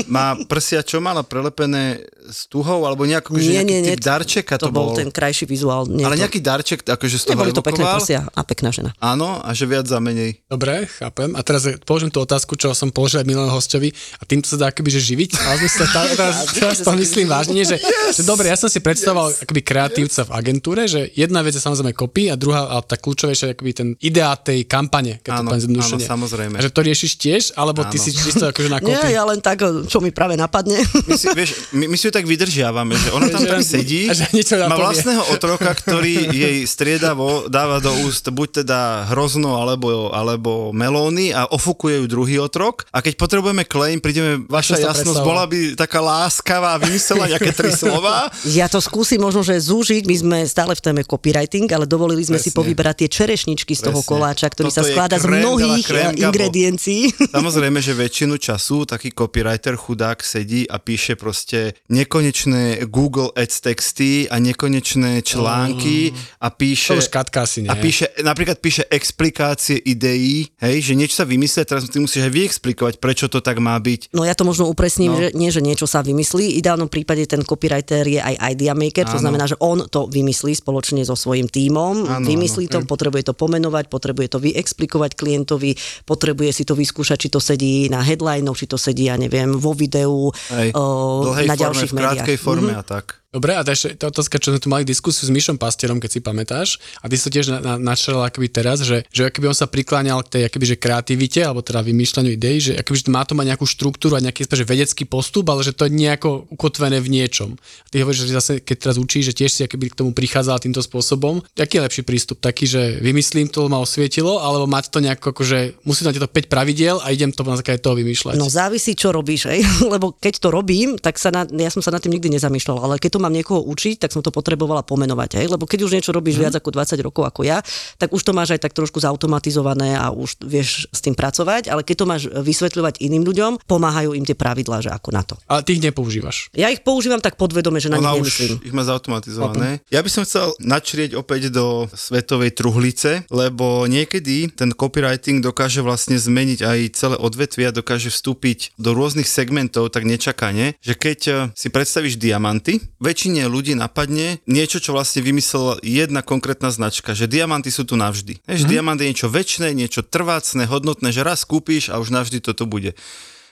má 0.09 0.33
prsia, 0.49 0.81
čo 0.81 0.97
mala 0.97 1.21
prelepené 1.21 2.01
s 2.31 2.47
tuhou, 2.47 2.87
alebo 2.87 3.03
nejako, 3.03 3.35
že 3.35 3.51
Nie, 3.51 3.61
nejaký 3.61 3.67
nie, 3.67 3.79
nie. 3.83 3.93
typ 3.93 4.01
darčeka 4.01 4.55
to, 4.55 4.67
to 4.67 4.73
bol 4.73 4.95
ten 4.95 5.11
krajší 5.11 5.43
vizuál. 5.43 5.83
Nie, 5.85 6.07
Ale 6.07 6.15
to, 6.15 6.21
nejaký 6.23 6.39
darček, 6.39 6.79
akože 6.81 7.15
z 7.19 7.23
toho 7.27 7.35
Neboli 7.35 7.51
to 7.51 7.59
pekné 7.59 7.83
prsia 7.83 8.23
a 8.25 8.41
pekná 8.41 8.71
žena. 8.71 8.95
Áno, 8.97 9.37
a 9.37 9.51
že 9.51 9.67
viac 9.67 9.83
za 9.83 9.99
menej. 9.99 10.39
Dobre, 10.47 10.87
chápem. 10.87 11.35
A 11.35 11.43
teraz 11.43 11.67
položím 11.83 12.07
tú 12.07 12.23
otázku, 12.23 12.55
čo 12.55 12.71
som 12.71 12.87
položil 12.87 13.19
aj 13.19 13.27
minulého 13.27 13.51
hostovi 13.51 13.91
a 14.17 14.23
týmto 14.23 14.47
sa 14.47 14.55
dá 14.55 14.71
akoby, 14.71 14.89
že 14.89 15.03
živiť. 15.03 15.31
Ale 15.37 15.55
sme 15.59 15.69
sa 15.69 15.85
tá, 15.85 16.01
teraz, 16.15 16.35
teraz 16.55 16.77
to 16.79 16.91
myslím 16.95 17.27
vážne, 17.27 17.61
že, 17.61 17.75
že 18.15 18.23
dobre, 18.23 18.47
ja 18.47 18.55
som 18.55 18.71
si 18.71 18.79
predstavoval 18.79 19.35
akoby 19.43 19.61
kreatívca 19.61 20.23
v 20.23 20.31
agentúre, 20.31 20.87
že 20.87 21.11
jedna 21.11 21.43
vec 21.43 21.51
je 21.51 21.59
samozrejme 21.59 21.91
kopy 21.91 22.31
a 22.31 22.39
druhá, 22.39 22.71
a 22.71 22.79
tá 22.79 22.95
kľúčovejšia 22.95 23.51
je 23.51 23.53
akoby 23.53 23.71
ten 23.75 23.89
ideál 23.99 24.39
tej 24.39 24.63
kampane, 24.63 25.19
keď 25.19 25.31
to 25.33 25.43
Áno, 25.43 25.49
zjednodušene. 25.51 25.99
áno, 25.99 26.11
samozrejme. 26.15 26.55
A 26.55 26.61
že 26.61 26.71
to 26.71 26.81
riešiš 26.81 27.11
tiež, 27.17 27.43
alebo 27.53 27.83
ty 27.83 27.99
Áno. 27.99 28.05
si 28.05 28.09
čisto 28.13 28.45
akože 28.45 28.69
na 28.69 28.79
kopy? 28.79 28.93
Nie, 28.93 29.11
ja 29.11 29.23
len 29.25 29.41
tak, 29.41 29.59
čo 29.89 29.97
mi 29.99 30.09
práve 30.09 30.37
napadne. 30.37 30.79
My 31.03 31.17
si, 31.17 31.27
vieš, 31.33 31.51
my, 31.71 31.85
my 31.85 31.97
si 31.97 32.07
ju 32.07 32.13
tak 32.13 32.20
vydržiavame, 32.25 32.93
že 32.97 33.09
ona 33.13 33.27
tam 33.29 33.43
tak 33.51 33.61
sedí, 33.65 34.07
má 34.71 34.75
vlastného 34.75 35.23
otroka, 35.33 35.71
ktorý 35.71 36.29
jej 36.31 36.57
striedavo 36.65 37.47
dáva 37.49 37.81
do 37.83 37.91
úst 38.05 38.27
buď 38.29 38.63
teda 38.63 39.11
hrozno 39.11 39.59
alebo, 39.59 40.09
alebo 40.13 40.71
melóny 40.71 41.35
a 41.35 41.45
ofukuje 41.49 42.03
ju 42.03 42.05
druhý 42.07 42.35
otrok. 42.39 42.85
A 42.93 43.03
keď 43.03 43.17
potrebujeme 43.17 43.63
claim, 43.67 43.99
prídeme, 43.99 44.43
vaša 44.47 44.81
jasnosť 44.81 45.21
bola 45.21 45.45
by 45.45 45.75
taká 45.75 45.99
láskavá 46.01 46.77
vymyslela 46.81 47.31
nejaké 47.31 47.51
tri 47.53 47.71
slova. 47.81 48.31
Ja 48.47 48.65
to 48.71 48.79
skúsim 48.81 49.21
možno, 49.21 49.45
že 49.45 49.59
zúžiť. 49.59 50.03
My 50.07 50.15
sme 50.17 50.37
stále 50.49 50.73
v 50.73 50.81
téme 50.81 51.01
copywriting, 51.05 51.69
ale 51.71 51.85
dovolili 51.85 52.23
sme 52.25 52.37
si 52.41 52.49
Presne. 52.49 52.57
povyberať 52.57 52.95
tie 53.05 53.09
čerešničky 53.09 53.73
z 53.77 53.81
toho 53.91 54.01
Presne. 54.01 54.09
koláča, 54.09 54.47
ktorý 54.49 54.69
Toto 54.71 54.77
sa 54.77 54.83
skladá 54.83 55.15
z 55.21 55.27
mnohých 55.27 55.85
eh, 55.91 55.95
Gabo. 56.11 56.19
ingrediencií. 56.29 57.01
Samozrejme, 57.31 57.79
že 57.83 57.93
väčšinu 57.95 58.35
času 58.37 58.89
taký 58.89 59.13
copywriter 59.13 59.75
chudák 59.77 60.19
sedí 60.23 60.65
a 60.65 60.77
píše 60.81 61.15
proste 61.15 61.77
nekonečné 62.01 62.61
Google 62.89 63.29
Ads 63.37 63.61
texty 63.61 64.25
a 64.25 64.41
nekonečné 64.41 65.21
články 65.21 66.11
a 66.41 66.49
píše... 66.49 66.97
To 66.97 66.99
už 66.99 67.13
Katka 67.13 67.45
asi 67.45 67.61
nie. 67.63 67.69
A 67.69 67.77
píše, 67.77 68.09
napríklad 68.25 68.57
píše 68.57 68.83
explikácie 68.89 69.77
ideí, 69.77 70.49
hej, 70.57 70.77
že 70.81 70.93
niečo 70.97 71.21
sa 71.21 71.25
vymyslí 71.29 71.61
teraz 71.63 71.85
ty 71.85 72.01
musíš 72.01 72.25
aj 72.25 72.33
vyexplikovať, 72.33 72.93
prečo 72.97 73.29
to 73.29 73.39
tak 73.39 73.61
má 73.61 73.77
byť. 73.77 74.11
No 74.17 74.25
ja 74.25 74.33
to 74.33 74.43
možno 74.43 74.65
upresním, 74.65 75.11
No. 75.11 75.19
že 75.19 75.27
nie, 75.35 75.51
že 75.51 75.59
niečo 75.59 75.85
sa 75.85 75.99
vymyslí. 76.01 76.55
V 76.55 76.57
ideálnom 76.63 76.87
prípade 76.87 77.27
ten 77.27 77.43
copywriter 77.43 78.07
je 78.07 78.17
aj 78.17 78.55
idea 78.55 78.71
maker, 78.71 79.03
to 79.05 79.19
Áno. 79.19 79.23
znamená, 79.27 79.43
že 79.45 79.59
on 79.59 79.83
to 79.91 80.07
vymyslí 80.07 80.55
spoločne 80.55 81.03
so 81.03 81.19
svojím 81.19 81.51
tímom, 81.51 82.07
Áno, 82.07 82.23
vymyslí 82.25 82.71
áno. 82.71 82.81
to, 82.81 82.87
potrebuje 82.87 83.27
to 83.27 83.33
pomenovať, 83.35 83.91
potrebuje 83.91 84.27
to 84.31 84.39
vyexplikovať 84.39 85.11
klientovi, 85.19 85.75
potrebuje 86.07 86.51
si 86.55 86.63
to 86.63 86.73
vyskúšať, 86.73 87.17
či 87.17 87.29
to 87.29 87.43
sedí 87.43 87.91
na 87.91 87.99
headline, 87.99 88.47
či 88.55 88.65
to 88.65 88.79
sedí, 88.79 89.11
ja 89.11 89.19
neviem, 89.19 89.51
vo 89.51 89.75
videu, 89.75 90.31
Hej, 90.49 90.71
o, 90.71 91.35
na 91.43 91.55
ďalších 91.59 91.90
v 91.91 91.95
krátkej 91.95 92.37
forme 92.37 92.71
Mhm. 92.71 92.79
a 92.79 92.83
tak. 92.83 93.20
Dobre, 93.31 93.55
a 93.55 93.63
ešte 93.63 93.95
tá 93.95 94.11
otázka, 94.11 94.43
čo 94.43 94.51
sme 94.51 94.59
tu 94.59 94.67
mali 94.67 94.83
diskusiu 94.83 95.23
s 95.23 95.31
Myšom 95.31 95.55
Pastierom, 95.55 96.03
keď 96.03 96.09
si 96.11 96.19
pamätáš, 96.19 96.69
a 96.99 97.07
ty 97.07 97.15
si 97.15 97.23
to 97.23 97.31
tiež 97.31 97.47
na, 97.47 97.59
na, 97.63 97.73
načal 97.79 98.19
akoby 98.27 98.51
teraz, 98.51 98.83
že, 98.83 99.07
že 99.07 99.31
akoby 99.31 99.47
on 99.47 99.55
sa 99.55 99.71
prikláňal 99.71 100.19
k 100.27 100.35
tej 100.35 100.41
akoby, 100.51 100.65
že 100.67 100.75
kreativite, 100.75 101.39
alebo 101.39 101.63
teda 101.63 101.79
vymýšľaniu 101.79 102.35
ideí, 102.35 102.59
že 102.59 102.75
akoby, 102.75 102.97
že 102.99 103.07
má 103.07 103.23
to 103.23 103.31
mať 103.39 103.55
nejakú 103.55 103.63
štruktúru 103.63 104.19
a 104.19 104.23
nejaký 104.27 104.43
že 104.51 104.67
vedecký 104.67 105.07
postup, 105.07 105.47
ale 105.47 105.63
že 105.63 105.71
to 105.71 105.87
je 105.87 105.95
nejako 105.95 106.43
ukotvené 106.51 106.99
v 106.99 107.07
niečom. 107.07 107.55
A 107.55 107.87
ty 107.87 108.03
hovoríš, 108.03 108.27
že 108.27 108.35
zase, 108.35 108.53
keď 108.59 108.75
teraz 108.83 108.99
učíš, 108.99 109.31
že 109.31 109.37
tiež 109.39 109.51
si 109.55 109.61
akoby 109.63 109.95
k 109.95 110.03
tomu 110.03 110.11
prichádzal 110.11 110.59
týmto 110.59 110.83
spôsobom, 110.83 111.39
aký 111.55 111.79
je 111.79 111.85
lepší 111.87 112.03
prístup? 112.03 112.43
Taký, 112.43 112.67
že 112.67 112.81
vymyslím 112.99 113.47
to, 113.47 113.71
ma 113.71 113.79
osvietilo, 113.79 114.43
alebo 114.43 114.67
mať 114.67 114.91
to 114.91 114.99
nejako, 114.99 115.31
akože 115.31 115.87
musím 115.87 116.11
mať 116.11 116.19
tieto 116.19 116.27
5 116.27 116.51
pravidiel 116.51 116.99
a 116.99 117.15
idem 117.15 117.31
to 117.31 117.47
na 117.47 117.55
základe 117.55 117.79
toho 117.79 117.95
vymýšľať. 117.95 118.35
No 118.35 118.51
závisí, 118.51 118.91
čo 118.91 119.15
robíš, 119.15 119.47
hej? 119.47 119.63
lebo 119.95 120.19
keď 120.19 120.43
to 120.43 120.51
robím, 120.51 120.99
tak 120.99 121.15
sa 121.15 121.31
na, 121.31 121.47
ja 121.47 121.71
som 121.71 121.79
sa 121.79 121.95
nad 121.95 122.03
tým 122.03 122.19
nikdy 122.19 122.27
nezamýšľal, 122.35 122.75
ale 122.75 122.99
keď 122.99 123.15
to 123.15 123.20
mám 123.21 123.31
niekoho 123.31 123.61
učiť, 123.61 124.01
tak 124.01 124.09
som 124.09 124.25
to 124.25 124.33
potrebovala 124.33 124.81
pomenovať, 124.81 125.37
hej? 125.37 125.47
lebo 125.53 125.69
keď 125.69 125.85
už 125.85 125.93
niečo 125.93 126.11
robíš 126.11 126.41
viac 126.41 126.57
ako 126.57 126.73
20 126.73 126.97
rokov 127.05 127.23
ako 127.29 127.41
ja, 127.45 127.61
tak 128.01 128.09
už 128.09 128.21
to 128.25 128.33
máš 128.33 128.57
aj 128.57 128.65
tak 128.65 128.73
trošku 128.73 128.97
zautomatizované 128.97 129.93
a 129.93 130.09
už 130.09 130.41
vieš 130.41 130.89
s 130.89 130.99
tým 131.05 131.13
pracovať, 131.13 131.69
ale 131.69 131.85
keď 131.85 131.95
to 132.01 132.05
máš 132.09 132.23
vysvetľovať 132.27 132.99
iným 133.05 133.21
ľuďom, 133.21 133.51
pomáhajú 133.69 134.17
im 134.17 134.25
tie 134.25 134.33
pravidlá, 134.33 134.81
že 134.81 134.89
ako 134.89 135.09
na 135.13 135.21
to. 135.21 135.37
Ale 135.45 135.61
ty 135.61 135.77
ich 135.77 135.83
nepoužívaš. 135.85 136.49
Ja 136.57 136.73
ich 136.73 136.81
používam 136.81 137.21
tak 137.21 137.37
podvedome, 137.37 137.77
že 137.77 137.93
na 137.93 138.01
Ona 138.01 138.17
nich 138.17 138.25
už 138.25 138.33
nemyslím. 138.33 138.65
ich 138.65 138.73
má 138.73 138.81
zautomatizované. 138.81 139.85
Ja 139.93 140.01
by 140.01 140.09
som 140.09 140.25
chcel 140.25 140.55
načrieť 140.57 141.13
opäť 141.13 141.53
do 141.53 141.85
svetovej 141.93 142.57
truhlice, 142.57 143.27
lebo 143.29 143.85
niekedy 143.85 144.49
ten 144.49 144.73
copywriting 144.73 145.43
dokáže 145.43 145.85
vlastne 145.85 146.17
zmeniť 146.17 146.59
aj 146.65 146.79
celé 146.97 147.15
odvetvia, 147.19 147.75
dokáže 147.75 148.09
vstúpiť 148.09 148.73
do 148.79 148.95
rôznych 148.95 149.27
segmentov 149.27 149.91
tak 149.91 150.07
nečakane, 150.07 150.79
že 150.79 150.93
keď 150.95 151.19
si 151.53 151.67
predstavíš 151.69 152.17
diamanty, 152.17 152.79
väčšine 153.11 153.43
ľudí 153.51 153.75
napadne 153.75 154.39
niečo, 154.47 154.79
čo 154.79 154.95
vlastne 154.95 155.19
vymyslela 155.19 155.83
jedna 155.83 156.23
konkrétna 156.23 156.71
značka, 156.71 157.11
že 157.11 157.27
diamanty 157.27 157.67
sú 157.67 157.83
tu 157.83 157.99
navždy. 157.99 158.39
Mm-hmm. 158.47 158.71
diamant 158.71 158.95
je 158.95 159.11
niečo 159.11 159.27
väčšie, 159.27 159.75
niečo 159.75 160.01
trvácne, 160.07 160.63
hodnotné, 160.63 161.11
že 161.11 161.27
raz 161.27 161.43
kúpiš 161.43 161.91
a 161.91 161.99
už 161.99 162.15
navždy 162.15 162.39
toto 162.39 162.63
bude. 162.63 162.95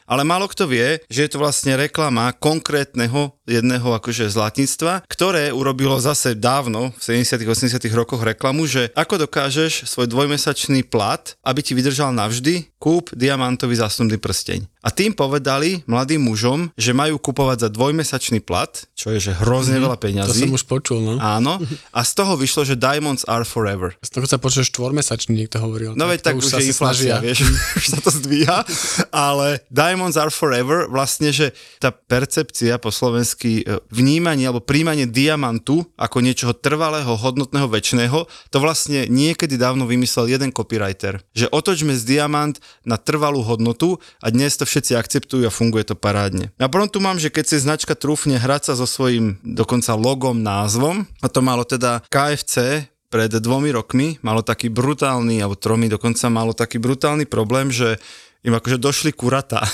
Ale 0.10 0.26
málo 0.26 0.50
kto 0.50 0.66
vie, 0.66 0.98
že 1.06 1.30
je 1.30 1.30
to 1.30 1.38
vlastne 1.38 1.78
reklama 1.78 2.34
konkrétneho 2.34 3.38
jedného 3.46 3.94
akože 3.94 4.26
zlatníctva, 4.34 5.06
ktoré 5.06 5.54
urobilo 5.54 6.02
zase 6.02 6.34
dávno, 6.34 6.90
v 6.98 7.22
70 7.22 7.46
80 7.46 7.78
rokoch 7.94 8.26
reklamu, 8.26 8.66
že 8.66 8.90
ako 8.98 9.30
dokážeš 9.30 9.86
svoj 9.86 10.10
dvojmesačný 10.10 10.82
plat, 10.86 11.38
aby 11.46 11.62
ti 11.62 11.78
vydržal 11.78 12.10
navždy, 12.10 12.74
kúp 12.80 13.12
diamantový 13.14 13.76
zásnubný 13.76 14.18
prsteň. 14.18 14.66
A 14.80 14.96
tým 14.96 15.12
povedali 15.12 15.84
mladým 15.84 16.24
mužom, 16.24 16.72
že 16.80 16.96
majú 16.96 17.20
kupovať 17.20 17.68
za 17.68 17.70
dvojmesačný 17.70 18.40
plat, 18.40 18.72
čo 18.96 19.12
je 19.12 19.20
že 19.20 19.36
hrozne 19.36 19.76
mm-hmm. 19.76 19.86
veľa 19.92 19.98
To 20.00 20.04
peňazí. 20.08 20.42
som 20.48 20.56
už 20.56 20.64
počul, 20.64 21.04
no. 21.04 21.20
Áno. 21.20 21.60
A 21.98 22.00
z 22.08 22.12
toho 22.16 22.40
vyšlo, 22.40 22.64
že 22.64 22.80
diamonds 22.80 23.28
are 23.28 23.44
forever. 23.44 23.92
Z 24.00 24.16
toho 24.16 24.24
sa 24.24 24.40
počul 24.40 24.64
štvormesačný, 24.64 25.36
niekto 25.36 25.60
hovoril. 25.60 26.00
No 26.00 26.08
veď 26.08 26.32
tak 26.32 26.40
to 26.40 26.48
už 26.48 26.56
sa 26.56 26.64
je 26.64 26.72
inflácia, 26.72 27.20
snažia. 27.20 27.20
vieš, 27.20 27.44
už 27.84 27.86
sa 27.92 28.00
to 28.00 28.10
zdvíha, 28.16 28.64
ale 29.12 29.60
Diamonds 30.00 30.16
are 30.16 30.32
forever, 30.32 30.88
vlastne, 30.88 31.36
že 31.36 31.52
tá 31.76 31.92
percepcia 31.92 32.80
po 32.80 32.88
slovensky 32.88 33.68
e, 33.68 33.84
vnímanie 33.92 34.48
alebo 34.48 34.64
príjmanie 34.64 35.04
diamantu 35.04 35.84
ako 36.00 36.24
niečoho 36.24 36.56
trvalého, 36.56 37.20
hodnotného, 37.20 37.68
väčšného, 37.68 38.24
to 38.48 38.58
vlastne 38.64 39.12
niekedy 39.12 39.60
dávno 39.60 39.84
vymyslel 39.84 40.32
jeden 40.32 40.56
copywriter, 40.56 41.20
že 41.36 41.52
otočme 41.52 41.92
z 42.00 42.16
diamant 42.16 42.56
na 42.88 42.96
trvalú 42.96 43.44
hodnotu 43.44 44.00
a 44.24 44.32
dnes 44.32 44.56
to 44.56 44.64
všetci 44.64 44.96
akceptujú 44.96 45.44
a 45.44 45.52
funguje 45.52 45.84
to 45.84 46.00
parádne. 46.00 46.56
A 46.56 46.72
potom 46.72 46.88
tu 46.88 47.04
mám, 47.04 47.20
že 47.20 47.28
keď 47.28 47.52
si 47.52 47.60
značka 47.60 47.92
trúfne 47.92 48.40
hrať 48.40 48.72
sa 48.72 48.74
so 48.80 48.88
svojím 48.88 49.36
dokonca 49.44 50.00
logom, 50.00 50.40
názvom, 50.40 51.04
a 51.20 51.28
to 51.28 51.44
malo 51.44 51.68
teda 51.68 52.08
KFC, 52.08 52.88
pred 53.10 53.34
dvomi 53.34 53.74
rokmi 53.74 54.22
malo 54.22 54.46
taký 54.46 54.70
brutálny, 54.70 55.42
alebo 55.42 55.58
tromi 55.58 55.90
dokonca 55.90 56.30
malo 56.30 56.54
taký 56.54 56.78
brutálny 56.78 57.26
problém, 57.26 57.74
že 57.74 57.98
im 58.42 58.54
akože 58.54 58.78
došli 58.78 59.12
kurata. 59.12 59.64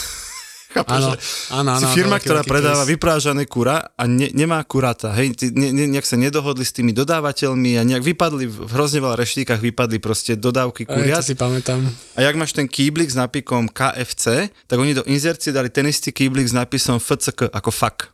Chápeš, 0.67 0.91
Áno, 0.91 1.09
áno, 1.55 1.69
áno, 1.71 1.79
si 1.79 1.95
firma, 1.95 2.19
ktorá 2.19 2.43
veľký 2.43 2.51
predáva 2.51 2.83
case. 2.83 2.91
vyprážané 2.91 3.43
kura 3.47 3.95
a 3.95 4.03
ne, 4.05 4.27
nemá 4.35 4.59
kurata. 4.61 5.15
Hej, 5.15 5.31
ty, 5.33 5.45
ne, 5.49 5.71
ne, 5.71 5.87
nejak 5.87 6.03
sa 6.03 6.19
nedohodli 6.19 6.67
s 6.67 6.75
tými 6.75 6.91
dodávateľmi 6.91 7.79
a 7.79 7.87
nejak 7.87 8.03
vypadli, 8.03 8.43
v 8.43 8.67
hrozne 8.67 8.99
veľa 8.99 9.15
reštíkach 9.15 9.63
vypadli 9.63 10.03
proste 10.03 10.35
dodávky 10.35 10.83
kuriat. 10.83 11.23
to 11.23 11.31
si 11.31 11.39
pamätám. 11.39 11.79
A 12.11 12.27
jak 12.27 12.35
máš 12.35 12.51
ten 12.51 12.67
kýblik 12.67 13.07
s 13.07 13.15
nápikom 13.15 13.71
KFC, 13.71 14.51
tak 14.51 14.75
oni 14.75 14.91
do 14.91 15.07
inzercie 15.07 15.55
dali 15.55 15.71
ten 15.71 15.87
istý 15.87 16.11
kýblik 16.11 16.43
s 16.43 16.51
nápisom 16.51 16.99
FCK 16.99 17.47
ako 17.47 17.71
fuck. 17.71 18.11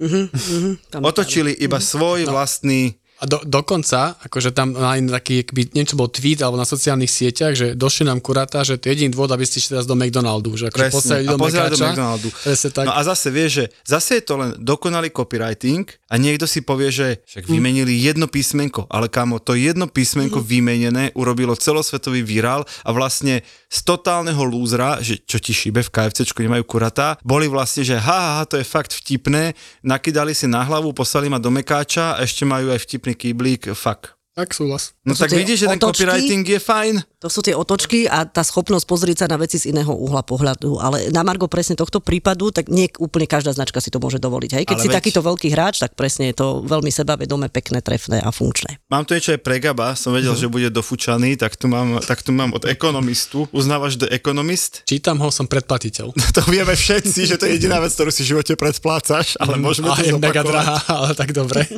Tam- 0.86 1.02
Otočili 1.02 1.58
iba 1.58 1.82
svoj 1.82 2.30
vlastný 2.30 2.94
A 3.22 3.30
do, 3.30 3.38
dokonca, 3.46 4.18
akože 4.18 4.50
tam 4.50 4.74
mali 4.74 5.06
taký, 5.06 5.46
akby, 5.46 5.78
niečo 5.78 5.94
bol 5.94 6.10
tweet 6.10 6.42
alebo 6.42 6.58
na 6.58 6.66
sociálnych 6.66 7.06
sieťach, 7.06 7.54
že 7.54 7.68
došli 7.78 8.10
nám 8.10 8.18
kurata, 8.18 8.66
že 8.66 8.82
to 8.82 8.90
je 8.90 8.98
jediný 8.98 9.14
dôvod, 9.14 9.30
aby 9.30 9.46
ste 9.46 9.62
išli 9.62 9.78
teraz 9.78 9.86
do 9.86 9.94
McDonaldu, 9.94 10.58
že 10.58 10.74
akože 10.74 10.82
a 10.82 10.90
do 10.90 10.98
pozerali 10.98 11.26
do 11.30 11.38
Mekáča. 11.38 11.86
McDonaldu. 11.94 12.28
Presne 12.34 12.70
tak. 12.74 12.86
No 12.90 12.98
a 12.98 13.02
zase 13.06 13.30
vieš, 13.30 13.52
že 13.54 13.66
zase 13.86 14.12
je 14.18 14.24
to 14.26 14.34
len 14.42 14.50
dokonalý 14.58 15.14
copywriting 15.14 15.86
a 16.10 16.18
niekto 16.18 16.50
si 16.50 16.66
povie, 16.66 16.90
že 16.90 17.22
však 17.30 17.46
vymenili 17.46 17.94
jedno 17.94 18.26
písmenko, 18.26 18.90
ale 18.90 19.06
kamo, 19.06 19.38
to 19.38 19.54
jedno 19.54 19.86
písmenko 19.86 20.42
vymenené 20.42 21.14
urobilo 21.14 21.54
celosvetový 21.54 22.26
virál 22.26 22.66
a 22.82 22.90
vlastne 22.90 23.46
z 23.72 23.80
totálneho 23.86 24.42
lúzra, 24.44 24.98
že 25.00 25.22
čo 25.24 25.38
ti 25.40 25.54
šíbe 25.54 25.80
v 25.86 25.94
KFCčku, 25.94 26.42
nemajú 26.44 26.68
kuratá, 26.68 27.16
boli 27.24 27.48
vlastne, 27.48 27.86
že 27.86 27.96
ha, 27.96 28.20
ha, 28.20 28.32
ha, 28.42 28.44
to 28.44 28.60
je 28.60 28.66
fakt 28.68 28.92
vtipné, 28.92 29.56
nakydali 29.86 30.36
si 30.36 30.50
na 30.50 30.66
hlavu, 30.66 30.92
poslali 30.92 31.32
ma 31.32 31.40
do 31.40 31.48
Mekáča 31.48 32.20
a 32.20 32.26
ešte 32.26 32.44
majú 32.44 32.74
aj 32.74 32.84
vtipný 32.84 33.11
kýblík, 33.16 33.68
fuck. 33.74 34.08
Tak 34.36 34.54
súhlas. 34.54 34.92
No 35.06 35.16
tak 35.16 35.32
vidíš, 35.32 35.60
že 35.60 35.68
ten 35.68 35.76
otočky. 35.76 36.04
copywriting 36.04 36.48
je 36.48 36.60
fajn. 36.60 37.04
To 37.22 37.30
sú 37.30 37.46
tie 37.46 37.54
otočky 37.54 38.10
a 38.10 38.26
tá 38.26 38.42
schopnosť 38.42 38.82
pozrieť 38.90 39.18
sa 39.22 39.28
na 39.30 39.38
veci 39.38 39.62
z 39.62 39.70
iného 39.70 39.94
uhla 39.94 40.26
pohľadu. 40.26 40.82
Ale 40.82 41.14
na 41.14 41.22
Margo 41.22 41.46
presne 41.46 41.78
tohto 41.78 42.02
prípadu, 42.02 42.50
tak 42.50 42.66
nie 42.66 42.90
úplne 42.98 43.30
každá 43.30 43.54
značka 43.54 43.78
si 43.78 43.94
to 43.94 44.02
môže 44.02 44.18
dovoliť. 44.18 44.58
Hej? 44.58 44.64
Keď 44.66 44.74
Ale 44.74 44.82
si 44.82 44.90
veď- 44.90 44.98
takýto 44.98 45.22
veľký 45.22 45.54
hráč, 45.54 45.86
tak 45.86 45.94
presne 45.94 46.34
je 46.34 46.42
to 46.42 46.66
veľmi 46.66 46.90
sebavedomé, 46.90 47.54
pekné, 47.54 47.86
trefné 47.86 48.26
a 48.26 48.34
funkčné. 48.34 48.82
Mám 48.90 49.06
tu 49.06 49.14
niečo 49.14 49.38
aj 49.38 49.42
pre 49.46 49.62
Gaba, 49.62 49.94
som 49.94 50.18
vedel, 50.18 50.34
že 50.34 50.50
bude 50.50 50.74
dofúčaný, 50.74 51.38
tak 51.38 51.62
tu 51.62 51.70
mám, 51.70 52.02
tak 52.02 52.26
tu 52.26 52.34
mám 52.34 52.58
od 52.58 52.66
ekonomistu. 52.66 53.46
Uznávaš 53.54 54.02
The 54.02 54.10
Economist? 54.10 54.82
Čítam 54.90 55.22
ho, 55.22 55.30
som 55.30 55.46
predplatiteľ. 55.46 56.18
To 56.42 56.42
vieme 56.50 56.74
všetci, 56.74 57.30
že 57.30 57.38
to 57.38 57.46
je 57.46 57.62
jediná 57.62 57.78
vec, 57.78 57.94
ktorú 57.94 58.10
si 58.10 58.26
v 58.26 58.34
živote 58.34 58.58
predplácaš, 58.58 59.38
ale 59.38 59.62
môžeme 59.62 59.94
a 59.94 60.00
to 60.00 60.10
je 60.10 60.18
mega 60.18 60.42
drahá, 60.42 60.82
ale 60.90 61.14
tak 61.14 61.38
dobre. 61.38 61.70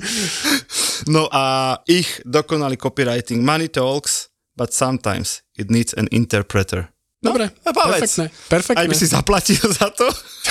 No 1.11 1.27
a 1.27 1.75
ich 1.83 2.23
dokonalý 2.23 2.79
copywriting. 2.79 3.43
Money 3.43 3.67
talks, 3.67 4.31
but 4.55 4.73
sometimes 4.73 5.41
it 5.57 5.69
needs 5.69 5.93
an 5.93 6.07
interpreter. 6.11 6.93
Dobre, 7.23 7.47
a 7.63 7.71
povedz. 7.71 8.19
perfektné, 8.19 8.25
perfektné. 8.51 8.81
Aj 8.83 8.87
by 8.91 8.95
si 8.99 9.07
zaplatil 9.07 9.63
za 9.63 9.87
to? 9.95 10.03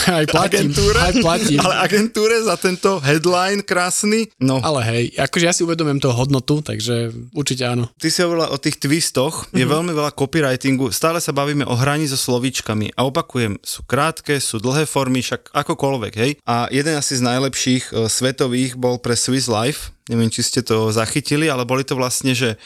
Aj 0.09 0.25
platím, 0.25 0.73
agentúre? 0.73 0.97
aj 0.97 1.15
platím. 1.21 1.59
Ale 1.61 1.75
agentúre 1.85 2.37
za 2.41 2.57
tento 2.57 2.97
headline 3.05 3.61
krásny? 3.61 4.33
No. 4.41 4.57
Ale 4.65 4.81
hej, 4.89 5.05
akože 5.21 5.45
ja 5.45 5.53
si 5.53 5.69
uvedomujem 5.69 6.01
toho 6.01 6.17
hodnotu, 6.17 6.65
takže 6.65 7.13
určite 7.37 7.69
áno. 7.69 7.93
Ty 8.01 8.09
si 8.09 8.25
hovorila 8.25 8.49
o 8.49 8.57
tých 8.57 8.81
twistoch, 8.81 9.53
je 9.53 9.69
veľmi 9.69 9.93
veľa 9.93 10.17
copywritingu, 10.17 10.89
stále 10.97 11.21
sa 11.21 11.37
bavíme 11.37 11.69
o 11.69 11.77
hraní 11.77 12.09
so 12.09 12.17
slovíčkami 12.17 12.97
a 12.97 13.05
opakujem, 13.05 13.61
sú 13.61 13.85
krátke, 13.85 14.41
sú 14.41 14.57
dlhé 14.57 14.89
formy, 14.89 15.21
však 15.21 15.53
akokoľvek, 15.53 16.13
hej. 16.17 16.41
A 16.49 16.73
jeden 16.73 16.97
asi 16.97 17.21
z 17.21 17.23
najlepších 17.29 17.93
e, 17.93 18.09
svetových 18.09 18.81
bol 18.81 18.97
pre 18.97 19.13
Swiss 19.13 19.45
Life, 19.45 19.93
neviem, 20.09 20.33
či 20.33 20.41
ste 20.41 20.65
to 20.65 20.89
zachytili, 20.89 21.53
ale 21.53 21.69
boli 21.69 21.85
to 21.85 22.01
vlastne, 22.01 22.33
že 22.33 22.57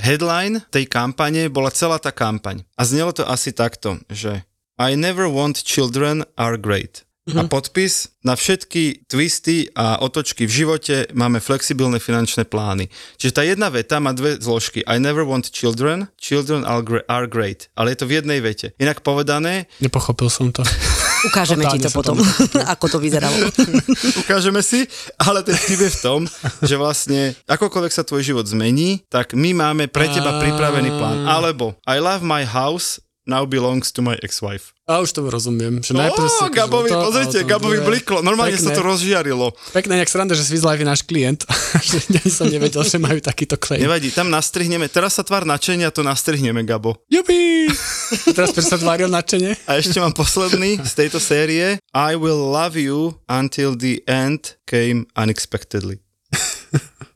headline 0.00 0.62
tej 0.70 0.86
kampane 0.86 1.50
bola 1.52 1.70
celá 1.74 1.98
tá 1.98 2.14
kampaň. 2.14 2.64
A 2.78 2.86
znelo 2.86 3.12
to 3.12 3.26
asi 3.26 3.52
takto, 3.52 3.98
že 4.08 4.46
I 4.78 4.94
never 4.94 5.26
want 5.26 5.58
children 5.66 6.22
are 6.38 6.54
great. 6.56 7.08
A 7.28 7.44
podpis 7.44 8.08
na 8.24 8.32
všetky 8.32 9.04
twisty 9.04 9.68
a 9.76 10.00
otočky 10.00 10.48
v 10.48 10.64
živote 10.64 10.96
máme 11.12 11.44
flexibilné 11.44 12.00
finančné 12.00 12.48
plány. 12.48 12.88
Čiže 13.20 13.36
tá 13.36 13.42
jedna 13.44 13.68
veta 13.68 14.00
má 14.00 14.16
dve 14.16 14.40
zložky. 14.40 14.80
I 14.88 14.96
never 14.96 15.28
want 15.28 15.52
children, 15.52 16.08
children 16.16 16.64
are 17.04 17.28
great. 17.28 17.68
Ale 17.76 17.92
je 17.92 17.98
to 18.00 18.08
v 18.08 18.24
jednej 18.24 18.40
vete. 18.40 18.72
Inak 18.80 19.04
povedané, 19.04 19.68
Nepochopil 19.84 20.32
som 20.32 20.48
to. 20.56 20.64
Ukážeme 21.26 21.66
ti 21.66 21.82
to 21.82 21.90
potom, 21.90 22.14
ako 22.74 22.86
to 22.86 22.98
vyzeralo. 23.02 23.34
ukážeme 24.22 24.62
si, 24.62 24.86
ale 25.18 25.42
ten 25.42 25.58
vtip 25.58 25.80
je 25.82 25.90
v 25.90 26.00
tom, 26.00 26.20
že 26.62 26.78
vlastne 26.78 27.34
akokoľvek 27.50 27.92
sa 27.92 28.06
tvoj 28.06 28.22
život 28.22 28.46
zmení, 28.46 29.02
tak 29.10 29.34
my 29.34 29.50
máme 29.56 29.90
pre 29.90 30.06
teba 30.06 30.38
pripravený 30.38 30.90
plán. 30.94 31.26
Alebo 31.26 31.74
I 31.90 31.98
love 31.98 32.22
my 32.22 32.46
house, 32.46 33.02
now 33.26 33.42
belongs 33.42 33.90
to 33.90 34.00
my 34.04 34.14
ex-wife. 34.22 34.77
A 34.88 35.04
už 35.04 35.12
to 35.12 35.20
rozumiem. 35.28 35.84
Že 35.84 36.00
najprv 36.00 36.26
si 36.32 36.40
akože 36.48 36.56
Gabovi, 36.56 36.88
to, 36.88 36.96
pozrite, 37.04 37.38
Gabovi 37.44 37.76
druhé. 37.76 37.88
bliklo. 37.92 38.18
Normálne 38.24 38.56
sa 38.56 38.72
Pekné. 38.72 38.76
to 38.80 38.82
rozžiarilo. 38.88 39.46
Pekné, 39.76 40.00
jak 40.00 40.08
sranda, 40.08 40.32
že 40.32 40.48
Swiss 40.48 40.64
Life 40.64 40.80
je 40.80 40.88
náš 40.88 41.04
klient. 41.04 41.44
Ja 42.08 42.24
som 42.32 42.48
nevedel, 42.48 42.80
že 42.88 42.96
majú 42.96 43.20
takýto 43.20 43.60
claim. 43.60 43.84
Nevadí, 43.84 44.08
tam 44.08 44.32
nastrihneme, 44.32 44.88
teraz 44.88 45.20
sa 45.20 45.22
tvár 45.22 45.44
načenia, 45.44 45.92
to 45.92 46.00
nastrihneme, 46.00 46.64
Gabo. 46.64 46.96
Jupi! 47.12 47.68
Teraz 48.36 48.56
sa 48.56 48.80
tváril 48.80 49.12
nadšene? 49.12 49.54
A 49.68 49.76
ešte 49.76 50.00
mám 50.00 50.16
posledný 50.16 50.80
z 50.80 50.92
tejto 50.96 51.20
série. 51.20 51.76
I 51.92 52.16
will 52.16 52.40
love 52.40 52.80
you 52.80 53.20
until 53.28 53.76
the 53.76 54.00
end 54.08 54.56
came 54.64 55.04
unexpectedly. 55.12 56.00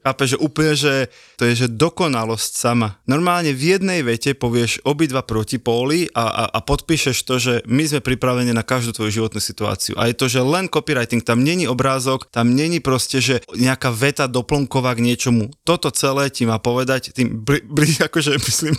Chápe, 0.03 0.27
že 0.27 0.35
úplne, 0.35 0.75
že 0.75 1.07
to 1.39 1.47
je, 1.47 1.67
že 1.67 1.69
dokonalosť 1.71 2.59
sama. 2.59 2.99
Normálne 3.07 3.55
v 3.55 3.79
jednej 3.79 4.03
vete 4.03 4.35
povieš 4.35 4.83
obidva 4.83 5.23
protipóly 5.23 6.11
a, 6.11 6.27
a, 6.27 6.45
a 6.51 6.59
podpíšeš 6.59 7.23
to, 7.23 7.39
že 7.39 7.63
my 7.71 7.87
sme 7.87 8.03
pripravení 8.03 8.51
na 8.51 8.67
každú 8.67 8.91
tvoju 8.99 9.23
životnú 9.23 9.39
situáciu. 9.39 9.95
A 9.95 10.11
je 10.11 10.19
to, 10.19 10.27
že 10.27 10.43
len 10.43 10.67
copywriting, 10.67 11.23
tam 11.23 11.47
není 11.47 11.71
obrázok, 11.71 12.27
tam 12.35 12.51
není 12.51 12.83
proste, 12.83 13.23
že 13.23 13.47
nejaká 13.55 13.95
veta 13.95 14.27
doplnková 14.27 14.99
k 14.99 15.07
niečomu. 15.07 15.55
Toto 15.63 15.87
celé 15.95 16.35
ti 16.35 16.51
má 16.51 16.59
povedať 16.59 17.15
tým, 17.15 17.39
bri, 17.39 17.63
bri, 17.63 17.95
akože 18.11 18.43
myslím, 18.43 18.75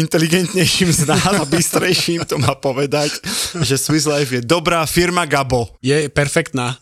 inteligentnejším 0.00 0.90
z 0.96 1.12
nás 1.12 1.28
a 1.28 1.44
bystrejším 1.44 2.24
to 2.24 2.40
má 2.40 2.56
povedať, 2.56 3.12
že 3.60 3.76
Swiss 3.76 4.08
Life 4.08 4.32
je 4.32 4.40
dobrá 4.40 4.88
firma 4.88 5.28
Gabo. 5.28 5.76
Je 5.84 6.08
perfektná. 6.08 6.80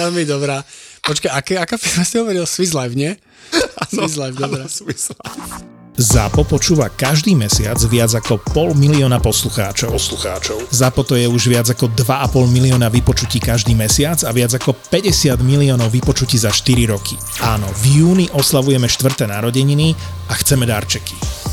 Veľmi 0.00 0.24
dobrá. 0.24 0.64
Počkaj, 1.04 1.30
aké, 1.32 1.54
aká 1.56 1.76
firma 1.80 2.04
si 2.04 2.16
hovoril? 2.20 2.44
Swiss 2.44 2.76
Life, 2.76 2.94
nie? 2.94 3.16
Swiss 3.92 4.14
Life, 4.20 4.36
dobrá. 4.36 4.68
Swiss 4.68 5.10
Life. 5.10 5.80
ZAPO 6.00 6.48
počúva 6.48 6.88
každý 6.88 7.36
mesiac 7.36 7.76
viac 7.84 8.08
ako 8.16 8.40
pol 8.40 8.72
milióna 8.72 9.20
poslucháčov. 9.20 9.92
poslucháčov. 9.92 10.72
ZAPO 10.72 11.02
to 11.04 11.14
je 11.20 11.28
už 11.28 11.52
viac 11.52 11.68
ako 11.68 11.92
2,5 11.92 12.48
milióna 12.48 12.88
vypočutí 12.88 13.36
každý 13.36 13.76
mesiac 13.76 14.16
a 14.24 14.32
viac 14.32 14.56
ako 14.56 14.72
50 14.88 15.36
miliónov 15.44 15.92
vypočutí 15.92 16.40
za 16.40 16.48
4 16.48 16.88
roky. 16.88 17.20
Áno, 17.44 17.68
v 17.84 18.00
júni 18.00 18.26
oslavujeme 18.32 18.88
štvrté 18.88 19.28
narodeniny 19.28 19.92
a 20.30 20.40
chceme 20.40 20.64
darčeky. 20.64 21.49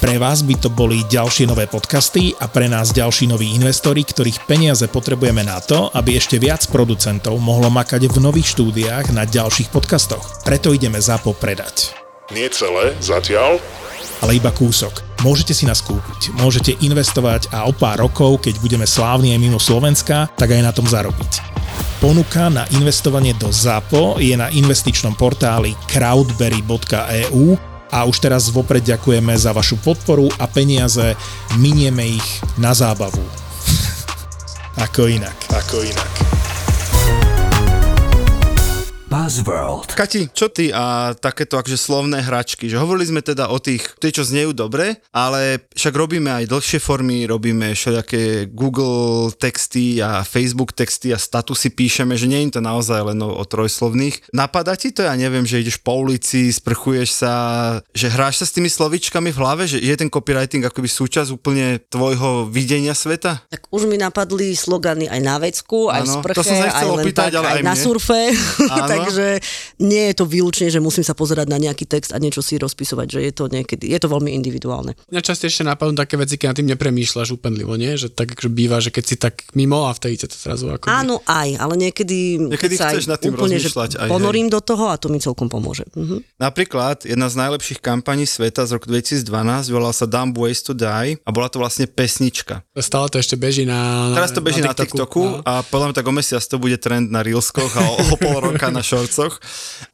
Pre 0.00 0.16
vás 0.16 0.40
by 0.40 0.56
to 0.56 0.72
boli 0.72 1.04
ďalšie 1.12 1.44
nové 1.44 1.68
podcasty 1.68 2.32
a 2.40 2.48
pre 2.48 2.72
nás 2.72 2.88
ďalší 2.88 3.28
noví 3.28 3.52
investori, 3.52 4.00
ktorých 4.00 4.48
peniaze 4.48 4.88
potrebujeme 4.88 5.44
na 5.44 5.60
to, 5.60 5.92
aby 5.92 6.16
ešte 6.16 6.40
viac 6.40 6.64
producentov 6.72 7.36
mohlo 7.36 7.68
makať 7.68 8.08
v 8.08 8.16
nových 8.16 8.56
štúdiách 8.56 9.12
na 9.12 9.28
ďalších 9.28 9.68
podcastoch. 9.68 10.40
Preto 10.40 10.72
ideme 10.72 10.96
ZAPO 10.96 11.36
predať. 11.36 11.92
Nie 12.32 12.48
celé, 12.48 12.96
zatiaľ. 13.04 13.60
ale 14.24 14.40
iba 14.40 14.48
kúsok. 14.48 15.04
Môžete 15.20 15.52
si 15.52 15.68
nás 15.68 15.84
kúpiť, 15.84 16.32
môžete 16.32 16.80
investovať 16.80 17.52
a 17.52 17.68
o 17.68 17.72
pár 17.76 18.00
rokov, 18.00 18.40
keď 18.40 18.56
budeme 18.56 18.88
slávni 18.88 19.36
aj 19.36 19.40
mimo 19.44 19.60
Slovenska, 19.60 20.32
tak 20.32 20.56
aj 20.56 20.64
na 20.64 20.72
tom 20.72 20.88
zarobiť. 20.88 21.44
Ponuka 22.00 22.48
na 22.48 22.64
investovanie 22.72 23.36
do 23.36 23.52
ZAPO 23.52 24.16
je 24.16 24.32
na 24.32 24.48
investičnom 24.48 25.12
portáli 25.12 25.76
crowdberry.eu 25.92 27.69
a 27.90 28.06
už 28.06 28.22
teraz 28.22 28.48
vopred 28.48 28.86
ďakujeme 28.86 29.34
za 29.34 29.50
vašu 29.50 29.76
podporu 29.82 30.30
a 30.38 30.46
peniaze, 30.46 31.18
minieme 31.58 32.06
ich 32.06 32.28
na 32.56 32.70
zábavu. 32.70 33.22
Ako 34.86 35.10
inak. 35.10 35.36
Ako 35.50 35.82
inak. 35.82 36.29
Buzzworld. 39.10 39.90
Kati, 39.98 40.30
čo 40.30 40.46
ty 40.46 40.70
a 40.70 41.18
takéto 41.18 41.58
akože 41.58 41.74
slovné 41.74 42.22
hračky? 42.22 42.70
Že 42.70 42.78
hovorili 42.78 43.10
sme 43.10 43.26
teda 43.26 43.50
o 43.50 43.58
tých, 43.58 43.98
tie, 43.98 44.14
čo 44.14 44.22
znejú 44.22 44.54
dobre, 44.54 45.02
ale 45.10 45.66
však 45.74 45.90
robíme 45.90 46.30
aj 46.30 46.46
dlhšie 46.46 46.78
formy, 46.78 47.26
robíme 47.26 47.74
všelijaké 47.74 48.46
Google 48.54 49.34
texty 49.34 49.98
a 49.98 50.22
Facebook 50.22 50.78
texty 50.78 51.10
a 51.10 51.18
statusy 51.18 51.74
píšeme, 51.74 52.14
že 52.14 52.30
nie 52.30 52.38
je 52.46 52.54
to 52.54 52.62
naozaj 52.62 53.02
len 53.10 53.18
o, 53.18 53.34
o 53.34 53.42
trojslovných. 53.42 54.30
Napadá 54.30 54.78
ti 54.78 54.94
to? 54.94 55.02
Ja 55.02 55.18
neviem, 55.18 55.42
že 55.42 55.58
ideš 55.58 55.82
po 55.82 55.98
ulici, 55.98 56.54
sprchuješ 56.54 57.26
sa, 57.26 57.34
že 57.90 58.06
hráš 58.14 58.40
sa 58.40 58.46
s 58.46 58.54
tými 58.54 58.70
slovičkami 58.70 59.34
v 59.34 59.40
hlave, 59.42 59.66
že 59.66 59.82
je 59.82 59.94
ten 59.98 60.06
copywriting 60.06 60.62
akoby 60.62 60.86
súčasť 60.86 61.34
úplne 61.34 61.82
tvojho 61.90 62.46
videnia 62.46 62.94
sveta? 62.94 63.42
Tak 63.50 63.74
už 63.74 63.90
mi 63.90 63.98
napadli 63.98 64.54
slogany 64.54 65.10
aj 65.10 65.18
na 65.18 65.42
vecku, 65.42 65.90
aj 65.90 65.98
v 65.98 66.06
Áno, 66.06 66.14
sprche, 66.22 66.36
to 66.38 66.46
som 66.46 66.54
sa 66.54 66.66
aj 66.70 66.72
chcel 66.78 66.90
len 66.94 67.02
opýtať, 67.02 67.30
tak, 67.34 67.38
ale 67.42 67.46
aj, 67.50 67.58
aj 67.58 67.64
na 67.66 67.74
mne. 67.74 67.82
surfe. 67.82 68.20
Áno. 68.70 68.99
Takže 69.06 69.26
nie 69.80 70.04
je 70.10 70.14
to 70.14 70.24
výlučne, 70.24 70.68
že 70.68 70.78
musím 70.78 71.02
sa 71.02 71.14
pozerať 71.14 71.46
na 71.48 71.56
nejaký 71.56 71.84
text 71.86 72.10
a 72.12 72.18
niečo 72.18 72.40
si 72.40 72.56
rozpisovať, 72.56 73.06
že 73.06 73.20
je 73.24 73.32
to 73.32 73.44
niekedy, 73.48 73.88
je 73.88 73.98
to 73.98 74.08
veľmi 74.08 74.30
individuálne. 74.32 74.92
Mňa 75.08 75.22
častejšie 75.22 75.64
napadnú 75.64 75.96
také 75.96 76.18
veci, 76.18 76.36
keď 76.36 76.46
nad 76.52 76.56
tým 76.60 76.68
nepremýšľaš 76.74 77.28
úpenlivo, 77.34 77.74
nie? 77.74 77.96
Že 77.96 78.12
tak 78.12 78.34
akože 78.34 78.50
býva, 78.50 78.78
že 78.78 78.90
keď 78.90 79.04
si 79.06 79.16
tak 79.16 79.44
mimo 79.54 79.86
a 79.86 79.94
vtedy 79.94 80.24
ťa 80.24 80.28
to 80.30 80.36
zrazu 80.36 80.66
ako... 80.70 80.84
Áno, 80.86 81.22
aj, 81.24 81.56
ale 81.56 81.74
niekedy, 81.78 82.50
Niekedy 82.50 82.74
sa 82.76 82.90
chceš 82.92 83.06
aj 83.06 83.10
nad 83.10 83.18
tým 83.20 83.32
úplne, 83.34 83.56
že 83.56 83.70
rozmýšľať 83.70 83.90
aj, 83.96 84.06
hej. 84.06 84.10
ponorím 84.10 84.48
do 84.48 84.60
toho 84.60 84.84
a 84.90 84.96
to 84.96 85.08
mi 85.08 85.18
celkom 85.18 85.48
pomôže. 85.48 85.84
Mhm. 85.94 86.40
Napríklad 86.40 87.04
jedna 87.04 87.28
z 87.28 87.34
najlepších 87.36 87.80
kampaní 87.80 88.24
sveta 88.24 88.64
z 88.64 88.76
roku 88.76 88.88
2012 88.88 89.22
volala 89.70 89.92
sa 89.92 90.08
Dumb 90.08 90.32
Ways 90.34 90.64
to 90.64 90.72
Die 90.72 91.20
a 91.20 91.30
bola 91.30 91.48
to 91.48 91.60
vlastne 91.60 91.86
pesnička. 91.86 92.64
Stále 92.74 93.06
to 93.08 93.20
ešte 93.20 93.36
beží 93.36 93.68
na 93.68 94.10
Teraz 94.16 94.32
to 94.32 94.40
beží 94.40 94.60
na 94.60 94.72
TikToku 94.72 95.20
No. 95.20 95.44
a 95.44 95.60
podľa 95.62 95.92
mňa 95.92 95.96
tak 96.00 96.08
o 96.08 96.14
mesiac 96.16 96.40
to 96.40 96.56
bude 96.56 96.74
trend 96.80 97.12
na 97.12 97.20
Reelskoch 97.20 97.70
a 97.76 97.82
o, 97.84 97.94
o 98.12 98.16
pol 98.16 98.40
roka 98.40 98.72
na 98.72 98.80
Shortsoch. 98.90 99.38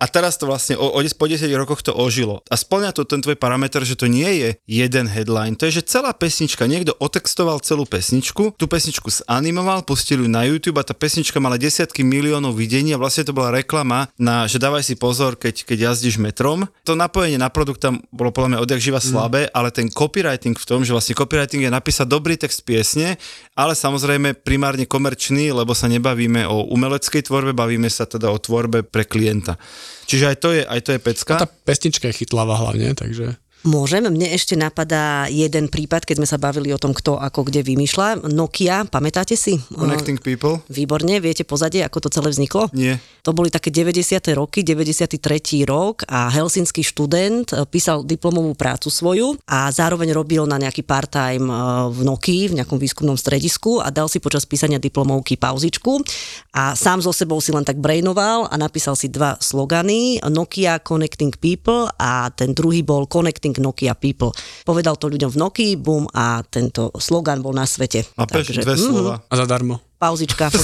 A 0.00 0.08
teraz 0.08 0.40
to 0.40 0.48
vlastne 0.48 0.80
o, 0.80 0.88
o, 0.96 1.00
po 1.04 1.26
10 1.28 1.44
rokoch 1.52 1.84
to 1.84 1.92
ožilo. 1.92 2.40
A 2.48 2.56
splňa 2.56 2.96
to 2.96 3.04
ten 3.04 3.20
tvoj 3.20 3.36
parameter, 3.36 3.84
že 3.84 4.00
to 4.00 4.08
nie 4.08 4.28
je 4.40 4.48
jeden 4.64 5.06
headline, 5.12 5.52
to 5.52 5.68
je, 5.68 5.84
že 5.84 5.92
celá 5.92 6.16
pesnička, 6.16 6.64
niekto 6.64 6.96
otextoval 6.96 7.60
celú 7.60 7.84
pesničku, 7.84 8.56
tú 8.56 8.64
pesničku 8.64 9.12
zanimoval, 9.12 9.84
pustil 9.84 10.24
ju 10.24 10.28
na 10.32 10.48
YouTube 10.48 10.80
a 10.80 10.86
tá 10.86 10.96
pesnička 10.96 11.36
mala 11.36 11.60
desiatky 11.60 12.00
miliónov 12.00 12.56
videní 12.56 12.96
a 12.96 13.00
vlastne 13.00 13.28
to 13.28 13.36
bola 13.36 13.52
reklama 13.52 14.08
na, 14.16 14.48
že 14.48 14.56
dávaj 14.56 14.86
si 14.86 14.94
pozor, 14.96 15.36
keď, 15.36 15.66
keď 15.66 15.92
jazdíš 15.92 16.16
metrom. 16.16 16.64
To 16.88 16.96
napojenie 16.96 17.36
na 17.36 17.52
produkt 17.52 17.84
tam 17.84 18.00
bolo 18.14 18.32
podľa 18.32 18.56
mňa 18.56 18.62
odjak 18.62 18.80
živa 18.80 19.00
slabé, 19.02 19.50
ale 19.52 19.74
ten 19.74 19.90
copywriting 19.90 20.54
v 20.54 20.66
tom, 20.66 20.86
že 20.86 20.94
vlastne 20.94 21.18
copywriting 21.18 21.66
je 21.66 21.72
napísať 21.72 22.06
dobrý 22.06 22.38
text 22.38 22.62
piesne, 22.62 23.18
ale 23.58 23.74
samozrejme 23.74 24.38
primárne 24.40 24.86
komerčný, 24.86 25.50
lebo 25.50 25.74
sa 25.74 25.90
nebavíme 25.90 26.46
o 26.46 26.70
umeleckej 26.70 27.26
tvorbe, 27.26 27.52
bavíme 27.52 27.90
sa 27.90 28.06
teda 28.06 28.30
o 28.30 28.38
tvorbe 28.38 28.85
pre 28.88 29.04
klienta. 29.04 29.58
Čiže 30.06 30.24
aj 30.32 30.36
to 30.38 30.48
je, 30.54 30.62
aj 30.62 30.80
to 30.86 30.90
je 30.94 31.00
pecka. 31.02 31.34
Tá 31.42 31.48
pesnička 31.48 32.08
je 32.08 32.18
chytlavá 32.24 32.56
hlavne, 32.56 32.94
takže... 32.94 33.34
Môžem, 33.64 34.04
mne 34.04 34.28
ešte 34.30 34.54
napadá 34.54 35.26
jeden 35.32 35.72
prípad, 35.72 36.04
keď 36.04 36.22
sme 36.22 36.28
sa 36.28 36.38
bavili 36.38 36.70
o 36.70 36.78
tom, 36.78 36.92
kto 36.92 37.18
ako 37.18 37.48
kde 37.48 37.66
vymýšľa. 37.66 38.28
Nokia, 38.30 38.86
pamätáte 38.86 39.34
si? 39.34 39.58
Connecting 39.72 40.20
people? 40.20 40.62
Výborne, 40.68 41.18
viete 41.18 41.42
pozadie, 41.42 41.82
ako 41.82 42.06
to 42.06 42.08
celé 42.12 42.30
vzniklo? 42.30 42.70
Nie. 42.76 43.02
To 43.26 43.34
boli 43.34 43.50
také 43.50 43.74
90. 43.74 44.22
roky, 44.38 44.62
93. 44.62 45.18
rok 45.66 46.06
a 46.06 46.30
helsinský 46.30 46.86
študent 46.86 47.50
e, 47.50 47.66
písal 47.66 48.06
diplomovú 48.06 48.54
prácu 48.54 48.86
svoju 48.86 49.34
a 49.50 49.66
zároveň 49.74 50.14
robil 50.14 50.46
na 50.46 50.62
nejaký 50.62 50.86
part-time 50.86 51.50
e, 51.50 51.54
v 51.90 52.00
Nokii, 52.06 52.54
v 52.54 52.62
nejakom 52.62 52.78
výskumnom 52.78 53.18
stredisku 53.18 53.82
a 53.82 53.90
dal 53.90 54.06
si 54.06 54.22
počas 54.22 54.46
písania 54.46 54.78
diplomovky 54.78 55.34
pauzičku 55.34 56.06
a 56.54 56.78
sám 56.78 57.02
so 57.02 57.10
sebou 57.10 57.42
si 57.42 57.50
len 57.50 57.66
tak 57.66 57.82
brainoval 57.82 58.46
a 58.46 58.54
napísal 58.54 58.94
si 58.94 59.10
dva 59.10 59.34
slogany 59.42 60.22
Nokia 60.22 60.78
Connecting 60.78 61.34
People 61.34 61.90
a 61.98 62.30
ten 62.30 62.54
druhý 62.54 62.86
bol 62.86 63.10
Connecting 63.10 63.55
Nokia 63.62 63.94
People. 63.94 64.32
Povedal 64.62 64.96
to 64.96 65.10
ľuďom 65.10 65.30
v 65.32 65.38
Nokii, 65.40 65.72
bum 65.76 66.06
a 66.12 66.40
tento 66.46 66.90
slogan 66.96 67.42
bol 67.42 67.52
na 67.52 67.66
svete. 67.68 68.04
A 68.16 68.24
peš, 68.24 68.60
dve 68.62 68.76
slova. 68.78 69.20
A 69.26 69.34
zadarmo. 69.36 69.80
Pauzička 69.96 70.52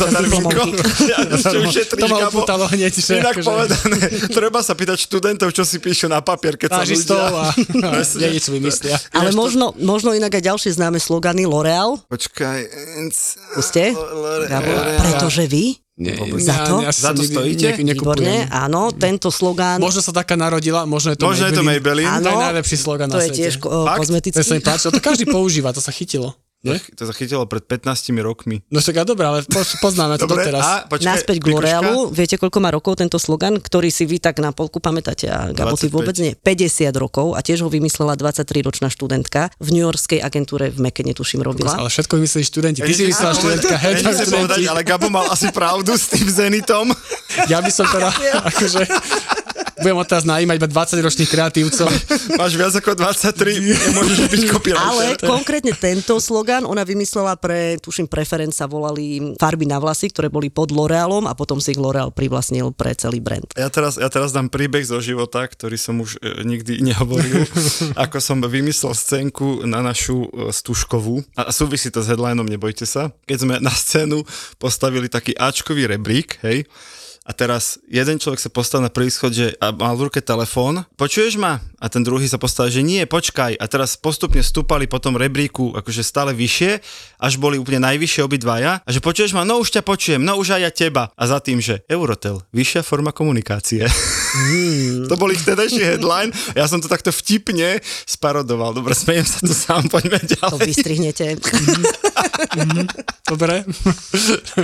To 1.96 2.06
ma 2.08 2.18
upútalo 2.28 2.68
hneď, 2.68 2.92
že 2.92 3.16
Inak 3.16 3.40
akože- 3.40 3.48
povedané, 3.48 3.98
treba 4.36 4.60
sa 4.60 4.76
pýtať 4.76 5.08
študentov, 5.08 5.56
čo 5.56 5.64
si 5.64 5.80
píšu 5.80 6.04
na 6.04 6.20
papier, 6.20 6.60
keď 6.60 6.68
sa 6.68 6.84
ľudia... 6.84 7.48
a 7.48 7.48
nie 8.20 8.28
nič 8.36 8.52
vymyslia. 8.52 9.00
Ale 9.16 9.32
možno, 9.32 9.72
možno 9.80 10.12
inak 10.12 10.36
aj 10.36 10.52
ďalšie 10.52 10.76
známe 10.76 11.00
slogany 11.00 11.48
L'Oreal. 11.48 11.96
Počkaj. 12.12 12.60
Puste? 13.56 13.96
Pretože 15.00 15.48
vy? 15.48 15.81
Nie, 15.92 16.16
Za 16.40 16.64
to? 16.64 16.80
Za 16.82 17.12
to 17.12 17.20
nikdy 17.20 17.28
stojíte? 17.28 17.68
ne- 17.76 17.92
Výborne, 17.92 18.48
áno, 18.48 18.88
tento 18.90 19.28
slogán. 19.28 19.76
Možno 19.76 20.00
sa 20.00 20.08
taká 20.10 20.34
narodila, 20.34 20.88
možno 20.88 21.12
je 21.12 21.20
to 21.20 21.28
Možno 21.28 21.44
je 21.46 21.52
to 21.52 21.60
Maybelline. 21.60 22.08
To 22.18 22.24
je 22.24 22.32
Áno, 22.32 22.40
najlepší 22.42 22.76
slogan 22.80 23.06
to 23.06 23.20
na 23.20 23.22
je 23.22 23.28
svete. 23.28 23.38
tiež 23.38 23.54
ko- 23.60 23.84
kozmetický. 23.84 24.32
To 24.34 24.42
sa 24.42 24.56
mi 24.56 24.64
páčilo, 24.64 24.90
to 24.90 25.04
každý 25.04 25.28
používa, 25.28 25.68
to 25.68 25.78
sa 25.78 25.92
chytilo. 25.92 26.32
Nie? 26.62 26.78
To 26.94 27.10
sa 27.10 27.10
chytilo 27.10 27.42
pred 27.50 27.66
15 27.66 28.14
rokmi. 28.22 28.62
No 28.70 28.78
však 28.78 29.02
a 29.02 29.04
dobre, 29.04 29.26
ale 29.26 29.42
po, 29.42 29.66
poznáme 29.82 30.14
to 30.14 30.30
Dobre, 30.30 30.46
doteraz. 30.46 30.62
a 30.62 30.72
počkaj, 30.86 31.10
Naspäť 31.10 31.36
k? 31.42 31.46
L'Orealu. 31.50 32.14
Viete, 32.14 32.38
koľko 32.38 32.58
má 32.62 32.70
rokov 32.70 33.02
tento 33.02 33.18
slogan, 33.18 33.58
ktorý 33.58 33.90
si 33.90 34.06
vy 34.06 34.22
tak 34.22 34.38
na 34.38 34.54
polku 34.54 34.78
pamätáte 34.78 35.26
a 35.26 35.50
Gabo, 35.50 35.74
ty 35.74 35.90
25. 35.90 35.98
vôbec 35.98 36.16
nie. 36.22 36.38
50 36.38 36.94
rokov 36.94 37.34
a 37.34 37.42
tiež 37.42 37.66
ho 37.66 37.68
vymyslela 37.68 38.14
23-ročná 38.14 38.94
študentka 38.94 39.50
v 39.58 39.68
New 39.74 39.82
Yorkskej 39.82 40.22
agentúre 40.22 40.70
v 40.70 40.78
Mekene, 40.86 41.18
tuším, 41.18 41.42
robila. 41.42 41.74
Ale 41.74 41.90
všetko 41.90 42.14
vymysleli 42.22 42.44
študenti. 42.46 42.78
Ty 42.78 42.94
si 42.94 43.04
myslela 43.10 43.32
študentka, 43.34 43.74
hej, 43.82 43.92
povedať, 44.30 44.62
ale 44.70 44.80
Gabo 44.86 45.10
mal 45.10 45.26
asi 45.34 45.50
pravdu 45.50 45.98
s 45.98 46.14
tým 46.14 46.30
Zenitom. 46.30 46.94
Ja 47.50 47.58
by 47.58 47.74
som 47.74 47.90
teda, 47.90 48.14
akože, 48.54 48.86
budem 49.82 49.98
od 49.98 50.06
teraz 50.06 50.24
najímať 50.24 50.56
iba 50.62 50.68
20 50.70 51.06
ročných 51.06 51.30
kreatívcov. 51.30 51.88
Máš 52.38 52.52
viac 52.54 52.72
ako 52.78 52.94
23, 52.94 53.58
nemôžeš 53.58 54.18
byť 54.30 54.42
copywriter. 54.48 54.86
Ale 54.86 55.04
konkrétne 55.18 55.74
tento 55.74 56.16
slogan 56.22 56.62
ona 56.62 56.86
vymyslela 56.86 57.34
pre, 57.36 57.76
tuším, 57.82 58.06
preferenc 58.06 58.54
sa 58.54 58.70
volali 58.70 59.34
farby 59.36 59.66
na 59.66 59.82
vlasy, 59.82 60.08
ktoré 60.14 60.30
boli 60.30 60.48
pod 60.48 60.70
L'Orealom 60.70 61.26
a 61.26 61.34
potom 61.34 61.58
si 61.58 61.74
ich 61.74 61.80
L'Oreal 61.82 62.14
privlastnil 62.14 62.70
pre 62.72 62.94
celý 62.94 63.18
brand. 63.18 63.44
Ja 63.58 63.68
teraz, 63.68 63.98
ja 63.98 64.06
teraz 64.06 64.30
dám 64.30 64.46
príbeh 64.48 64.86
zo 64.86 65.02
života, 65.02 65.42
ktorý 65.44 65.74
som 65.74 65.98
už 65.98 66.22
e, 66.22 66.46
nikdy 66.46 66.78
nehovoril. 66.80 67.42
ako 68.04 68.18
som 68.22 68.38
vymyslel 68.40 68.94
scénku 68.94 69.66
na 69.66 69.82
našu 69.82 70.30
e, 70.30 70.54
stužkovú. 70.54 71.26
A 71.34 71.50
súvisí 71.50 71.90
to 71.90 72.04
s 72.04 72.08
headlinom, 72.08 72.46
nebojte 72.46 72.86
sa. 72.86 73.10
Keď 73.26 73.38
sme 73.38 73.54
na 73.58 73.72
scénu 73.72 74.22
postavili 74.62 75.10
taký 75.10 75.34
Ačkový 75.34 75.90
rebrík, 75.90 76.38
hej, 76.46 76.68
a 77.22 77.30
teraz 77.30 77.78
jeden 77.86 78.18
človek 78.18 78.42
sa 78.42 78.50
postavil 78.50 78.90
na 78.90 78.90
prvý 78.90 79.06
schod, 79.06 79.30
že 79.30 79.54
a 79.62 79.70
mal 79.70 79.94
v 79.94 80.10
ruke 80.10 80.18
telefón. 80.18 80.82
Počuješ 80.98 81.38
ma? 81.38 81.62
A 81.78 81.86
ten 81.86 82.02
druhý 82.02 82.26
sa 82.26 82.34
postavil, 82.34 82.74
že 82.74 82.82
nie, 82.82 83.06
počkaj. 83.06 83.54
A 83.62 83.64
teraz 83.70 83.94
postupne 83.94 84.42
stúpali 84.42 84.90
po 84.90 84.98
tom 84.98 85.14
rebríku 85.14 85.70
akože 85.70 86.02
stále 86.02 86.34
vyššie, 86.34 86.82
až 87.22 87.32
boli 87.38 87.62
úplne 87.62 87.86
najvyššie 87.86 88.26
obidvaja. 88.26 88.82
A 88.82 88.88
že 88.90 88.98
počuješ 88.98 89.38
ma? 89.38 89.46
No 89.46 89.62
už 89.62 89.70
ťa 89.70 89.86
počujem, 89.86 90.18
no 90.18 90.34
už 90.34 90.58
aj 90.58 90.62
ja 90.66 90.70
teba. 90.74 91.14
A 91.14 91.22
za 91.30 91.38
tým, 91.38 91.62
že 91.62 91.86
Eurotel, 91.86 92.42
vyššia 92.50 92.82
forma 92.82 93.14
komunikácie. 93.14 93.86
to 95.10 95.14
bol 95.14 95.30
ich 95.30 95.42
vtedajší 95.46 95.94
headline. 95.94 96.34
Ja 96.58 96.66
som 96.66 96.82
to 96.82 96.90
takto 96.90 97.14
vtipne 97.14 97.78
sparodoval. 98.02 98.74
Dobre, 98.74 98.98
smejem 98.98 99.26
sa 99.28 99.38
tu 99.38 99.54
sám, 99.54 99.86
poďme 99.86 100.18
To 100.26 100.58
ďalej. 100.58 100.74
vystrihnete. 102.32 102.98
Dobre? 103.28 103.64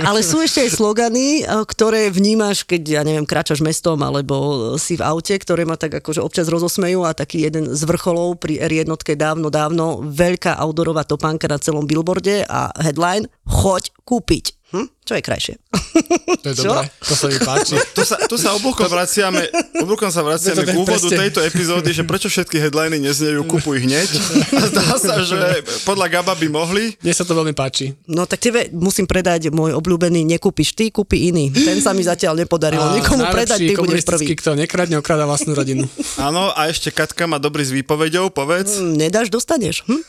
Ale 0.09 0.19
sú 0.21 0.43
ešte 0.43 0.67
aj 0.67 0.71
slogany, 0.75 1.41
eh, 1.41 1.63
ktoré 1.65 2.09
vnímaš, 2.11 2.67
keď, 2.67 2.81
ja 2.99 3.01
neviem, 3.05 3.25
kráčaš 3.25 3.63
mestom 3.63 3.97
alebo 4.01 4.35
si 4.75 4.99
v 4.99 5.05
aute, 5.05 5.33
ktoré 5.39 5.63
ma 5.63 5.79
tak 5.79 6.01
akože 6.03 6.21
občas 6.21 6.51
rozosmejú 6.51 7.05
a 7.07 7.15
taký 7.15 7.47
jeden 7.47 7.71
z 7.71 7.81
vrcholov 7.87 8.37
pri 8.41 8.59
R1 8.59 8.91
dávno, 9.15 9.47
dávno, 9.49 10.03
veľká 10.05 10.59
outdoorová 10.59 11.07
topánka 11.07 11.47
na 11.47 11.57
celom 11.57 11.87
billboarde 11.87 12.45
a 12.45 12.69
headline 12.81 13.25
Choď 13.47 13.89
kúpiť. 14.05 14.58
Hm? 14.69 14.85
Čo 15.01 15.13
je 15.13 15.23
krajšie? 15.23 15.53
To 16.39 16.47
je 16.47 16.55
Čo? 16.61 16.69
dobré, 16.69 16.85
to 17.01 17.13
sa 17.13 17.25
mi 17.25 17.37
páči. 17.37 17.75
Tu 17.97 18.05
sa, 18.05 18.15
tu 18.21 18.37
sa 18.37 18.53
oblúkom 18.53 18.85
vraciame, 18.85 19.49
oblúkom 19.75 20.07
sa 20.07 20.21
vraciame 20.21 20.61
k 20.61 20.71
úvodu 20.71 21.01
Presne. 21.01 21.19
tejto 21.19 21.39
epizódy, 21.41 21.89
že 21.89 22.05
prečo 22.05 22.29
všetky 22.29 22.55
headliny 22.55 23.01
neznejú 23.01 23.43
kupuj 23.43 23.81
hneď. 23.81 24.07
A 24.53 24.63
zdá 24.71 24.85
sa, 24.95 25.19
že 25.19 25.35
podľa 25.83 26.07
Gaba 26.09 26.31
by 26.31 26.47
mohli. 26.47 26.93
Mne 26.95 27.11
sa 27.11 27.25
to 27.25 27.33
veľmi 27.33 27.51
páči. 27.51 27.91
No 28.05 28.23
tak 28.23 28.39
tebe 28.39 28.69
musím 28.71 29.03
predať 29.03 29.49
môj 29.49 29.73
obľúbený 29.73 30.23
nekúpiš 30.29 30.71
ty, 30.71 30.87
kúpi 30.87 31.27
iný. 31.27 31.49
Ten 31.49 31.81
sa 31.81 31.91
mi 31.91 32.01
zatiaľ 32.01 32.37
nepodarilo. 32.37 32.93
Nikomu 32.93 33.25
predať, 33.27 33.59
ty 33.59 33.73
budeš 33.73 34.05
prvý. 34.05 34.31
kto 34.31 34.53
nekradne, 34.55 34.95
okráda 34.95 35.25
vlastnú 35.25 35.51
rodinu. 35.51 35.89
Áno, 36.15 36.53
a 36.53 36.69
ešte 36.69 36.89
Katka 36.89 37.25
má 37.25 37.35
dobrý 37.35 37.65
s 37.65 37.73
výpovedou, 37.73 38.29
povedz. 38.29 38.77
Hm, 38.77 38.95
Nedáš, 38.95 39.27
dostaneš. 39.27 39.83
Hm? 39.83 40.01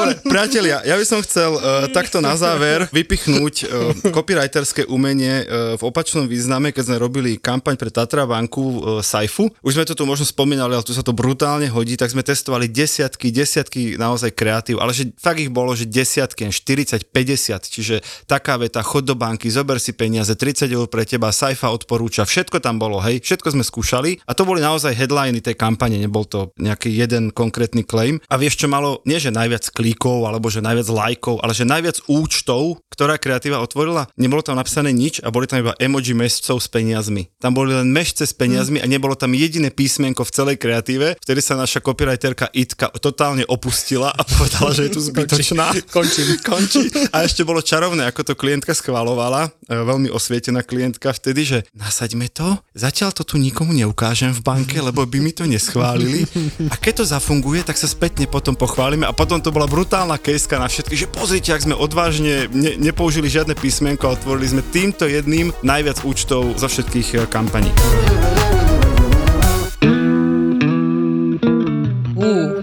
Dobre, 0.00 0.16
priatelia, 0.24 0.80
ja 0.80 0.96
by 0.96 1.04
som 1.04 1.20
chcel 1.20 1.60
uh, 1.60 1.84
takto 1.92 2.24
na 2.24 2.32
záver 2.32 2.88
vypichnúť 2.88 3.54
uh, 3.68 3.68
copywriterské 4.16 4.88
umenie 4.88 5.44
uh, 5.44 5.76
v 5.76 5.82
opačnom 5.84 6.24
význame, 6.24 6.72
keď 6.72 6.88
sme 6.88 6.96
robili 6.96 7.36
kampaň 7.36 7.76
pre 7.76 7.92
Tatra 7.92 8.24
banku 8.24 8.64
uh, 8.64 9.04
Saifu. 9.04 9.52
Už 9.60 9.76
sme 9.76 9.84
to 9.84 9.92
tu 9.92 10.08
možno 10.08 10.24
spomínali, 10.24 10.72
ale 10.72 10.80
tu 10.88 10.96
sa 10.96 11.04
to 11.04 11.12
brutálne 11.12 11.68
hodí, 11.68 12.00
tak 12.00 12.16
sme 12.16 12.24
testovali 12.24 12.72
desiatky, 12.72 13.28
desiatky 13.28 14.00
naozaj 14.00 14.32
kreatív, 14.32 14.80
ale 14.80 14.96
že 14.96 15.12
fakt 15.20 15.36
ich 15.36 15.52
bolo, 15.52 15.76
že 15.76 15.84
desiatky, 15.84 16.48
40, 16.48 17.04
50, 17.12 17.60
čiže 17.68 18.00
taká 18.24 18.56
veta, 18.56 18.80
chod 18.80 19.04
do 19.04 19.12
banky, 19.12 19.52
zober 19.52 19.76
si 19.76 19.92
peniaze, 19.92 20.32
30 20.32 20.64
eur 20.72 20.88
pre 20.88 21.04
teba, 21.04 21.28
Saifa 21.28 21.68
odporúča, 21.76 22.24
všetko 22.24 22.64
tam 22.64 22.80
bolo, 22.80 23.04
hej, 23.04 23.20
všetko 23.20 23.52
sme 23.52 23.60
skúšali 23.68 24.24
a 24.24 24.32
to 24.32 24.48
boli 24.48 24.64
naozaj 24.64 24.96
headliny 24.96 25.44
tej 25.44 25.60
kampane, 25.60 26.00
nebol 26.00 26.24
to 26.24 26.56
nejaký 26.56 26.88
jeden 26.88 27.28
konkrétny 27.36 27.84
claim. 27.84 28.16
A 28.32 28.40
vieš, 28.40 28.64
čo 28.64 28.72
malo, 28.72 29.04
nie 29.04 29.20
že 29.20 29.28
najviac 29.28 29.68
klikov 29.90 30.22
alebo 30.30 30.46
že 30.46 30.62
najviac 30.62 30.86
lajkov, 30.86 31.42
ale 31.42 31.50
že 31.50 31.66
najviac 31.66 31.98
účtov, 32.06 32.78
ktorá 32.90 33.16
kreatíva 33.16 33.62
otvorila, 33.62 34.10
nebolo 34.18 34.42
tam 34.42 34.58
napísané 34.58 34.90
nič 34.90 35.22
a 35.22 35.30
boli 35.30 35.46
tam 35.46 35.62
iba 35.62 35.78
emoji 35.78 36.12
mešcov 36.12 36.58
s 36.58 36.68
peniazmi. 36.68 37.30
Tam 37.38 37.54
boli 37.54 37.72
len 37.72 37.88
mešce 37.94 38.26
s 38.26 38.34
peniazmi 38.34 38.82
a 38.82 38.86
nebolo 38.90 39.14
tam 39.14 39.32
jediné 39.32 39.70
písmenko 39.70 40.26
v 40.26 40.34
celej 40.34 40.56
kreatíve, 40.58 41.14
vtedy 41.22 41.40
sa 41.40 41.54
naša 41.54 41.78
copywriterka 41.80 42.50
Itka 42.50 42.90
totálne 42.98 43.46
opustila 43.46 44.10
a 44.10 44.22
povedala, 44.26 44.74
že 44.74 44.90
je 44.90 44.98
tu 44.98 45.00
zbytočná. 45.08 45.70
Končím. 45.94 46.26
Končí. 46.50 46.90
A 47.14 47.22
ešte 47.22 47.46
bolo 47.46 47.62
čarovné, 47.62 48.10
ako 48.10 48.26
to 48.26 48.34
klientka 48.34 48.74
schvalovala, 48.74 49.54
e, 49.70 49.72
veľmi 49.72 50.10
osvietená 50.10 50.66
klientka 50.66 51.14
vtedy, 51.14 51.42
že 51.46 51.58
nasaďme 51.78 52.26
to, 52.26 52.58
zatiaľ 52.74 53.14
to 53.14 53.22
tu 53.22 53.38
nikomu 53.38 53.70
neukážem 53.70 54.34
v 54.34 54.42
banke, 54.42 54.76
lebo 54.82 55.06
by 55.06 55.18
mi 55.22 55.30
to 55.30 55.46
neschválili. 55.46 56.26
A 56.68 56.74
keď 56.74 57.02
to 57.02 57.04
zafunguje, 57.06 57.62
tak 57.62 57.78
sa 57.78 57.86
spätne 57.86 58.26
potom 58.26 58.58
pochválime 58.58 59.06
a 59.06 59.14
potom 59.14 59.38
to 59.38 59.54
bola 59.54 59.70
brutálna 59.70 60.18
kejska 60.18 60.58
na 60.58 60.66
všetky, 60.66 60.94
že 60.98 61.06
pozrite, 61.06 61.54
ak 61.54 61.64
sme 61.64 61.76
odvážne 61.78 62.50
ne, 62.50 62.79
nepoužili 62.80 63.28
žiadne 63.28 63.52
písmenko 63.54 64.08
a 64.08 64.16
otvorili 64.16 64.48
sme 64.48 64.62
týmto 64.72 65.04
jedným 65.04 65.52
najviac 65.60 66.00
účtov 66.02 66.56
zo 66.56 66.66
všetkých 66.66 67.08
e, 67.14 67.16
kampaní. 67.28 67.70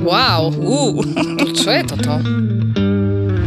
Wow, 0.08 0.56
uh, 0.56 1.04
čo 1.60 1.68
je 1.68 1.84
toto? 1.84 2.16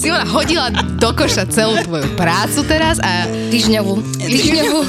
Simona 0.00 0.24
hodila 0.24 0.70
do 0.72 1.10
koša 1.12 1.44
celú 1.50 1.76
tvoju 1.84 2.08
prácu 2.16 2.64
teraz 2.64 2.96
a 3.02 3.28
Týždňovú. 3.50 3.94
Týždňovú. 4.16 4.80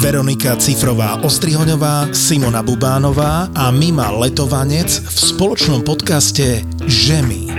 Veronika 0.00 0.56
Cifrová 0.56 1.20
Ostrihoňová, 1.20 2.14
Simona 2.16 2.64
Bubánová 2.64 3.52
a 3.52 3.68
Mima 3.68 4.08
Letovanec 4.14 4.88
v 4.88 5.18
spoločnom 5.18 5.84
podcaste 5.84 6.64
Žemy. 6.86 7.52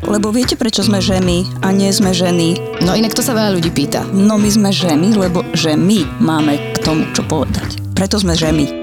Lebo 0.00 0.32
viete, 0.32 0.56
prečo 0.56 0.80
sme 0.80 0.98
ženy 0.98 1.44
a 1.60 1.70
nie 1.70 1.92
sme 1.92 2.16
ženy? 2.16 2.80
No 2.80 2.96
inak 2.96 3.12
to 3.12 3.20
sa 3.20 3.36
veľa 3.36 3.60
ľudí 3.60 3.68
pýta. 3.70 4.02
No 4.10 4.40
my 4.40 4.48
sme 4.48 4.70
ženy, 4.72 5.12
lebo 5.12 5.44
že 5.52 5.76
my 5.76 6.02
máme 6.18 6.56
k 6.72 6.76
tomu 6.80 7.04
čo 7.12 7.20
povedať. 7.28 7.78
Preto 7.92 8.16
sme 8.16 8.32
ženy. 8.32 8.79